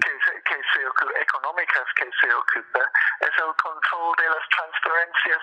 que 0.00 0.18
se, 0.24 0.42
que 0.42 0.60
se 0.72 1.20
económicas 1.20 1.84
que 1.96 2.10
se 2.20 2.34
ocupa 2.34 2.80
es 3.20 3.30
el 3.38 3.54
control 3.62 4.16
de 4.16 4.28
las 4.28 4.48
transferencias 4.48 5.42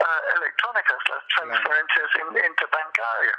uh, 0.00 0.36
electrónicas, 0.36 0.98
las 1.08 1.26
transferencias 1.36 2.10
in- 2.16 2.44
interbancarias 2.44 3.38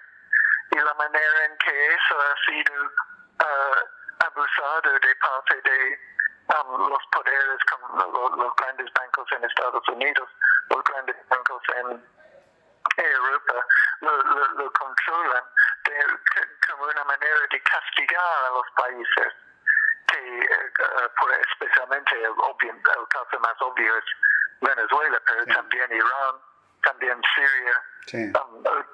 y 0.72 0.76
la 0.80 0.94
manera 0.96 1.46
en 1.46 1.58
que 1.58 1.94
eso 1.94 2.16
ha 2.20 2.36
sido 2.46 2.84
uh, 2.84 4.26
abusado 4.26 4.92
de 5.00 5.16
parte 5.16 5.62
de 5.62 6.00
um, 6.64 6.90
los 6.90 7.04
poderes 7.12 7.60
como 7.70 7.88
los, 7.98 8.38
los 8.38 8.56
grandes 8.56 8.92
bancos 8.94 9.32
en 9.32 9.44
Estados 9.44 9.88
Unidos, 9.90 10.30
los 10.70 10.84
grandes 10.84 11.16
bancos 11.30 11.62
en 11.76 12.16
Europa, 12.98 13.66
lo, 14.02 14.18
lo, 14.24 14.48
lo 14.54 14.72
controlan 14.74 15.44
como 16.68 16.84
una 16.86 17.04
manera 17.06 17.36
de 17.52 17.62
castigar 17.62 18.24
a 18.24 18.50
los 18.52 18.66
países 18.76 19.34
que 20.08 20.40
eh, 20.40 20.48
eh, 20.80 21.42
especialmente 21.52 22.16
el, 22.16 22.32
obvio- 22.32 22.72
el 22.74 23.08
caso 23.10 23.40
más 23.40 23.56
obvio 23.62 23.96
es 23.98 24.04
Venezuela, 24.62 25.22
pero 25.26 25.44
Sí. 25.44 25.52
también 25.52 25.92
Irán, 25.92 26.36
también 26.84 27.22
Siria. 27.36 27.84
Sí. 28.08 28.18
Um, 28.40 28.64
eh, 28.66 28.86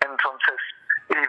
entonces, 0.00 0.56
y 1.08 1.14
el, 1.16 1.24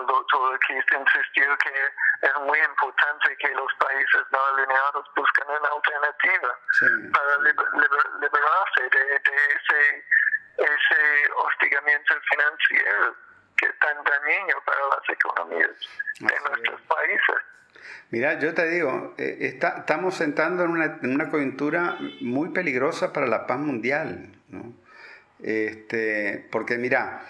el 0.00 0.06
doctor 0.06 0.58
Keith 0.60 0.92
insistió 0.92 1.56
que 1.58 1.92
es 2.22 2.34
muy 2.40 2.58
importante 2.60 3.36
que 3.38 3.48
los 3.48 3.72
países 3.74 4.22
no 4.30 4.44
alineados 4.46 5.06
busquen 5.16 5.48
una 5.48 5.68
alternativa 5.68 6.58
Sí, 6.72 6.86
para 7.12 7.34
sí. 7.36 7.40
liber- 7.42 7.72
liber- 7.72 8.20
liberarse 8.20 8.82
de, 8.82 9.18
de 9.18 9.36
ese, 9.56 10.06
ese 10.58 11.32
hostigamiento 11.36 12.14
financiero 12.30 13.16
que 13.58 13.66
es 13.66 13.78
tan 13.78 13.96
dañino 14.04 14.54
para 14.64 14.78
las 14.88 15.08
economías 15.08 15.70
de 16.20 16.26
Así 16.26 16.34
nuestros 16.48 16.80
es. 16.80 16.86
países. 16.86 17.36
Mira, 18.10 18.38
yo 18.38 18.54
te 18.54 18.68
digo, 18.68 19.14
eh, 19.18 19.58
estamos 19.62 20.20
entrando 20.20 20.64
en 20.64 20.70
una, 20.70 20.98
en 21.02 21.14
una, 21.14 21.28
coyuntura 21.30 21.98
muy 22.20 22.50
peligrosa 22.50 23.12
para 23.12 23.26
la 23.26 23.46
paz 23.46 23.58
mundial, 23.58 24.34
¿no? 24.48 24.72
Este, 25.42 26.46
porque 26.50 26.78
mira, 26.78 27.22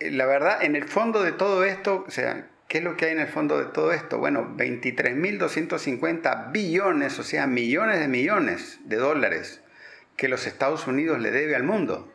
eh, 0.00 0.10
la 0.10 0.26
verdad, 0.26 0.62
en 0.62 0.76
el 0.76 0.84
fondo 0.84 1.22
de 1.22 1.32
todo 1.32 1.64
esto, 1.64 2.04
o 2.06 2.10
sea, 2.10 2.48
¿qué 2.68 2.78
es 2.78 2.84
lo 2.84 2.96
que 2.96 3.06
hay 3.06 3.12
en 3.12 3.20
el 3.20 3.28
fondo 3.28 3.58
de 3.58 3.66
todo 3.66 3.92
esto? 3.92 4.18
Bueno, 4.18 4.54
23.250 4.56 6.50
billones, 6.52 7.18
o 7.18 7.22
sea, 7.22 7.46
millones 7.46 8.00
de 8.00 8.08
millones 8.08 8.80
de 8.84 8.96
dólares 8.96 9.62
que 10.16 10.28
los 10.28 10.46
Estados 10.46 10.86
Unidos 10.86 11.20
le 11.20 11.30
debe 11.30 11.54
al 11.56 11.62
mundo. 11.62 12.12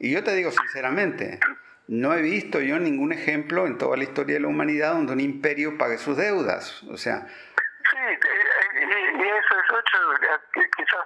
Y 0.00 0.14
yo 0.14 0.24
te 0.24 0.32
digo 0.32 0.50
sinceramente, 0.50 1.38
no 1.86 2.14
he 2.14 2.22
visto 2.22 2.58
yo 2.58 2.78
ningún 2.78 3.12
ejemplo 3.12 3.66
en 3.66 3.76
toda 3.76 3.98
la 3.98 4.04
historia 4.04 4.36
de 4.36 4.40
la 4.40 4.48
humanidad 4.48 4.94
donde 4.94 5.12
un 5.12 5.20
imperio 5.20 5.76
pague 5.76 5.98
sus 5.98 6.16
deudas. 6.16 6.82
O 6.84 6.96
sea. 6.96 7.26
Sí, 7.28 7.98
y, 7.98 9.22
eso 9.22 9.60
es 9.60 9.70
otro, 9.70 10.14
eh, 10.14 10.70
quizás 10.74 11.04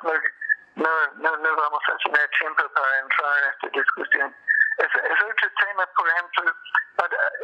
no, 0.77 0.87
no, 1.17 1.37
no, 1.37 1.57
vamos 1.57 1.83
a 1.89 1.97
tener 2.05 2.31
tiempo 2.39 2.63
para 2.73 3.01
entrar 3.01 3.33
en 3.43 3.51
esta 3.51 3.81
discusión. 3.81 4.37
Es, 4.79 4.87
es 4.87 5.23
otro 5.25 5.51
tema, 5.59 5.87
por 5.97 6.09
ejemplo, 6.09 6.57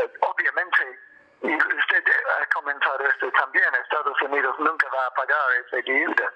eh, 0.05 0.11
obviamente, 0.21 1.01
usted 1.43 2.05
ha 2.39 2.47
comentado 2.55 3.01
esto 3.09 3.29
también, 3.33 3.65
Estados 3.83 4.23
Unidos 4.23 4.55
nunca 4.61 4.87
va 4.95 5.07
a 5.07 5.15
pagar 5.15 5.37
esa 5.67 5.79
deuda. 5.85 6.33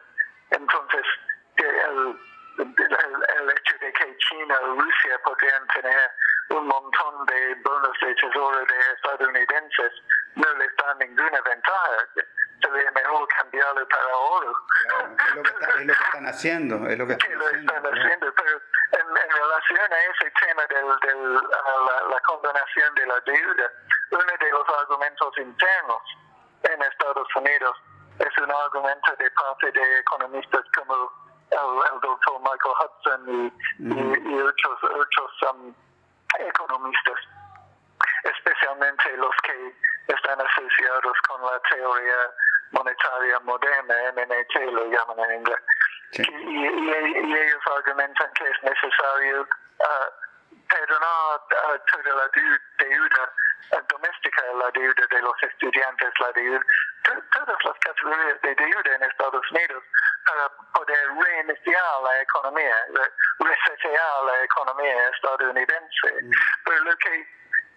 Entonces, 0.50 1.06
el, 1.56 2.18
el, 2.58 3.50
hecho 3.50 3.78
de 3.80 3.92
que 3.92 4.16
China 4.18 4.58
o 4.62 4.80
Rusia 4.80 5.18
podrían 5.24 5.66
tener 5.68 6.10
un 6.50 6.66
montón 6.66 7.26
de 7.26 7.54
bonos 7.64 7.96
de 8.00 8.14
tesoro 8.14 8.58
de 8.58 8.92
estadounidenses 8.94 9.92
no 10.36 10.54
les 10.54 10.76
da 10.76 10.94
ninguna 10.94 11.40
ventaja. 11.40 12.08
Sería 12.60 12.90
mejor 12.92 13.28
cambiarlo 13.28 13.88
para 13.88 14.16
oro. 14.16 14.54
es, 14.86 15.34
lo 15.34 15.42
que 15.42 15.48
es, 15.54 15.86
lo 15.86 15.94
que 15.94 16.04
están 16.04 16.26
haciendo. 16.26 16.88
Es 16.88 16.98
lo 16.98 17.06
que 17.06 17.12
están, 17.12 17.32
haciendo, 17.36 18.34
Pero 18.34 18.62
en, 18.92 19.00
en, 19.00 19.30
relación 19.30 19.92
a 19.92 19.98
ese 19.98 20.32
tema 20.40 20.62
de 20.66 20.74
del, 21.06 21.34
la, 21.34 22.08
la 22.10 22.20
condonación 22.20 22.94
de 22.94 23.06
la 23.06 23.20
deuda, 23.20 23.72
uno 24.10 24.32
de 24.40 24.50
los 24.50 24.68
argumentos 24.80 25.38
internos 25.38 26.02
en 26.62 26.82
Estados 26.82 27.28
Unidos 27.36 27.76
es 28.18 28.38
un 28.38 28.50
argumento 28.50 29.16
de 29.18 29.30
parte 29.32 29.72
de 29.72 29.98
economistas 29.98 30.62
como 30.76 31.23
el, 31.50 32.00
doctor 32.00 32.40
Michael 32.40 32.74
Hudson 32.80 33.28
y, 33.28 33.52
y, 33.78 34.40
otros, 34.40 34.84
otros 34.84 35.42
um, 35.52 35.74
economistas, 36.38 37.20
especialmente 38.24 39.16
los 39.16 39.34
que 39.42 39.74
están 40.08 40.40
asociados 40.40 41.16
con 41.28 41.42
la 41.42 41.60
teoría 41.60 42.30
monetaria 42.72 43.40
moderna, 43.40 43.94
MNT 44.16 44.72
lo 44.72 44.86
llaman 44.86 45.30
en 45.30 45.38
inglés. 45.38 45.60
Y, 46.12 46.66
ellos 46.66 47.62
argumentan 47.76 48.30
que 48.34 48.44
es 48.44 48.62
necesario 48.62 49.42
uh, 49.42 50.24
perdonar 50.68 51.40
uh, 51.40 51.78
toda 51.90 52.14
la 52.14 52.28
deuda 52.78 53.32
doméstica, 53.88 54.42
la 54.58 54.70
deuda 54.70 55.06
de 55.10 55.22
los 55.22 55.42
estudiantes, 55.42 56.12
la 56.20 56.32
deuda, 56.32 56.60
todas 57.32 57.64
las 57.64 57.78
categorías 57.80 58.40
de 58.42 58.54
deuda 58.54 58.94
en 58.94 59.02
Estados 59.02 59.50
Unidos 59.50 59.82
para 60.26 60.48
poder 60.74 61.08
reiniciar 61.16 62.02
la 62.02 62.20
economía, 62.22 62.76
resetear 63.38 64.24
la 64.24 64.42
economía 64.42 65.08
estadounidense. 65.10 66.22
Mm. 66.22 66.30
Pero 66.64 66.84
lo 66.84 66.96
que, 66.96 67.28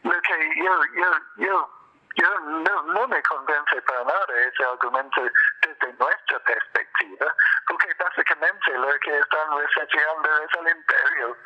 lo 0.04 0.22
que 0.22 0.64
yo, 0.64 0.82
yo, 0.96 1.12
yo, 1.38 1.70
yo 2.16 2.40
no, 2.40 2.82
no 2.84 3.08
me 3.08 3.22
convence 3.24 3.82
para 3.82 4.04
nada 4.04 4.40
ese 4.40 4.64
argumento 4.64 5.22
desde 5.80 5.94
nuestra 5.98 6.40
perspectiva, 6.40 7.36
porque 7.68 7.94
básicamente 8.00 8.72
lo 8.74 9.00
que 9.00 9.18
están 9.18 9.58
reseteando 9.58 10.30
es 10.44 10.50
el 10.60 10.78
imperio. 10.78 11.38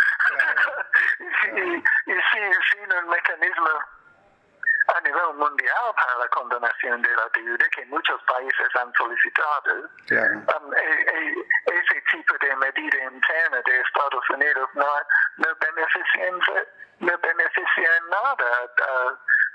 y, 1.56 2.12
y 2.12 2.22
sin, 2.32 2.54
sin 2.72 2.94
un 2.94 3.10
mecanismo 3.10 3.70
a 4.88 5.02
nivel 5.02 5.34
mundial 5.36 5.94
para 5.96 6.16
la 6.18 6.28
condonación 6.30 7.02
de 7.02 7.10
la 7.16 7.30
deuda 7.34 7.66
que 7.70 7.86
muchos 7.86 8.22
países 8.24 8.68
han 8.76 8.92
solicitado. 8.94 9.90
Um, 10.12 10.74
e, 10.74 10.82
e, 10.82 11.46
ese 11.66 12.02
tipo 12.12 12.38
de 12.40 12.56
medida 12.56 13.04
interna 13.04 13.62
de 13.62 13.82
Estados 13.82 14.30
Unidos 14.30 14.70
no, 14.74 14.86
no, 15.38 15.48
beneficia, 15.56 16.66
no 17.00 17.18
beneficia 17.18 17.98
en 17.98 18.10
nada 18.10 18.70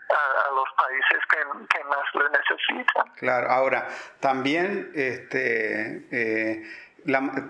a, 0.09 0.55
los 0.55 0.69
países 0.77 1.19
que, 1.31 1.39
que, 1.69 1.85
más 1.85 2.05
lo 2.15 2.29
necesitan. 2.29 3.13
Claro, 3.17 3.51
ahora, 3.51 3.89
también 4.21 4.91
este, 4.95 6.07
eh, 6.11 6.65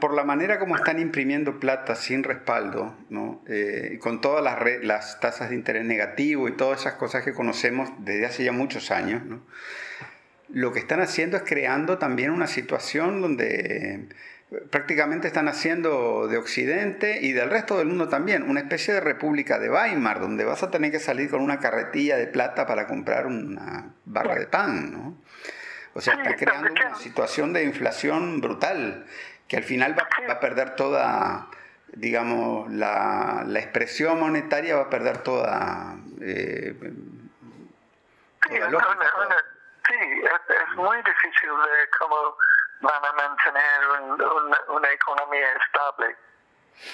por 0.01 0.15
la 0.15 0.24
manera 0.24 0.59
como 0.59 0.77
están 0.77 0.99
imprimiendo 0.99 1.59
plata 1.61 1.95
sin 1.95 2.24
respaldo, 2.24 2.95
¿no? 3.09 3.43
Eh, 3.47 3.99
con 4.01 4.20
todas 4.20 4.43
las, 4.43 4.59
las, 4.83 5.20
tasas 5.20 5.51
de 5.51 5.55
interés 5.55 5.85
negativo 5.85 6.49
y 6.49 6.53
todas 6.53 6.81
esas 6.81 6.95
cosas 6.95 7.24
que 7.24 7.33
conocemos 7.33 7.91
desde 7.99 8.27
hace 8.27 8.45
ya 8.45 8.53
muchos 8.53 8.91
años, 8.91 9.23
¿no? 9.24 9.43
lo 10.49 10.73
que 10.73 10.78
están 10.78 11.01
haciendo 11.01 11.37
es 11.37 11.43
creando 11.43 11.99
también 11.99 12.31
una 12.31 12.47
situación 12.47 13.20
donde 13.20 14.09
prácticamente 14.70 15.27
están 15.27 15.48
haciendo 15.48 16.28
de 16.28 16.36
Occidente 16.36 17.18
y 17.20 17.32
del 17.32 17.51
resto 17.51 17.78
del 17.78 17.89
mundo 17.89 18.09
también 18.09 18.48
una 18.48 18.60
especie 18.60 18.94
de 18.94 19.01
república 19.01 19.59
de 19.59 19.70
Weimar, 19.70 20.20
donde 20.20 20.44
vas 20.44 20.62
a 20.62 20.70
tener 20.70 20.93
que 20.93 21.01
salir 21.01 21.31
con 21.31 21.40
una 21.40 21.59
carretilla 21.59 22.16
de 22.16 22.28
plata 22.28 22.66
para 22.66 22.86
comprar 22.86 23.27
una 23.27 23.90
barra 24.05 24.36
de 24.36 24.47
pan, 24.47 24.93
¿no? 24.93 25.16
O 25.94 26.01
sea, 26.01 26.14
está 26.14 26.36
creando 26.36 26.70
una 26.70 26.94
situación 26.94 27.52
de 27.55 27.64
inflación 27.64 28.40
brutal 28.40 29.06
que 29.48 29.56
al 29.56 29.64
final 29.64 29.97
va, 29.98 30.06
a 30.32 30.40
perder 30.40 30.77
toda, 30.77 31.48
digamos, 31.89 32.70
la, 32.70 33.44
la, 33.47 33.59
expresión 33.59 34.20
monetaria 34.20 34.77
va 34.77 34.82
a 34.82 34.90
perder 34.90 35.18
toda, 35.18 35.97
eh, 36.20 36.74
toda 38.47 38.70
lógica. 38.70 39.06
sí, 39.89 39.94
es, 39.94 40.77
muy 40.77 40.97
difícil 40.98 41.48
de 41.48 41.90
cómo 41.98 42.36
van 42.81 43.05
a 43.05 43.12
mantener 43.12 43.81
una 44.69 44.90
economía 44.90 45.53
estable 45.53 46.16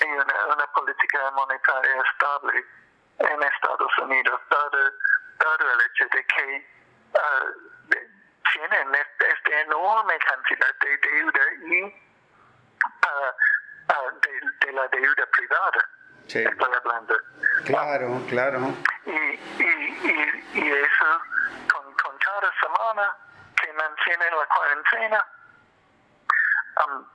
y 0.01 0.05
una, 0.05 0.47
una, 0.47 0.67
política 0.73 1.31
monetaria 1.33 2.03
estable 2.03 2.65
en 3.19 3.43
Estados 3.43 3.99
Unidos, 3.99 4.41
dado, 4.49 4.93
dado 5.39 5.73
el 5.73 5.81
hecho 5.91 6.05
de 6.17 6.25
que 6.27 6.67
uh, 7.15 7.93
tienen 8.53 8.95
esta 8.95 9.61
enorme 9.61 10.19
cantidad 10.19 10.75
de 10.81 10.97
deuda 10.99 11.41
y 11.67 11.83
uh, 11.85 11.91
de, 14.21 14.67
de, 14.67 14.73
la 14.73 14.89
deuda 14.89 15.27
privada. 15.27 15.89
Sí. 16.27 16.39
Estoy 16.39 16.75
hablando. 16.75 17.15
Claro, 17.65 18.21
claro. 18.29 18.59
Y, 19.05 19.11
y, 19.11 19.63
y, 19.63 20.51
y 20.55 20.71
eso, 20.71 21.21
con, 21.73 21.93
con, 21.95 22.17
cada 22.19 22.53
semana 22.61 23.17
que 23.61 23.73
mantienen 23.73 24.37
la 24.37 24.47
cuarentena, 24.47 25.27
um, 26.87 27.07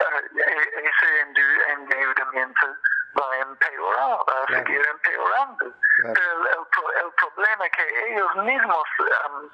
ese 0.00 1.20
endeudamiento 1.20 2.76
va 3.18 3.32
a 3.32 3.36
empeorar, 3.38 4.10
va 4.10 4.42
a 4.42 4.46
claro. 4.46 4.64
seguir 4.64 4.86
empeorando. 4.86 5.74
Claro. 5.96 6.14
Pero 6.14 6.32
el, 6.32 6.46
el, 6.46 7.04
el, 7.04 7.12
problema 7.12 7.66
es 7.66 7.72
que 7.72 8.12
ellos 8.12 8.34
mismos 8.36 8.88
um, 8.98 9.44
uh, 9.44 9.50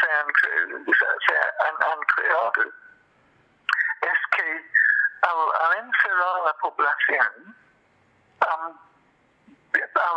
se, 0.00 0.10
han, 0.12 0.26
se 0.34 1.34
han, 1.66 1.76
han 1.92 2.00
creado 2.14 2.72
es 4.00 4.18
que 4.36 4.70
al, 5.22 5.78
encerrar 5.78 6.40
a 6.40 6.44
la 6.44 6.52
población, 6.54 7.56
al 8.40 8.74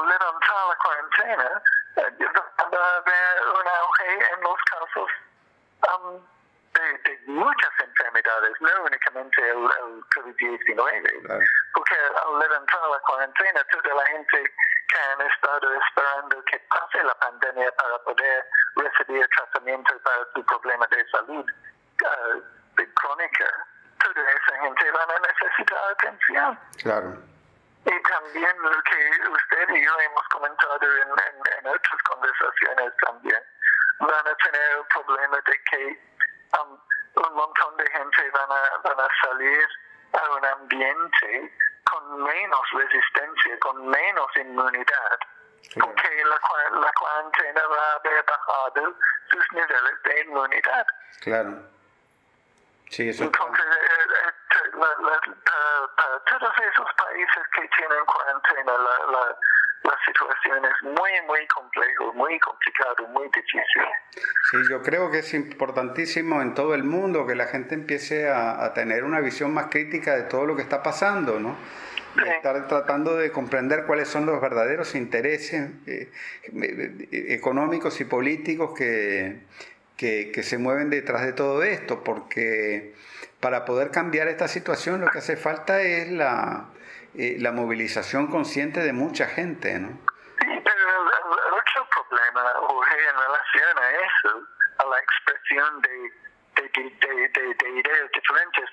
levantar 0.08 0.68
la 0.68 0.76
cuarentena, 0.76 1.62
va 1.98 2.88
a 2.88 2.98
haber 2.98 3.48
un 3.48 3.68
auge 3.68 4.34
en 4.34 4.41
los 4.41 4.60
casos 4.64 5.12
de, 6.82 7.20
muchas 7.28 7.72
enfermedades, 7.80 8.53
no 8.60 8.70
únicamente 8.84 9.49
el, 9.49 9.70
COVID-19, 10.16 11.45
porque 11.74 11.95
al 11.95 12.40
levantar 12.40 12.80
la 12.90 12.99
cuarentena, 12.99 13.64
toda 13.66 13.95
la 13.95 14.06
gente 14.08 14.44
que 14.88 14.99
han 14.99 15.22
estado 15.22 15.74
esperando 15.74 16.44
que 16.45 16.60
pase 16.70 17.03
la 17.03 17.16
pandemia 17.16 17.72
para 17.72 17.98
poder 17.99 18.45
recibir 18.76 19.28
tratamiento 19.36 19.99
para 19.99 20.26
su 20.34 20.45
problema 20.45 20.88
de 20.88 21.10
salud 21.10 21.45
uh, 21.45 22.94
crónica, 22.95 23.45
toda 24.03 24.30
esa 24.30 24.60
gente 24.62 24.91
van 24.91 25.12
a 25.12 25.20
necesitar 25.20 25.91
atención. 25.91 26.60
Claro. 26.84 27.32
Y 27.86 28.03
también 28.03 28.62
lo 28.62 28.84
que 28.84 29.30
usted 29.32 29.70
y 29.76 29.84
yo 29.84 29.99
hemos 29.99 30.28
comentado 30.28 30.80
en, 30.84 31.10
en, 31.10 31.68
otras 31.68 32.03
conversaciones 32.03 32.94
también, 33.03 33.41
van 33.99 34.28
a 34.28 34.36
tener 34.36 34.78
el 34.78 34.86
problema 34.94 35.38
de 35.38 35.64
que 35.70 36.11
un 36.60 37.34
montón 37.34 37.78
de 37.78 37.86
gente 37.91 38.30
van 38.32 38.52
a, 38.52 38.78
van 38.84 38.99
a 38.99 39.07
salir 39.22 39.68
a 40.14 40.32
un 40.36 40.45
ambiente 40.45 41.53
con 41.84 42.23
menos 42.23 42.61
resistencia, 42.72 43.60
con 43.60 43.88
menos 43.88 44.28
inmunidad 44.36 45.19
porque 45.80 46.23
la, 46.26 46.40
la 46.80 46.94
cuarentena 46.94 47.61
va 47.68 47.78
a 47.78 47.95
haber 47.95 48.26
bajado 48.26 48.95
sus 49.30 49.52
niveles 49.53 50.03
de 50.03 50.22
inmunidad. 50.22 50.88
Claro. 51.22 51.64
Sí, 52.90 53.10
eso 53.10 53.23
Entonces, 53.23 53.65
eh, 53.65 54.28
eh, 54.28 54.69
la, 54.73 54.88
la, 54.88 55.19
para, 55.22 55.95
para 55.95 56.19
todos 56.26 56.53
esos 56.57 56.94
países 56.95 57.44
que 57.56 57.68
tienen 57.78 58.06
cuarentena, 58.06 58.73
la, 58.73 59.38
la, 59.84 59.98
situación 60.06 60.66
es 60.66 60.84
muy, 60.84 61.12
muy 61.28 61.48
complejo, 61.48 62.14
muy 62.14 62.40
complicado, 62.40 63.08
muy 63.10 63.28
difícil. 63.28 63.82
Sí, 64.52 64.58
yo 64.70 64.82
creo 64.82 65.10
que 65.12 65.20
es 65.20 65.34
importantísimo 65.34 66.41
en 66.41 66.53
todo 66.53 66.74
el 66.74 66.84
mundo 66.84 67.26
que 67.26 67.36
la 67.36 67.45
gente 67.45 67.76
empiece 67.76 68.30
a, 68.30 68.64
a 68.64 68.74
tener 68.74 69.03
una 69.03 69.20
visión 69.20 69.53
más 69.53 69.68
crítica 69.68 70.16
de 70.16 70.24
todo 70.24 70.45
lo 70.45 70.56
que 70.56 70.62
está 70.62 70.84
pasando, 70.84 71.40
¿no? 71.40 71.56
Y 72.16 72.28
estar 72.28 72.68
tratando 72.68 73.16
de 73.16 73.32
comprender 73.32 73.86
cuáles 73.86 74.10
son 74.10 74.26
los 74.26 74.41
verdaderos 74.41 74.95
intereses 74.95 75.72
eh, 75.88 76.12
eh, 76.52 77.26
económicos 77.30 78.02
y 78.02 78.06
políticos 78.06 78.74
que, 78.78 79.40
que, 79.95 80.32
que 80.34 80.44
se 80.44 80.58
mueven 80.58 80.90
detrás 80.90 81.26
de 81.26 81.32
todo 81.32 81.64
esto, 81.64 82.03
porque 82.03 82.94
para 83.39 83.65
poder 83.65 83.91
cambiar 83.91 84.27
esta 84.27 84.48
situación 84.48 85.02
lo 85.02 85.07
que 85.11 85.19
hace 85.19 85.38
falta 85.38 85.81
es 85.81 86.10
la, 86.11 86.65
eh, 87.15 87.38
la 87.39 87.52
movilización 87.52 88.27
consciente 88.27 88.80
de 88.81 88.93
mucha 88.93 89.27
gente, 89.27 89.77
¿no? 89.80 89.89
Sí, 90.39 90.48
pero 90.64 90.80
el, 90.89 91.48
el 91.48 91.53
otro 91.53 91.88
problema, 92.07 92.41
en 92.41 93.18
relación 93.18 93.77
a 93.77 93.91
eso, 93.91 94.48
a 94.80 94.85
la 94.85 94.99
expresión 94.99 95.81
de, 95.81 95.89
de, 96.61 96.69
de, 96.69 97.30
de, 97.30 97.53
de 97.56 97.69
ideas 97.80 98.11
diferentes, 98.14 98.69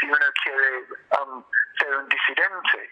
si 0.00 0.06
uno 0.06 0.16
quiere 0.42 0.84
um, 1.22 1.44
ser 1.78 1.96
un 1.96 2.08
disidente, 2.08 2.90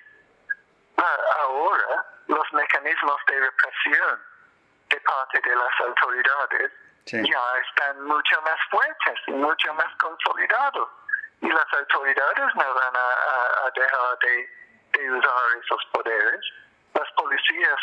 a- 0.96 1.42
ahora 1.42 2.06
los 2.28 2.52
mecanismos 2.52 3.16
de 3.28 3.40
represión 3.40 4.20
de 4.90 5.00
parte 5.00 5.40
de 5.48 5.56
las 5.56 5.80
autoridades 5.80 6.70
Sí. 7.06 7.16
ya 7.22 7.42
están 7.68 8.02
mucho 8.04 8.42
más 8.42 8.58
fuertes 8.70 9.18
mucho 9.28 9.72
más 9.74 9.94
consolidados. 9.96 10.88
Y 11.40 11.48
las 11.48 11.66
autoridades 11.72 12.54
no 12.56 12.74
van 12.74 12.96
a, 12.96 13.70
dejar 13.74 14.18
de, 14.22 14.50
de 14.98 15.10
usar 15.12 15.32
esos 15.62 15.84
poderes. 15.92 16.40
Las 16.94 17.10
policías 17.12 17.78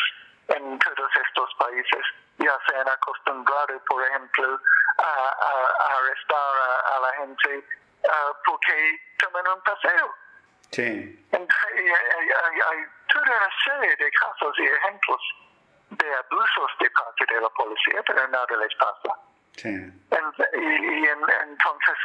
en 0.48 0.78
todos 0.80 1.10
estos 1.26 1.54
países 1.54 2.04
ya 2.38 2.58
se 2.68 2.76
han 2.76 2.88
acostumbrado, 2.88 3.78
por 3.86 4.02
ejemplo, 4.06 4.60
a, 4.98 5.02
a- 5.02 5.72
a 5.84 5.98
arrestar 5.98 6.36
a, 6.38 6.96
a 6.96 7.00
la 7.00 7.12
gente 7.18 7.64
ah, 8.10 8.32
porque 8.44 9.00
toman 9.18 9.46
un 9.48 9.62
paseo. 9.62 10.14
Sí, 10.70 11.26
Entonces, 11.30 11.72
hay- 11.74 12.30
hay- 12.30 12.60
hay 12.60 12.86
toda 13.12 13.24
una 13.24 13.48
serie 13.64 13.96
de 13.96 14.10
casos 14.10 14.58
y 14.58 14.66
ejemplos 14.66 15.20
de 15.98 16.14
abusos 16.14 16.70
de 16.80 16.90
parte 16.90 17.24
de 17.34 17.40
la 17.40 17.48
policía, 17.50 18.02
pero 18.06 18.28
nada 18.28 18.56
les 18.56 18.74
pasa. 18.76 19.14
sí, 19.56 19.68
En- 19.68 20.34
y, 20.60 21.00
y 21.00 21.06
en- 21.06 21.30
entonces 21.48 21.96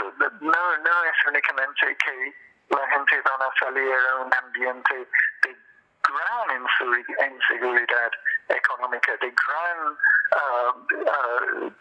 no, 0.42 0.78
no 0.78 1.04
es 1.04 1.26
únicamente 1.28 1.98
que 1.98 2.34
la 2.70 2.88
gente 2.88 3.22
van 3.22 3.42
a 3.42 3.60
salir 3.60 3.94
a 3.94 4.16
un 4.18 4.34
ambiente 4.34 5.08
de 5.44 5.58
gran 6.04 7.32
inseguridad 7.32 8.12
económica, 8.50 9.12
de 9.18 9.32
gran 9.32 9.98
ah, 10.32 10.74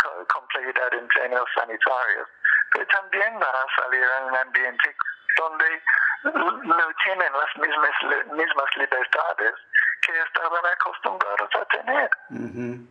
co- 0.03 0.27
complejidad 0.33 0.95
en 0.95 1.09
términos 1.09 1.49
sanitarios, 1.55 2.29
pero 2.73 2.87
también 2.87 3.39
van 3.39 3.55
a 3.55 3.83
salir 3.83 4.05
a 4.05 4.25
un 4.27 4.37
ambiente 4.37 4.97
donde 5.37 5.83
no 6.25 6.89
tienen 7.05 7.33
las 7.33 7.57
mismas, 7.59 8.27
mismas 8.33 8.77
libertades 8.77 9.55
que 10.13 10.23
estaban 10.23 10.61
acostumbrados 10.73 11.51
a 11.55 11.65
tener. 11.77 12.11
ujú. 12.31 12.87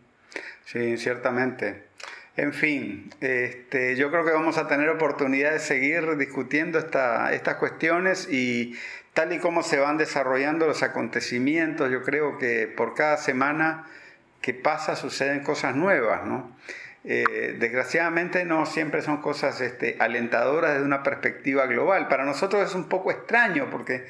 sí, 0.64 0.96
ciertamente. 0.96 1.88
En 2.36 2.52
fin, 2.52 3.12
este, 3.20 3.96
yo 3.96 4.10
creo 4.10 4.24
que 4.24 4.30
vamos 4.30 4.58
a 4.58 4.68
tener 4.68 4.88
oportunidad 4.90 5.52
de 5.52 5.58
seguir 5.58 6.16
discutiendo 6.16 6.78
esta, 6.78 7.32
estas 7.32 7.56
cuestiones 7.56 8.28
y 8.30 8.78
tal 9.12 9.32
y 9.32 9.40
como 9.40 9.64
se 9.64 9.80
van 9.80 9.98
desarrollando 9.98 10.68
los 10.68 10.84
acontecimientos, 10.84 11.90
yo 11.90 12.04
creo 12.04 12.38
que 12.38 12.68
por 12.68 12.94
cada 12.94 13.16
semana 13.16 13.86
que 14.40 14.54
pasa 14.54 14.94
suceden 14.94 15.42
cosas 15.42 15.74
nuevas, 15.74 16.24
¿no? 16.24 16.56
Eh, 17.04 17.56
desgraciadamente 17.58 18.44
no 18.44 18.66
siempre 18.66 19.02
son 19.02 19.22
cosas 19.22 19.60
este, 19.60 19.96
alentadoras 19.98 20.74
desde 20.74 20.84
una 20.84 21.02
perspectiva 21.02 21.66
global. 21.66 22.06
Para 22.06 22.24
nosotros 22.24 22.68
es 22.68 22.74
un 22.76 22.88
poco 22.88 23.10
extraño 23.10 23.68
porque 23.70 24.06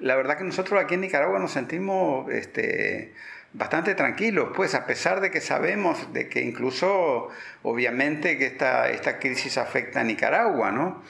la 0.00 0.16
verdad 0.16 0.38
que 0.38 0.44
nosotros 0.44 0.82
aquí 0.82 0.94
en 0.94 1.02
Nicaragua 1.02 1.38
nos 1.38 1.52
sentimos 1.52 2.30
este, 2.30 3.12
bastante 3.52 3.94
tranquilos, 3.94 4.50
pues 4.54 4.74
a 4.74 4.86
pesar 4.86 5.20
de 5.20 5.30
que 5.30 5.40
sabemos 5.40 6.12
de 6.12 6.28
que 6.28 6.40
incluso 6.40 7.28
obviamente 7.62 8.38
que 8.38 8.46
esta, 8.46 8.88
esta 8.90 9.18
crisis 9.18 9.58
afecta 9.58 10.00
a 10.00 10.04
Nicaragua, 10.04 10.70
¿no? 10.70 11.02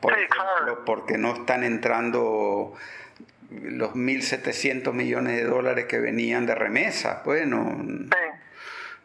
Por 0.00 0.12
ejemplo, 0.12 0.84
porque 0.84 1.16
no 1.16 1.34
están 1.34 1.64
entrando 1.64 2.74
los 3.50 3.92
1.700 3.92 4.92
millones 4.92 5.36
de 5.36 5.44
dólares 5.44 5.86
que 5.86 5.98
venían 5.98 6.46
de 6.46 6.54
remesa, 6.54 7.22
pues 7.22 7.46
no. 7.46 7.78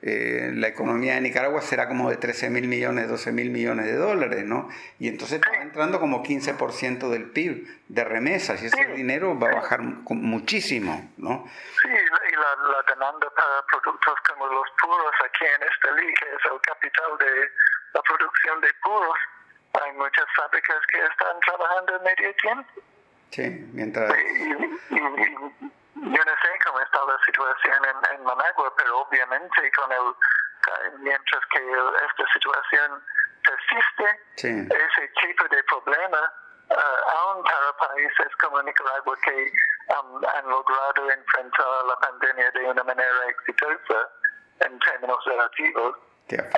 Eh, 0.02 0.52
la 0.54 0.68
economía 0.70 1.16
de 1.16 1.22
Nicaragua 1.22 1.62
será 1.62 1.88
como 1.88 2.10
de 2.10 2.18
13 2.18 2.50
mil 2.50 2.68
millones, 2.68 3.10
12 3.10 3.32
mil 3.34 3.50
millones 3.50 3.86
de 3.86 3.96
dólares, 3.96 4.46
¿no? 4.46 4.70
Y 4.98 5.08
entonces 5.10 5.42
está 5.44 5.62
entrando 5.62 6.00
como 6.00 6.24
15% 6.24 7.10
del 7.10 7.32
PIB 7.32 7.68
de 7.90 8.04
remesas 8.06 8.62
y 8.64 8.68
ese 8.68 8.78
Sí. 8.78 8.92
dinero 8.94 9.38
va 9.38 9.50
a 9.50 9.56
bajar 9.56 9.82
mu- 9.82 10.04
muchísimo, 10.16 11.12
¿no? 11.18 11.46
Sí, 11.82 11.90
y 11.90 12.36
la, 12.36 12.70
la 12.72 12.84
demanda 12.88 13.28
para 13.36 13.62
productos 13.68 14.14
como 14.30 14.48
los 14.48 14.68
puros 14.82 15.14
aquí 15.26 15.46
en 15.46 15.68
Estelí, 15.68 16.14
que 16.14 16.26
es 16.26 16.52
el 16.52 16.62
capital 16.62 17.18
de 17.20 17.50
la 17.94 18.02
producción 18.04 18.62
de 18.62 18.68
puros, 18.84 19.18
hay 19.84 19.92
muchas 19.98 20.26
fábricas 20.36 20.78
que 20.92 20.98
están 21.00 21.40
trabajando 21.46 22.00
medio 22.04 22.34
tiempo. 22.36 22.70
Sí, 23.32 23.70
mientras... 23.74 24.14
Y, 24.18 24.96
y- 24.96 24.96
y- 24.96 25.72
yo 26.02 26.24
no 26.26 26.32
sé 26.42 26.50
cómo 26.66 26.80
está 26.80 27.06
la 27.06 27.18
situación 27.26 27.86
en, 27.86 28.14
en 28.16 28.24
Managua, 28.24 28.74
pero 28.78 29.00
obviamente 29.00 29.72
con 29.74 29.92
el, 29.92 30.16
mientras 31.00 31.42
que 31.52 31.58
el- 31.60 31.96
esta 32.10 32.26
situación 32.34 33.04
persiste, 33.44 34.20
Sí, 34.36 34.48
ese 34.48 35.08
tipo 35.22 35.44
de 35.50 35.64
problema, 35.64 36.34
ah, 36.72 37.14
aún 37.18 37.44
para 37.44 37.78
países 37.90 38.36
como 38.42 38.62
Nicaragua 38.62 39.18
que 39.24 39.52
um, 40.00 40.22
han 40.26 40.50
logrado 40.50 41.10
enfrentar 41.12 41.86
la 41.86 41.96
pandemia 41.98 42.52
de 42.52 42.66
una 42.70 42.84
manera 42.84 43.26
exitosa 43.28 44.10
en 44.62 44.80
términos 44.80 45.24
relativos, 45.26 45.96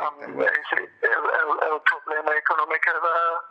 um, 0.01 0.23
igual. 0.29 0.47
ese- 0.47 0.89
el, 1.01 1.11
el- 1.11 1.73
el 1.73 1.81
problema 1.81 2.35
económico 2.35 2.91
va 3.03 3.43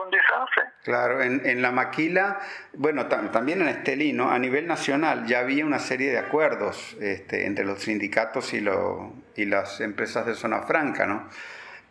a 0.00 0.10
profundizarse. 0.10 0.60
Claro, 0.84 1.22
en, 1.22 1.60
la 1.62 1.70
maquila, 1.72 2.40
bueno, 2.74 3.08
tam- 3.08 3.30
también 3.30 3.60
en 3.62 3.68
Estelí, 3.68 4.12
¿no? 4.12 4.30
A 4.30 4.38
nivel 4.38 4.66
nacional 4.66 5.26
ya 5.26 5.40
había 5.40 5.64
una 5.66 5.78
serie 5.78 6.10
de 6.10 6.18
acuerdos 6.18 6.96
este, 7.00 7.46
entre 7.46 7.64
los 7.64 7.80
sindicatos 7.82 8.54
y, 8.54 8.60
lo- 8.60 9.12
y 9.36 9.44
las 9.44 9.80
empresas 9.80 10.26
de 10.26 10.34
zona 10.34 10.62
franca, 10.62 11.06
¿no? 11.06 11.28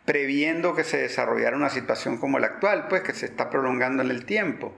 Previendo 0.04 0.74
que 0.74 0.82
se 0.82 0.96
desarrollara 0.98 1.56
una 1.56 1.68
situación 1.70 2.16
como 2.18 2.38
la 2.38 2.48
actual, 2.48 2.86
pues 2.88 3.02
que 3.02 3.12
se 3.12 3.26
está 3.26 3.48
prolongando 3.50 4.02
en 4.02 4.10
el 4.10 4.24
tiempo. 4.24 4.74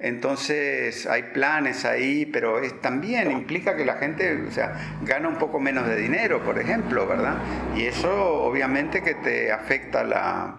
Entonces 0.00 1.06
hay 1.06 1.22
planes 1.34 1.84
ahí, 1.84 2.26
pero 2.26 2.58
es, 2.58 2.80
también 2.80 3.30
implica 3.30 3.76
que 3.76 3.84
la 3.84 3.94
gente, 3.94 4.42
o 4.48 4.50
sea, 4.50 4.98
gana 5.02 5.28
un 5.28 5.36
poco 5.36 5.60
menos 5.60 5.86
de 5.86 5.96
dinero, 5.96 6.42
por 6.42 6.58
ejemplo, 6.58 7.06
¿verdad? 7.06 7.36
Y 7.76 7.86
eso 7.86 8.12
obviamente 8.42 9.02
que 9.02 9.14
te 9.14 9.52
afecta 9.52 10.02
la, 10.02 10.56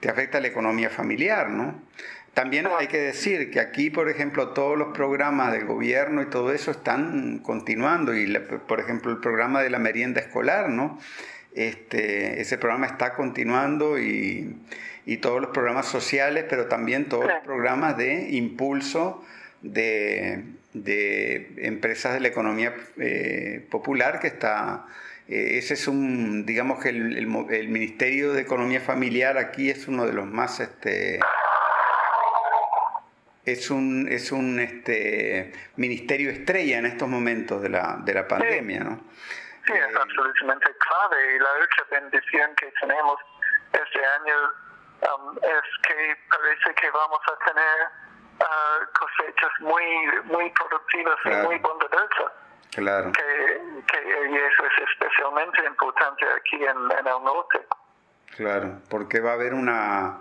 te 0.00 0.08
afecta 0.08 0.40
la 0.40 0.48
economía 0.48 0.90
familiar, 0.90 1.50
¿no? 1.50 1.80
También 2.34 2.68
hay 2.78 2.86
que 2.86 2.98
decir 2.98 3.50
que 3.50 3.58
aquí, 3.60 3.90
por 3.90 4.08
ejemplo, 4.08 4.50
todos 4.50 4.78
los 4.78 4.94
programas 4.96 5.52
del 5.52 5.64
gobierno 5.66 6.22
y 6.22 6.26
todo 6.26 6.52
eso 6.52 6.70
están 6.70 7.38
continuando 7.38 8.14
y, 8.14 8.26
la- 8.26 8.40
por 8.46 8.78
ejemplo, 8.80 9.10
el 9.10 9.18
programa 9.18 9.62
de 9.62 9.70
la 9.70 9.78
merienda 9.80 10.20
escolar, 10.20 10.68
¿no? 10.68 10.98
Este, 11.54 12.40
ese 12.40 12.56
programa 12.58 12.86
está 12.86 13.14
continuando 13.14 13.98
y, 13.98 14.56
y 15.06 15.16
todos 15.16 15.40
los 15.40 15.50
programas 15.50 15.86
sociales, 15.86 16.44
pero 16.48 16.66
también 16.66 17.08
todos 17.08 17.24
los 17.24 17.44
programas 17.44 17.96
de 17.96 18.30
impulso 18.30 19.24
de, 19.62 20.44
de 20.72 21.52
empresas 21.58 22.14
de 22.14 22.20
la 22.20 22.28
economía 22.28 22.74
eh, 22.98 23.66
popular 23.70 24.20
que 24.20 24.28
está 24.28 24.86
ese 25.30 25.74
es 25.74 25.86
un, 25.86 26.44
digamos 26.44 26.82
que 26.82 26.88
el, 26.88 27.16
el 27.16 27.54
el 27.54 27.68
Ministerio 27.68 28.32
de 28.32 28.42
Economía 28.42 28.80
Familiar 28.80 29.38
aquí 29.38 29.70
es 29.70 29.86
uno 29.86 30.04
de 30.04 30.12
los 30.12 30.26
más, 30.26 30.58
este, 30.58 31.20
es 33.44 33.70
un, 33.70 34.08
es 34.10 34.32
un 34.32 34.58
este, 34.58 35.52
ministerio 35.76 36.30
estrella 36.30 36.78
en 36.78 36.86
estos 36.86 37.08
momentos 37.08 37.62
de 37.62 37.68
la, 37.68 37.98
de 38.04 38.14
la 38.14 38.26
pandemia, 38.26 38.80
¿no? 38.80 39.00
Sí, 39.66 39.72
es 39.72 39.96
absolutamente 39.96 40.66
clave. 40.78 41.36
Y 41.36 41.38
la 41.38 41.48
otra 41.62 42.00
bendición 42.00 42.54
que 42.56 42.72
tenemos 42.80 43.16
este 43.72 44.04
año 44.04 44.34
um, 45.14 45.36
es 45.36 45.86
que 45.86 46.16
parece 46.28 46.74
que 46.80 46.90
vamos 46.90 47.20
a 47.26 47.44
tener 47.44 47.76
ah, 48.40 48.78
cosechas 48.98 49.50
muy, 49.60 49.84
muy 50.24 50.50
productivas 50.50 51.16
Claro. 51.22 51.44
y 51.44 51.46
muy 51.46 51.58
bondadosas. 51.58 52.32
Claro. 52.72 53.12
Que, 53.12 53.22
que, 53.86 54.28
y 54.30 54.36
eso 54.36 54.64
es 54.66 54.88
especialmente 54.92 55.64
importante 55.66 56.24
aquí 56.36 56.56
en, 56.64 56.78
en 56.98 57.06
el 57.06 57.24
norte. 57.24 57.60
Claro, 58.36 58.78
porque 58.88 59.20
va 59.20 59.30
a 59.30 59.34
haber 59.34 59.54
una 59.54 60.18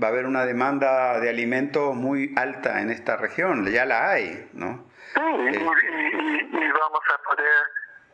va 0.00 0.06
a 0.06 0.10
haber 0.10 0.26
una 0.26 0.44
demanda 0.46 1.18
de 1.18 1.28
alimentos 1.28 1.92
muy 1.94 2.32
alta 2.36 2.80
en 2.80 2.90
esta 2.90 3.16
región, 3.16 3.66
ya 3.66 3.84
la 3.84 4.10
hay, 4.10 4.48
¿no? 4.52 4.84
Sí, 5.14 5.20
y, 5.20 5.56
Eh. 5.56 5.70
y- 6.12 6.56
y- 6.56 6.64
y 6.64 6.70
vamos 6.70 7.00
a 7.12 7.18
poder, 7.28 7.62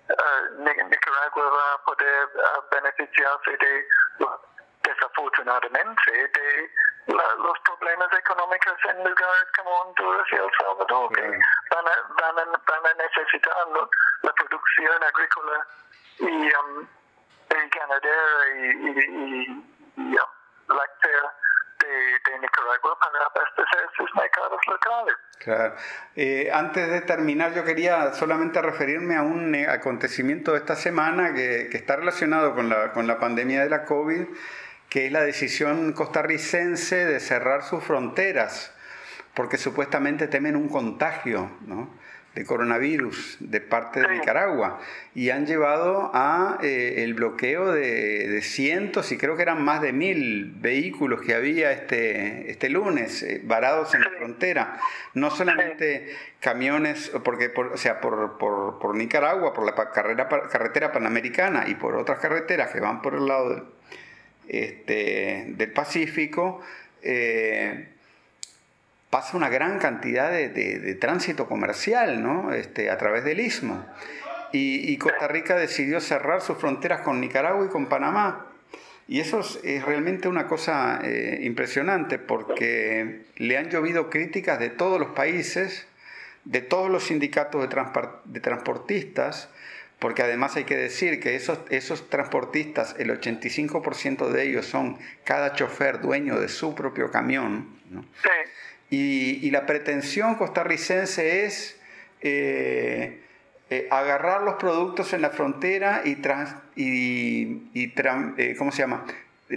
uh, 0.09 0.63
Nic- 0.63 0.89
Nicaragua 0.89 1.45
va 1.51 1.75
a 1.75 1.85
poder 1.85 2.25
uh, 2.37 2.75
beneficiarse 2.75 3.51
de, 3.51 3.85
desafortunadamente, 4.83 6.11
de 6.13 6.71
la- 7.07 7.35
los 7.39 7.59
problemas 7.61 8.09
económicos 8.19 8.75
en 8.89 8.97
lugares 8.99 9.49
como 9.57 9.71
Honduras 9.71 10.27
y 10.33 10.35
El 10.37 10.51
Salvador, 10.59 11.13
que 11.15 11.23
van 11.23 11.87
a, 11.87 12.23
van 12.23 12.39
a, 12.39 12.45
van 12.45 12.87
a 12.87 12.95
necesitar 13.03 13.55
¿no? 13.73 13.89
la 14.23 14.33
producción 14.33 15.03
agrícola 15.03 15.67
y, 16.19 16.25
um, 16.25 16.87
y 17.51 17.79
ganadera 17.79 18.49
y, 18.57 18.89
y, 18.89 19.43
y- 19.97 20.17
um, 20.17 20.17
láctea 20.69 21.35
de, 21.81 21.89
de 21.89 22.39
Nicaragua 22.39 22.99
para 22.99 23.27
abastecer 23.27 23.91
sus 23.97 24.15
mercados 24.15 24.61
locales. 24.67 25.15
Claro. 25.41 25.75
Eh, 26.17 26.51
antes 26.51 26.89
de 26.91 27.03
terminar, 27.03 27.53
yo 27.53 27.65
quería 27.65 28.13
solamente 28.15 28.63
referirme 28.63 29.17
a 29.17 29.23
un 29.23 29.55
eh, 29.55 29.69
acontecimiento 29.69 30.53
de 30.53 30.59
esta 30.59 30.75
semana 30.75 31.35
que, 31.35 31.69
que 31.71 31.77
está 31.77 31.97
relacionado 31.97 32.55
con 32.55 32.71
la, 32.71 32.93
con 32.93 33.07
la 33.07 33.19
pandemia 33.19 33.63
de 33.63 33.69
la 33.69 33.85
COVID, 33.85 34.27
que 34.95 35.07
es 35.07 35.13
la 35.13 35.25
decisión 35.25 35.93
costarricense 35.93 37.05
de 37.05 37.19
cerrar 37.19 37.65
sus 37.65 37.83
fronteras, 37.83 38.73
porque 39.35 39.57
supuestamente 39.57 40.29
temen 40.29 40.55
un 40.55 40.69
contagio 40.69 41.51
¿no? 41.67 41.91
de 42.37 42.45
coronavirus 42.45 43.39
de 43.41 43.61
parte 43.61 43.99
de. 43.99 44.09
Nicaragua 44.09 44.79
y 45.13 45.31
han 45.31 45.47
llevado 45.47 46.13
a 46.15 46.61
eh, 46.63 47.03
el 47.03 47.15
bloqueo 47.15 47.73
de, 47.73 48.29
de 48.29 48.41
cientos 48.41 49.11
y 49.11 49.19
creo 49.19 49.35
que 49.35 49.43
eran 49.43 49.65
más 49.65 49.83
de 49.83 49.93
mil 49.93 50.53
vehículos 50.59 51.23
que 51.23 51.35
había 51.35 51.73
este, 51.73 52.49
este 52.49 52.69
lunes 52.69 53.25
eh, 53.25 53.41
varados 53.43 53.97
en 53.97 54.03
la 54.03 54.11
frontera. 54.11 54.79
No 55.15 55.33
solamente 55.33 56.15
camiones, 56.39 57.11
porque 57.25 57.49
por, 57.49 57.73
o 57.73 57.77
sea, 57.77 58.01
por, 58.01 58.39
por, 58.39 58.79
por 58.79 58.95
Nicaragua, 58.95 59.53
por 59.55 59.67
la 59.67 59.75
carrera, 59.91 60.29
carretera 60.29 60.93
panamericana 60.93 61.65
y 61.67 61.75
por 61.75 61.97
otras 61.97 62.21
carreteras 62.21 62.71
que 62.71 62.79
van 62.79 63.03
por 63.03 63.15
el 63.15 63.27
lado 63.27 63.51
del, 63.51 63.65
este, 64.49 65.47
del 65.49 65.73
Pacífico, 65.73 66.61
eh, 67.03 67.89
pasa 69.11 69.37
una 69.37 69.49
gran 69.49 69.79
cantidad 69.79 70.31
de, 70.31 70.97
tránsito 71.01 71.47
comercial 71.47 72.23
¿no? 72.23 72.53
este, 72.53 72.91
a 72.91 72.99
través 72.99 73.25
del 73.25 73.41
istmo. 73.41 73.87
Y, 74.51 74.97
Costa 74.99 75.27
Rica 75.27 75.57
decidió 75.57 76.01
cerrar 76.01 76.41
sus 76.41 76.59
fronteras 76.59 77.01
con 77.01 77.21
Nicaragua 77.21 77.67
y 77.67 77.69
con 77.69 77.87
Panamá. 77.87 78.47
Y 79.09 79.21
eso 79.21 79.41
es, 79.41 79.85
realmente 79.85 80.29
una 80.29 80.47
cosa 80.47 81.01
eh, 81.03 81.41
impresionante 81.43 82.19
porque 82.19 83.23
le 83.37 83.59
han 83.59 83.69
llovido 83.69 84.11
críticas 84.11 84.61
de 84.61 84.71
todos 84.71 85.01
los 85.01 85.11
países, 85.11 85.89
de 86.45 86.61
todos 86.61 86.91
los 86.91 87.05
sindicatos 87.05 87.69
de 88.25 88.41
transportistas, 88.41 89.49
porque 90.05 90.23
además 90.23 90.55
hay 90.55 90.65
que 90.65 90.77
decir 90.77 91.19
que 91.19 91.35
esos, 91.35 91.59
esos 91.71 92.11
transportistas, 92.11 92.95
el 92.99 93.09
85% 93.09 94.29
de 94.29 94.43
ellos 94.43 94.67
son 94.67 94.99
cada 95.25 95.55
chofer 95.55 96.03
dueño 96.03 96.39
de 96.39 96.51
su 96.51 96.75
propio 96.75 97.11
camión. 97.11 97.71
¿no? 97.89 98.03
Sí. 98.23 98.29
Y, 98.91 99.47
y 99.47 99.51
la 99.51 99.65
pretensión 99.65 100.35
costarricense 100.35 101.47
es 101.47 101.81
eh, 102.21 103.23
eh, 103.71 103.89
agarrar 103.91 104.43
los 104.43 104.57
productos 104.57 105.15
en 105.15 105.23
la 105.23 105.31
frontera 105.31 106.03
y, 106.05 106.17
trans- 106.17 106.55
y, 106.77 107.71
y 107.73 107.95
tran- 107.95 108.35
eh, 108.37 108.57
¿cómo 108.59 108.73
se 108.73 108.83
llama? 108.83 109.07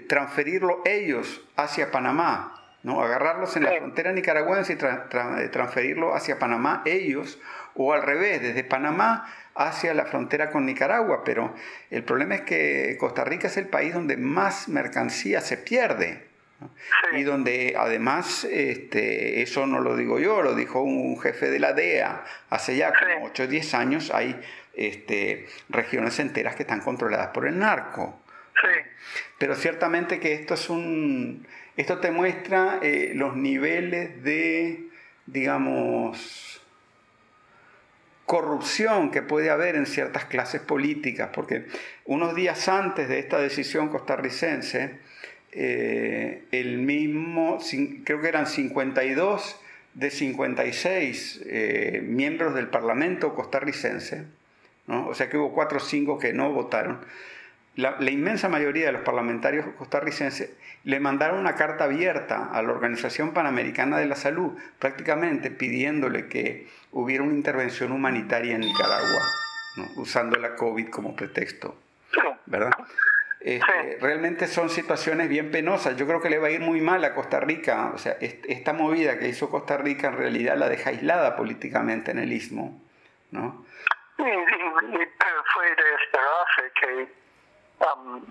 Transferirlo 0.07 0.81
ellos 0.85 1.41
hacia 1.57 1.91
Panamá. 1.91 2.53
¿no? 2.83 3.01
Agarrarlos 3.01 3.57
en 3.57 3.63
la 3.65 3.71
frontera 3.73 4.13
nicaragüense 4.13 4.71
y 4.71 4.75
tra- 4.77 5.09
tra- 5.09 5.51
transferirlo 5.51 6.15
hacia 6.15 6.39
Panamá 6.39 6.83
ellos, 6.85 7.37
o 7.75 7.91
al 7.91 8.03
revés, 8.03 8.41
desde 8.41 8.63
Panamá 8.63 9.27
hacia 9.57 9.93
la 9.93 10.05
frontera 10.05 10.49
con 10.49 10.65
Nicaragua. 10.65 11.23
Pero 11.23 11.53
el 11.89 12.03
problema 12.03 12.35
es 12.35 12.41
que 12.41 12.97
Costa 12.99 13.23
Rica 13.23 13.47
es 13.47 13.57
el 13.57 13.67
país 13.67 13.93
donde 13.93 14.17
más 14.17 14.69
mercancía 14.69 15.41
se 15.41 15.57
pierde. 15.57 16.27
¿no? 16.59 16.69
Sí. 17.11 17.17
Y 17.17 17.23
donde 17.23 17.75
además, 17.77 18.45
este, 18.45 19.41
eso 19.41 19.67
no 19.67 19.79
lo 19.79 19.95
digo 19.95 20.19
yo, 20.19 20.41
lo 20.41 20.55
dijo 20.55 20.81
un 20.81 21.19
jefe 21.19 21.49
de 21.49 21.59
la 21.59 21.73
DEA 21.73 22.23
hace 22.49 22.77
ya 22.77 22.93
como 22.93 23.27
Sí. 23.27 23.31
8 23.31 23.43
o 23.43 23.47
10 23.47 23.73
años, 23.73 24.11
hay 24.13 24.39
este, 24.73 25.47
regiones 25.69 26.19
enteras 26.19 26.55
que 26.55 26.63
están 26.63 26.81
controladas 26.81 27.27
por 27.27 27.47
el 27.47 27.59
narco. 27.59 28.21
Sí. 28.61 28.69
Pero 29.37 29.55
ciertamente 29.55 30.19
que 30.19 30.33
esto 30.33 30.53
es 30.53 30.69
un. 30.69 31.45
Esto 31.75 31.99
te 31.99 32.09
muestra 32.09 32.79
eh, 32.81 33.11
los 33.13 33.35
niveles 33.35 34.23
de, 34.23 34.87
digamos, 35.27 36.56
corrupción 38.27 39.09
que 39.09 39.21
puede 39.21 39.49
haber 39.49 39.77
en 39.77 39.85
ciertas 39.85 40.25
clases 40.25 40.59
políticas, 40.59 41.29
porque 41.33 41.65
unos 42.03 42.35
días 42.35 42.67
antes 42.67 43.07
de 43.07 43.19
esta 43.19 43.39
decisión 43.39 43.87
costarricense, 43.87 44.97
eh, 45.53 46.43
el 46.51 46.77
mismo, 46.77 47.57
creo 48.03 48.19
que 48.19 48.27
eran 48.27 48.45
52 48.45 49.61
de 49.93 50.11
56 50.11 51.41
eh, 51.45 52.01
miembros 52.05 52.53
del 52.53 52.67
Parlamento 52.67 53.33
costarricense, 53.33 54.25
¿no? 54.87 55.07
o 55.07 55.15
sea 55.15 55.29
que 55.29 55.37
hubo 55.37 55.53
4 55.53 55.77
o 55.77 55.79
5 55.79 56.19
que 56.19 56.33
no 56.33 56.51
votaron, 56.51 56.99
la, 57.77 57.95
la 57.99 58.11
inmensa 58.11 58.49
mayoría 58.49 58.87
de 58.87 58.91
los 58.91 59.01
parlamentarios 59.03 59.65
costarricenses 59.77 60.51
le 60.83 60.99
mandaron 60.99 61.39
una 61.39 61.55
carta 61.55 61.85
abierta 61.85 62.49
a 62.51 62.61
la 62.61 62.71
Organización 62.71 63.33
Panamericana 63.33 63.97
de 63.97 64.05
la 64.05 64.15
Salud, 64.15 64.53
prácticamente 64.79 65.49
pidiéndole 65.51 66.27
que 66.27 66.67
hubiera 66.91 67.23
una 67.23 67.33
intervención 67.33 67.91
humanitaria 67.91 68.55
en 68.55 68.61
Nicaragua, 68.61 69.21
¿no? 69.77 69.85
usando 70.01 70.37
la 70.37 70.55
COVID 70.55 70.89
como 70.89 71.15
pretexto. 71.15 71.77
¿verdad? 72.45 72.71
Este. 73.41 73.97
Realmente 74.01 74.47
son 74.47 74.69
situaciones 74.69 75.29
bien 75.29 75.51
penosas. 75.51 75.95
Yo 75.97 76.07
creo 76.07 76.21
que 76.21 76.29
le 76.29 76.39
va 76.39 76.47
a 76.47 76.51
ir 76.51 76.61
muy 76.61 76.81
mal 76.81 77.03
a 77.03 77.13
Costa 77.13 77.39
Rica. 77.41 77.91
O 77.93 77.97
sea, 77.97 78.13
est- 78.21 78.45
esta 78.47 78.73
movida 78.73 79.19
que 79.19 79.27
hizo 79.27 79.49
Costa 79.49 79.77
Rica 79.77 80.07
en 80.07 80.17
realidad 80.17 80.57
la 80.57 80.69
deja 80.69 80.89
aislada 80.89 81.35
políticamente 81.35 82.11
en 82.11 82.19
el 82.19 82.31
istmo, 82.33 82.81
¿no? 83.31 83.65
Y, 84.17 84.23
y- 84.23 84.25
y- 84.25 85.07
pero 85.19 85.43
fue 85.53 85.65
de 85.65 85.95
esperarse 86.03 86.71
que 86.81 87.26
um, 87.79 88.25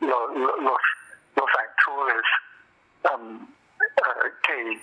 lo- 0.00 0.28
lo- 0.28 0.56
los, 0.56 0.80
los 1.36 1.50
actores 1.58 2.24
um, 3.12 3.46
uh, 3.80 4.30
que 4.42 4.80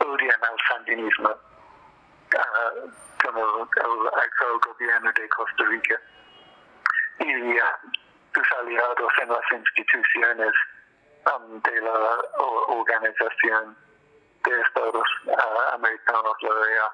odian 0.00 0.44
al 0.44 0.56
sandinismo, 0.68 1.30
uh, 1.30 2.90
como 3.22 3.68
el 3.76 4.08
actual 4.20 4.58
gobierno 4.66 5.12
de 5.12 5.28
Costa 5.28 5.64
Rica, 5.64 6.00
y 7.20 7.58
uh, 7.58 7.62
sus 8.34 8.52
aliados 8.60 9.12
en 9.22 9.28
las 9.28 9.52
instituciones 9.52 10.52
um, 11.32 11.60
de 11.62 11.80
la 11.80 12.18
Organización 12.68 13.76
de 14.44 14.60
Estados 14.60 15.08
uh, 15.26 15.74
Americanos, 15.74 16.34
la 16.42 16.50
OEA, 16.50 16.92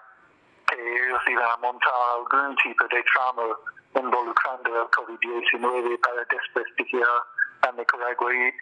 ellos 0.77 1.21
iban 1.27 1.51
a 1.51 1.57
montar 1.59 1.93
algún 2.17 2.57
tipo 2.57 2.85
de 2.89 3.03
trama 3.05 3.43
involucrando 3.95 4.83
el 4.83 4.89
COVID-19 4.91 6.01
para 6.01 6.25
desprestigiar 6.25 7.09
a 7.63 7.73
Nicaragua. 7.73 8.35
Y 8.35 8.39
eh, 8.49 8.55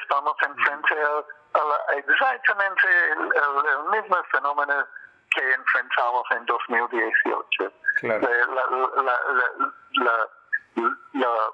estamos 0.00 0.34
enfrente 0.42 0.94
a, 1.02 1.58
a 1.58 1.94
exactamente 1.96 2.88
el, 3.12 3.20
el- 3.20 3.66
el 3.66 4.00
mismo 4.00 4.16
fenómeno 4.30 4.86
que 5.30 5.52
enfrentamos 5.54 6.24
en 6.32 6.44
2018. 6.46 7.72
Claro. 7.96 8.28
La- 8.28 8.46
la- 8.46 9.02
la- 9.02 9.02
la- 9.02 9.60
la- 9.92 10.28
la- 11.12 11.52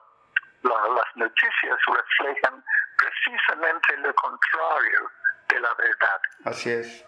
la- 0.62 0.88
las 0.94 1.16
noticias 1.16 1.78
reflejan 1.86 2.64
precisamente 2.96 3.96
lo 3.98 4.14
contrario 4.14 5.10
de 5.48 5.60
la 5.60 5.74
verdad. 5.74 6.20
Así 6.44 6.70
es, 6.70 7.04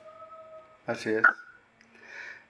así 0.86 1.14
es. 1.14 1.22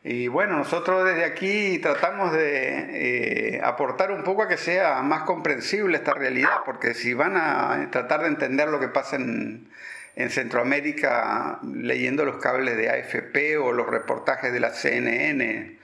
Y 0.02 0.28
bueno, 0.28 0.56
nosotros 0.56 1.04
desde 1.04 1.24
aquí 1.24 1.78
tratamos 1.78 2.32
de 2.32 3.56
eh, 3.56 3.60
aportar 3.62 4.10
un 4.12 4.24
poco 4.24 4.42
a 4.42 4.48
que 4.48 4.56
sea 4.56 5.02
más 5.02 5.24
comprensible 5.24 5.98
esta 5.98 6.14
realidad, 6.14 6.62
porque 6.64 6.94
si 6.94 7.12
van 7.12 7.36
a 7.36 7.90
tratar 7.90 8.22
de 8.22 8.28
entender 8.28 8.68
lo 8.68 8.80
que 8.80 8.88
pasa 8.88 9.16
en, 9.16 9.70
en 10.16 10.30
Centroamérica 10.30 11.58
leyendo 11.62 12.24
los 12.24 12.36
cables 12.36 12.78
de 12.78 12.88
AFP 12.88 13.58
o 13.58 13.72
los 13.72 13.86
reportajes 13.86 14.52
de 14.52 14.60
la 14.60 14.70
CNN, 14.70 15.78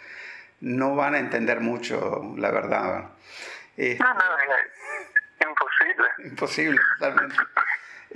no 0.60 0.94
van 0.94 1.14
a 1.14 1.18
entender 1.18 1.60
mucho, 1.60 2.34
la 2.38 2.50
verdad. 2.50 3.10
No, 3.76 4.14
no, 4.14 4.38
es 5.38 5.46
imposible. 5.46 6.08
Imposible, 6.24 6.80
totalmente. 6.98 7.36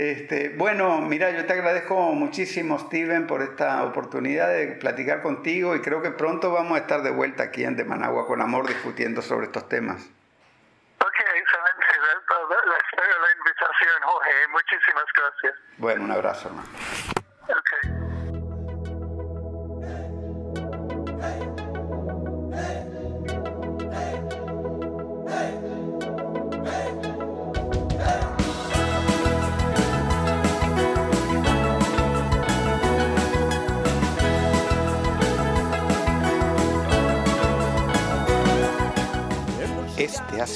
Este, 0.01 0.48
bueno, 0.56 1.02
mira, 1.02 1.31
yo 1.31 1.44
te 1.44 1.52
agradezco 1.52 1.94
muchísimo, 2.12 2.78
Steven, 2.78 3.27
por 3.27 3.43
esta 3.43 3.85
oportunidad 3.85 4.48
de 4.48 4.68
platicar 4.68 5.20
contigo 5.20 5.77
y 5.77 5.82
creo 5.82 6.01
que 6.01 6.10
pronto 6.10 6.51
vamos 6.51 6.78
a 6.78 6.81
estar 6.81 7.02
de 7.02 7.10
vuelta 7.10 7.43
aquí 7.43 7.64
en 7.64 7.77
De 7.77 7.85
Managua 7.85 8.27
con 8.27 8.40
Amor 8.40 8.66
discutiendo 8.66 9.20
sobre 9.20 9.44
estos 9.44 9.68
temas. 9.68 10.01
Ok, 11.01 11.20
excelente. 11.36 11.85
Espero 12.89 13.20
la 13.20 13.32
invitación, 13.40 14.02
Jorge. 14.02 14.48
Muchísimas 14.48 15.05
gracias. 15.14 15.55
Bueno, 15.77 16.05
un 16.05 16.12
abrazo, 16.12 16.48
hermano. 16.48 17.19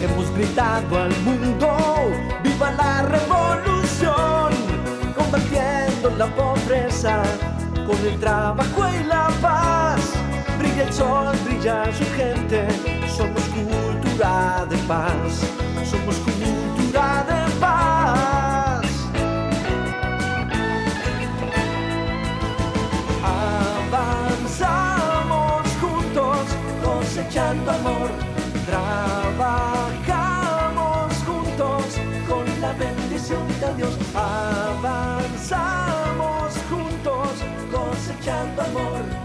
Hemos 0.00 0.30
gritado 0.34 0.98
al 0.98 1.14
mundo, 1.20 1.76
viva 2.42 2.70
la 2.72 3.02
revolución, 3.02 4.50
combatiendo 5.14 6.10
la 6.16 6.26
pobreza 6.34 7.22
con 7.86 7.98
el 8.06 8.18
trabajo 8.18 8.88
y 8.88 9.04
la 9.04 9.28
paz. 9.42 10.00
Brilla 10.58 10.84
el 10.84 10.92
sol, 10.92 11.36
brilla 11.44 11.84
su 11.92 12.04
gente, 12.16 12.66
somos 13.14 13.42
cultura 13.42 14.64
de 14.70 14.78
paz, 14.88 15.42
somos 15.84 16.16
cultura 16.16 17.24
de 17.28 17.50
paz. 17.60 18.86
Avanzamos 23.92 25.62
juntos, 25.78 26.38
cosechando 26.82 27.70
amor, 27.70 28.10
Avanzamos 34.14 35.50
juntos 36.68 37.30
cosechando 37.70 38.62
amor. 38.62 39.19